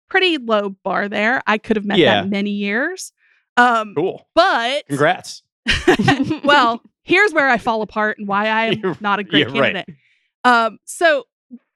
Pretty 0.09 0.37
low 0.37 0.69
bar 0.69 1.09
there. 1.09 1.41
I 1.45 1.57
could 1.57 1.75
have 1.75 1.85
met 1.85 1.99
Yeah. 1.99 2.21
that 2.21 2.29
many 2.29 2.51
years. 2.51 3.11
Um, 3.57 3.93
Cool. 3.95 4.27
but 4.33 4.87
Congrats. 4.87 5.43
well, 6.43 6.81
here's 7.03 7.33
where 7.33 7.49
I 7.49 7.57
fall 7.57 7.81
apart 7.81 8.17
and 8.17 8.27
why 8.27 8.47
I 8.47 8.65
am 8.67 8.79
You're- 8.79 8.95
not 8.99 9.19
a 9.19 9.23
great 9.23 9.49
yeah, 9.49 9.59
right. 9.59 9.73
candidate. 9.75 9.95
Um, 10.43 10.79
so 10.85 11.25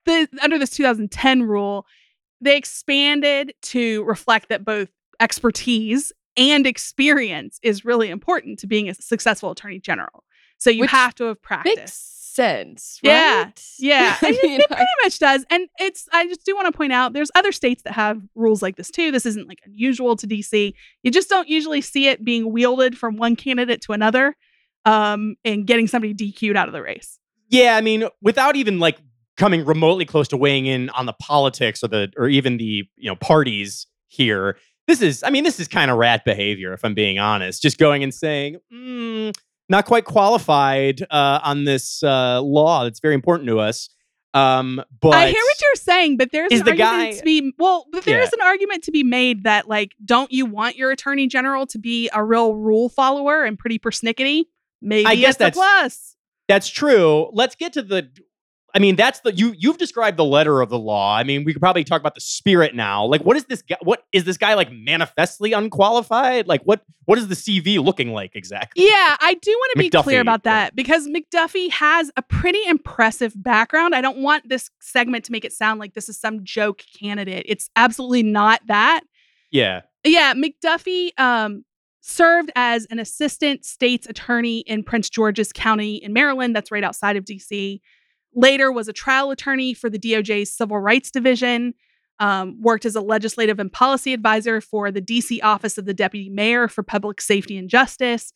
the 0.06 0.28
under 0.42 0.58
this 0.58 0.72
2010 0.72 1.44
rule, 1.44 1.86
they 2.42 2.58
expanded 2.58 3.54
to 3.64 4.04
reflect 4.04 4.50
that 4.50 4.66
both 4.66 4.90
expertise 5.20 6.12
and 6.38 6.68
experience 6.68 7.60
is 7.64 7.86
really 7.86 8.10
important 8.10 8.60
to 8.60 8.68
being 8.68 8.90
a 8.90 8.94
successful 8.94 9.52
attorney 9.52 9.80
general. 9.80 10.24
So 10.58 10.70
you 10.70 10.82
Which 10.82 10.92
have 10.92 11.16
to 11.16 11.26
have 11.26 11.42
practiced. 11.42 12.12
Makes 12.38 12.54
sense. 12.58 13.00
Yeah, 13.02 13.44
right? 13.44 13.64
yeah. 13.80 14.18
I 14.22 14.32
mean, 14.44 14.60
it 14.62 14.68
I- 14.70 14.76
pretty 14.76 14.92
much 15.04 15.20
does. 15.20 15.46
And 15.50 15.68
it's 15.80 16.08
I 16.12 16.28
just 16.28 16.46
do 16.46 16.56
want 16.56 16.68
to 16.72 16.78
point 16.78 16.94
out 16.94 17.14
there's 17.14 17.32
other 17.36 17.52
states 17.52 17.84
that 17.84 17.94
have 17.94 18.22
rules 18.36 18.62
like 18.62 18.76
this 18.76 18.92
too. 18.92 19.12
This 19.12 19.26
isn't 19.26 19.48
like 19.48 19.60
unusual 19.66 20.16
to 20.18 20.28
DC. 20.28 20.74
You 21.04 21.12
just 21.12 21.30
don't 21.30 21.48
usually 21.48 21.82
see 21.82 22.08
it 22.08 22.24
being 22.24 22.52
wielded 22.52 22.98
from 22.98 23.18
one 23.18 23.36
candidate 23.36 23.82
to 23.82 23.94
another 23.94 24.36
um 24.86 25.36
and 25.44 25.66
getting 25.66 25.88
somebody 25.88 26.14
DQ'd 26.14 26.56
out 26.56 26.68
of 26.68 26.74
the 26.74 26.82
race. 26.82 27.20
Yeah, 27.50 27.76
I 27.76 27.82
mean, 27.82 28.08
without 28.22 28.56
even 28.56 28.80
like 28.80 28.98
coming 29.38 29.66
remotely 29.66 30.06
close 30.06 30.28
to 30.30 30.38
weighing 30.38 30.66
in 30.66 30.90
on 30.92 31.06
the 31.06 31.14
politics 31.14 31.84
or 31.84 31.88
the 31.88 32.12
or 32.18 32.28
even 32.28 32.58
the 32.58 32.84
you 32.98 33.10
know 33.10 33.16
parties 33.16 33.88
here, 34.08 34.58
this 34.88 35.02
is 35.02 35.24
I 35.24 35.30
mean, 35.30 35.44
this 35.44 35.60
is 35.60 35.68
kind 35.68 35.90
of 35.90 35.98
rat 35.98 36.24
behavior 36.26 36.74
if 36.74 36.84
I'm 36.84 36.94
being 36.94 37.18
honest. 37.20 37.62
Just 37.62 37.78
going 37.78 38.04
and 38.04 38.14
saying, 38.14 38.58
mm, 38.74 39.34
not 39.70 39.86
quite 39.86 40.06
qualified 40.06 41.02
uh, 41.10 41.40
on 41.44 41.64
this 41.66 42.04
uh, 42.04 42.42
law 42.42 42.84
that's 42.84 43.00
very 43.00 43.14
important 43.16 43.48
to 43.50 43.60
us. 43.60 43.90
Um, 44.34 44.82
but 45.02 45.14
I 45.14 45.28
hear 45.28 45.42
what 45.42 45.62
you're 45.62 45.76
saying, 45.76 46.18
but 46.18 46.32
there's 46.34 46.52
an 46.52 46.66
the 46.66 46.72
argument 46.72 46.80
guy- 47.14 47.14
to 47.14 47.24
be 47.24 47.54
well, 47.58 47.86
but 47.92 48.04
there 48.04 48.18
Yeah. 48.20 48.26
is 48.26 48.34
an 48.34 48.42
argument 48.42 48.84
to 48.84 48.92
be 48.92 49.02
made 49.04 49.44
that 49.46 49.70
like, 49.70 49.94
don't 50.04 50.30
you 50.32 50.46
want 50.46 50.76
your 50.76 50.92
attorney 50.92 51.28
general 51.28 51.66
to 51.68 51.80
be 51.80 52.10
a 52.14 52.22
real 52.24 52.54
rule 52.54 52.90
follower 52.90 53.44
and 53.46 53.58
pretty 53.58 53.80
persnickety? 53.80 54.44
Maybe 54.82 55.06
I 55.06 55.16
guess 55.16 55.38
that's- 55.38 55.56
plus. 55.56 56.16
That's 56.48 56.68
true. 56.70 57.30
Let's 57.34 57.56
get 57.56 57.74
to 57.74 57.82
the. 57.82 58.08
I 58.76 58.80
mean, 58.80 58.98
that's 58.98 59.22
the 59.22 59.34
you. 59.34 59.56
You've 59.58 59.78
described 59.78 60.18
the 60.18 60.26
letter 60.26 60.60
of 60.60 60.70
the 60.70 60.78
law. 60.78 61.16
I 61.16 61.24
mean, 61.24 61.46
we 61.46 61.54
could 61.54 61.62
probably 61.62 61.86
talk 61.86 62.02
about 62.02 62.14
the 62.14 62.20
spirit 62.20 62.76
now. 62.76 63.06
Like, 63.06 63.22
what 63.22 63.38
is 63.38 63.46
this 63.46 63.62
guy? 63.62 63.78
What 63.82 64.04
is 64.12 64.26
this 64.26 64.36
guy 64.38 64.54
like? 64.54 64.70
Manifestly 64.70 65.54
unqualified? 65.54 66.50
Like, 66.50 66.62
what? 66.64 66.82
What 67.06 67.18
is 67.18 67.30
the 67.30 67.36
CV 67.36 67.82
looking 67.82 68.12
like 68.12 68.36
exactly? 68.36 68.84
Yeah, 68.84 69.16
I 69.22 69.36
do 69.42 69.52
want 69.52 69.72
to 69.76 69.80
be 69.80 69.90
clear 69.90 70.20
about 70.20 70.42
yeah. 70.44 70.52
that 70.52 70.76
because 70.76 71.08
McDuffie 71.08 71.72
has 71.72 72.12
a 72.18 72.22
pretty 72.22 72.60
impressive 72.68 73.34
background. 73.42 73.96
I 73.96 74.02
don't 74.02 74.18
want 74.18 74.50
this 74.50 74.70
segment 74.82 75.24
to 75.26 75.32
make 75.32 75.46
it 75.46 75.54
sound 75.54 75.80
like 75.80 75.94
this 75.94 76.10
is 76.10 76.20
some 76.20 76.44
joke 76.44 76.84
candidate. 77.00 77.46
It's 77.48 77.70
absolutely 77.78 78.24
not 78.24 78.60
that. 78.68 79.02
Yeah. 79.52 79.84
Yeah, 80.04 80.34
McDuffie 80.34 81.18
um, 81.18 81.64
served 82.02 82.52
as 82.56 82.86
an 82.92 83.00
assistant 83.00 83.64
state's 83.64 84.06
attorney 84.06 84.60
in 84.60 84.84
Prince 84.84 85.10
George's 85.10 85.54
County 85.54 85.96
in 85.96 86.12
Maryland. 86.12 86.54
That's 86.54 86.72
right 86.72 86.84
outside 86.84 87.16
of 87.16 87.24
DC. 87.24 87.80
Later 88.36 88.72
was 88.72 88.88
a 88.88 88.94
trial 88.94 89.32
attorney 89.32 89.74
for 89.74 89.90
the 89.90 89.98
DOJ's 89.98 90.52
Civil 90.52 90.80
Rights 90.80 91.10
Division. 91.10 91.74
Um, 92.20 92.62
worked 92.62 92.86
as 92.86 92.96
a 92.96 93.02
legislative 93.02 93.60
and 93.60 93.70
policy 93.70 94.14
advisor 94.14 94.62
for 94.62 94.90
the 94.90 95.02
DC 95.02 95.42
Office 95.44 95.78
of 95.78 95.86
the 95.86 95.94
Deputy 95.94 96.30
Mayor 96.30 96.70
for 96.70 96.82
Public 96.82 97.20
Safety 97.20 97.58
and 97.58 97.70
Justice, 97.70 98.32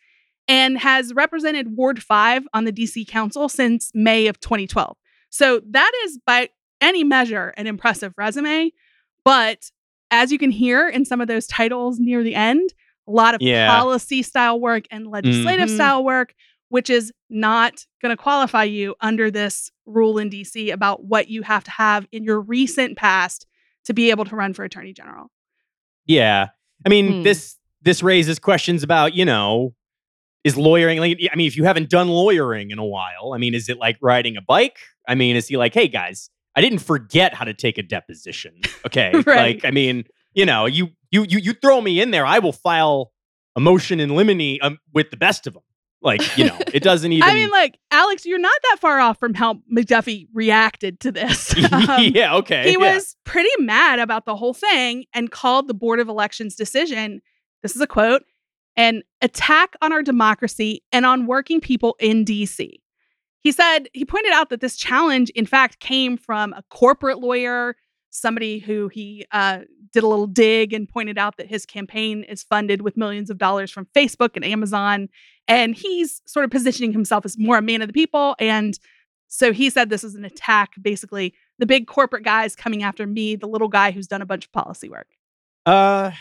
and 0.49 0.77
has 0.77 1.13
represented 1.13 1.77
Ward 1.77 2.03
5 2.03 2.45
on 2.53 2.65
the 2.65 2.73
DC 2.73 3.07
Council 3.07 3.47
since 3.47 3.89
May 3.93 4.27
of 4.27 4.37
2012. 4.41 4.97
So 5.29 5.61
that 5.69 5.91
is, 6.03 6.19
by 6.25 6.49
any 6.81 7.05
measure, 7.05 7.53
an 7.55 7.67
impressive 7.67 8.13
resume. 8.17 8.71
But 9.23 9.71
as 10.11 10.29
you 10.31 10.37
can 10.37 10.51
hear 10.51 10.89
in 10.89 11.05
some 11.05 11.21
of 11.21 11.29
those 11.29 11.47
titles 11.47 11.99
near 12.01 12.21
the 12.21 12.35
end, 12.35 12.73
a 13.07 13.11
lot 13.11 13.33
of 13.33 13.41
Yeah. 13.41 13.67
policy 13.79 14.23
style 14.23 14.59
work 14.59 14.85
and 14.91 15.07
legislative 15.07 15.69
Mhm. 15.69 15.75
style 15.75 16.03
work, 16.03 16.33
which 16.67 16.89
is 16.89 17.13
not 17.29 17.85
going 18.01 18.15
to 18.15 18.21
qualify 18.21 18.65
you 18.65 18.95
under 18.99 19.31
this 19.31 19.71
rule 19.89 20.17
in 20.17 20.29
DC 20.29 20.71
about 20.71 21.03
what 21.03 21.27
you 21.29 21.41
have 21.43 21.63
to 21.65 21.71
have 21.71 22.07
in 22.11 22.23
your 22.23 22.39
recent 22.41 22.97
past 22.97 23.45
to 23.85 23.93
be 23.93 24.09
able 24.11 24.25
to 24.25 24.35
run 24.35 24.53
for 24.53 24.63
attorney 24.63 24.93
general. 24.93 25.27
Yeah. 26.05 26.47
I 26.85 26.89
mean, 26.89 27.11
Hmm. 27.17 27.23
this 27.23 27.55
this 27.81 28.03
raises 28.03 28.39
questions 28.39 28.83
about 28.83 29.13
you 29.15 29.25
know, 29.25 29.73
is 30.43 30.57
lawyering? 30.57 30.99
Like, 30.99 31.17
I 31.31 31.35
mean, 31.35 31.47
if 31.47 31.55
you 31.57 31.63
haven't 31.63 31.89
done 31.89 32.07
lawyering 32.09 32.71
in 32.71 32.79
a 32.79 32.85
while, 32.85 33.31
I 33.33 33.37
mean, 33.37 33.53
is 33.53 33.69
it 33.69 33.77
like 33.77 33.97
riding 34.01 34.37
a 34.37 34.41
bike? 34.41 34.77
I 35.07 35.15
mean, 35.15 35.35
is 35.35 35.47
he 35.47 35.57
like, 35.57 35.73
hey 35.73 35.87
guys, 35.87 36.29
I 36.55 36.61
didn't 36.61 36.79
forget 36.79 37.33
how 37.33 37.45
to 37.45 37.53
take 37.53 37.77
a 37.77 37.83
deposition. 37.83 38.53
Okay, 38.85 39.11
Right. 39.25 39.55
like, 39.55 39.65
I 39.65 39.71
mean, 39.71 40.05
you 40.33 40.45
know, 40.45 40.65
you 40.65 40.89
you 41.11 41.23
you 41.27 41.39
you 41.39 41.53
throw 41.53 41.79
me 41.81 41.99
in 42.01 42.11
there, 42.11 42.25
I 42.25 42.39
will 42.39 42.53
file 42.53 43.11
a 43.55 43.59
motion 43.59 43.99
in 43.99 44.15
limine 44.15 44.59
um, 44.61 44.77
with 44.93 45.09
the 45.11 45.17
best 45.17 45.47
of 45.47 45.53
them. 45.53 45.63
Like, 46.01 46.37
you 46.37 46.45
know, 46.45 46.57
it 46.73 46.81
doesn't 46.81 47.11
even. 47.11 47.29
I 47.29 47.33
mean, 47.33 47.49
like 47.49 47.77
Alex, 47.91 48.25
you're 48.25 48.39
not 48.39 48.55
that 48.69 48.77
far 48.79 48.99
off 48.99 49.19
from 49.19 49.33
how 49.33 49.55
McDuffie 49.73 50.27
reacted 50.33 50.99
to 51.01 51.11
this. 51.11 51.53
Um, 51.71 52.11
yeah, 52.13 52.35
okay. 52.35 52.63
he 52.63 52.71
yeah. 52.71 52.93
was 52.93 53.15
pretty 53.23 53.49
mad 53.59 53.99
about 53.99 54.25
the 54.25 54.35
whole 54.35 54.53
thing 54.53 55.05
and 55.13 55.31
called 55.31 55.67
the 55.67 55.73
Board 55.73 55.99
of 55.99 56.07
Elections 56.07 56.55
decision. 56.55 57.21
This 57.61 57.75
is 57.75 57.81
a 57.81 57.87
quote 57.87 58.23
an 58.75 59.03
attack 59.21 59.75
on 59.81 59.91
our 59.91 60.01
democracy 60.01 60.81
and 60.91 61.05
on 61.05 61.25
working 61.25 61.59
people 61.59 61.95
in 61.99 62.23
DC. 62.23 62.71
He 63.41 63.51
said, 63.51 63.89
he 63.93 64.05
pointed 64.05 64.31
out 64.31 64.49
that 64.49 64.61
this 64.61 64.77
challenge, 64.77 65.29
in 65.31 65.45
fact, 65.45 65.79
came 65.79 66.17
from 66.17 66.53
a 66.53 66.63
corporate 66.69 67.19
lawyer, 67.19 67.75
somebody 68.09 68.59
who 68.59 68.87
he 68.87 69.25
uh, 69.31 69.59
did 69.93 70.03
a 70.03 70.07
little 70.07 70.27
dig 70.27 70.73
and 70.73 70.87
pointed 70.87 71.17
out 71.17 71.37
that 71.37 71.47
his 71.47 71.65
campaign 71.65 72.23
is 72.23 72.43
funded 72.43 72.81
with 72.81 72.97
millions 72.97 73.29
of 73.29 73.37
dollars 73.37 73.71
from 73.71 73.87
Facebook 73.95 74.31
and 74.35 74.43
Amazon. 74.43 75.09
And 75.47 75.75
he's 75.75 76.21
sort 76.25 76.45
of 76.45 76.51
positioning 76.51 76.93
himself 76.93 77.25
as 77.25 77.37
more 77.37 77.57
a 77.57 77.61
man 77.61 77.81
of 77.81 77.87
the 77.87 77.93
people. 77.93 78.35
And 78.39 78.77
so 79.27 79.53
he 79.53 79.69
said 79.69 79.89
this 79.89 80.03
is 80.03 80.15
an 80.15 80.25
attack, 80.25 80.73
basically, 80.81 81.33
the 81.59 81.65
big 81.65 81.87
corporate 81.87 82.23
guys 82.23 82.55
coming 82.55 82.83
after 82.83 83.05
me, 83.05 83.35
the 83.35 83.47
little 83.47 83.67
guy 83.67 83.91
who's 83.91 84.07
done 84.07 84.21
a 84.21 84.25
bunch 84.25 84.45
of 84.45 84.51
policy 84.51 84.89
work. 84.89 85.07
Uh, 85.65 86.11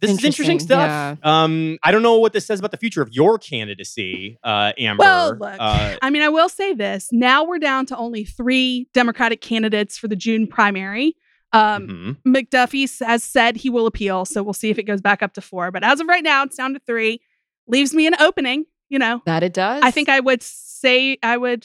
this 0.00 0.10
is 0.10 0.24
interesting 0.24 0.52
Interesting, 0.52 0.66
stuff. 0.66 1.18
Um, 1.22 1.78
I 1.82 1.92
don't 1.92 2.02
know 2.02 2.18
what 2.18 2.32
this 2.32 2.46
says 2.46 2.58
about 2.58 2.70
the 2.70 2.78
future 2.78 3.02
of 3.02 3.12
your 3.12 3.38
candidacy, 3.38 4.38
uh, 4.42 4.72
Amber. 4.78 5.02
Well, 5.02 5.36
look, 5.36 5.56
Uh, 5.58 5.96
I 6.00 6.10
mean, 6.10 6.22
I 6.22 6.28
will 6.28 6.48
say 6.48 6.72
this. 6.74 7.10
Now 7.12 7.44
we're 7.44 7.58
down 7.58 7.86
to 7.86 7.96
only 7.96 8.24
three 8.24 8.88
Democratic 8.94 9.42
candidates 9.42 9.98
for 9.98 10.08
the 10.08 10.16
June 10.16 10.46
primary. 10.46 11.16
Um, 11.52 12.16
mhm. 12.24 12.46
McDuffie 12.48 13.04
has 13.04 13.24
said 13.24 13.56
he 13.56 13.70
will 13.70 13.86
appeal, 13.86 14.24
so 14.24 14.42
we'll 14.42 14.52
see 14.52 14.70
if 14.70 14.78
it 14.78 14.84
goes 14.84 15.00
back 15.00 15.22
up 15.22 15.32
to 15.34 15.40
four. 15.40 15.70
But 15.70 15.82
as 15.84 16.00
of 16.00 16.06
right 16.06 16.22
now, 16.22 16.44
it's 16.44 16.56
down 16.56 16.74
to 16.74 16.80
three. 16.80 17.20
Leaves 17.66 17.94
me 17.94 18.06
an 18.06 18.14
opening. 18.20 18.66
You 18.88 18.98
know, 18.98 19.22
That 19.24 19.44
it 19.44 19.52
does. 19.52 19.82
I 19.84 19.92
think 19.92 20.08
I 20.08 20.18
would 20.18 20.42
say 20.42 21.16
I 21.22 21.36
would 21.36 21.64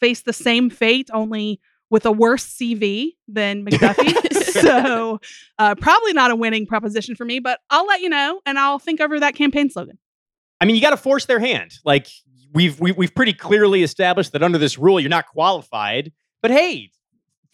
face 0.00 0.22
the 0.22 0.32
same 0.32 0.70
fate, 0.70 1.08
only 1.12 1.60
with 1.88 2.04
a 2.04 2.10
worse 2.10 2.44
CV 2.44 3.12
than 3.28 3.64
McDuffie. 3.66 4.32
so 4.60 5.20
uh, 5.58 5.76
probably 5.76 6.12
not 6.12 6.32
a 6.32 6.36
winning 6.36 6.66
proposition 6.66 7.14
for 7.14 7.24
me. 7.24 7.38
But 7.38 7.60
I'll 7.70 7.86
let 7.86 8.00
you 8.00 8.08
know, 8.08 8.40
and 8.44 8.58
I'll 8.58 8.80
think 8.80 9.00
over 9.00 9.20
that 9.20 9.36
campaign 9.36 9.70
slogan. 9.70 9.98
I 10.60 10.64
mean, 10.64 10.74
you 10.74 10.82
got 10.82 10.90
to 10.90 10.96
force 10.96 11.26
their 11.26 11.38
hand. 11.38 11.74
Like 11.84 12.08
we've 12.52 12.80
we, 12.80 12.90
we've 12.90 13.14
pretty 13.14 13.34
clearly 13.34 13.84
established 13.84 14.32
that 14.32 14.42
under 14.42 14.58
this 14.58 14.76
rule, 14.76 14.98
you're 14.98 15.10
not 15.10 15.26
qualified. 15.28 16.12
But 16.42 16.50
hey, 16.50 16.90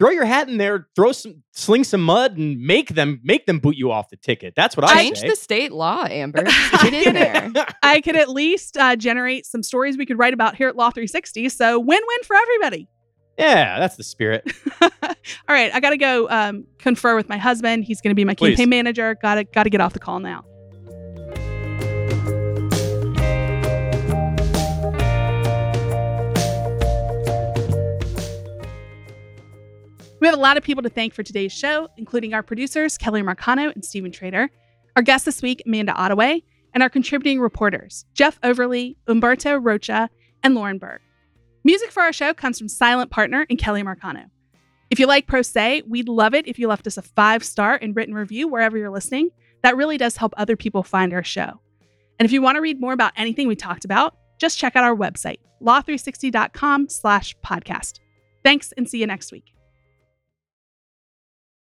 throw 0.01 0.11
your 0.11 0.25
hat 0.25 0.49
in 0.49 0.57
there, 0.57 0.89
throw 0.97 1.13
some, 1.13 1.45
sling 1.53 1.85
some 1.85 2.03
mud, 2.03 2.37
and 2.37 2.59
make 2.59 2.89
them 2.95 3.21
make 3.23 3.47
them 3.47 3.61
boot 3.61 3.77
you 3.77 3.93
off 3.93 4.09
the 4.09 4.17
ticket. 4.17 4.55
That's 4.57 4.77
what 4.77 4.89
I 4.89 4.95
change 4.95 5.19
say. 5.21 5.29
the 5.29 5.37
state 5.37 5.71
law, 5.71 6.07
Amber. 6.07 6.43
Get 6.83 6.95
in 6.95 7.15
there. 7.15 7.67
I 7.83 8.01
could 8.01 8.17
at 8.17 8.29
least 8.29 8.77
uh, 8.77 8.97
generate 8.97 9.47
some 9.47 9.63
stories 9.63 9.97
we 9.97 10.07
could 10.07 10.19
write 10.19 10.35
about 10.35 10.57
here 10.57 10.69
at 10.69 10.75
Law 10.75 10.91
360. 10.91 11.51
So 11.51 11.79
win 11.79 12.01
win 12.05 12.23
for 12.25 12.35
everybody. 12.35 12.89
yeah, 13.39 13.79
that's 13.79 13.97
the 13.97 14.03
spirit. 14.03 14.51
All 14.83 14.89
right, 15.49 15.73
I 15.75 15.81
got 15.81 15.91
to 15.91 15.99
go 15.99 16.29
um, 16.29 16.67
confer 16.79 17.15
with 17.15 17.29
my 17.29 17.37
husband. 17.39 17.85
He's 17.85 18.01
going 18.01 18.11
to 18.11 18.17
be 18.17 18.25
my 18.25 18.35
Please. 18.35 18.57
campaign 18.57 18.71
manager. 18.71 19.17
Got 19.21 19.35
to 19.37 19.45
got 19.45 19.65
to 19.65 19.71
get 19.71 19.81
off 19.81 19.93
the 19.93 19.99
call 20.01 20.19
now. 20.19 20.45
We 30.21 30.27
have 30.27 30.37
a 30.37 30.41
lot 30.41 30.59
of 30.59 30.63
people 30.63 30.83
to 30.83 30.91
thank 30.91 31.15
for 31.15 31.23
today's 31.23 31.53
show, 31.53 31.89
including 31.97 32.35
our 32.35 32.43
producers, 32.43 32.99
Kelly 32.99 33.23
Marcano 33.23 33.75
and 33.75 33.83
Stephen 33.83 34.13
Trader, 34.13 34.51
our 34.95 35.03
guest 35.03 35.25
this 35.25 35.41
week, 35.41 35.63
Amanda 35.65 35.93
Ottaway, 35.93 36.43
and 36.75 36.83
our 36.83 36.91
contributing 36.91 37.41
reporters, 37.41 38.05
Jeff 38.13 38.39
Overley, 38.43 38.99
Umberto 39.09 39.57
Rocha, 39.57 40.11
and 40.43 40.55
Lauren 40.55 40.77
Berg. 40.77 41.01
Music 41.65 41.91
for 41.91 42.03
our 42.03 42.13
show 42.13 42.35
comes 42.35 42.59
from 42.59 42.69
Silent 42.69 43.11
Partner 43.11 43.47
and 43.49 43.59
Kelly 43.59 43.83
Marcano. 43.83 44.27
If 44.91 44.99
you 44.99 45.07
like 45.07 45.27
Pro 45.27 45.41
Say, 45.41 45.83
we'd 45.89 46.09
love 46.09 46.35
it 46.35 46.47
if 46.47 46.59
you 46.59 46.69
left 46.69 46.87
us 46.87 46.99
a 46.99 47.03
five 47.03 47.43
star 47.43 47.79
and 47.81 47.97
written 47.97 48.15
review 48.15 48.47
wherever 48.47 48.77
you're 48.77 48.91
listening. 48.91 49.31
That 49.63 49.77
really 49.77 49.97
does 49.97 50.17
help 50.17 50.35
other 50.37 50.57
people 50.57 50.83
find 50.83 51.15
our 51.15 51.25
show. 51.25 51.61
And 52.19 52.27
if 52.27 52.33
you 52.33 52.43
want 52.43 52.57
to 52.57 52.63
read 52.63 52.81
more 52.81 52.93
about 52.93 53.13
anything 53.17 53.49
we 53.49 53.57
talked 53.57 53.85
about, 53.85 54.17
just 54.39 54.59
check 54.59 54.77
out 54.77 54.85
our 54.85 54.97
website, 54.97 55.39
law360.com 55.63 56.89
slash 56.89 57.37
podcast. 57.45 58.01
Thanks 58.43 58.73
and 58.77 58.89
see 58.89 59.01
you 59.01 59.07
next 59.07 59.33
week. 59.33 59.55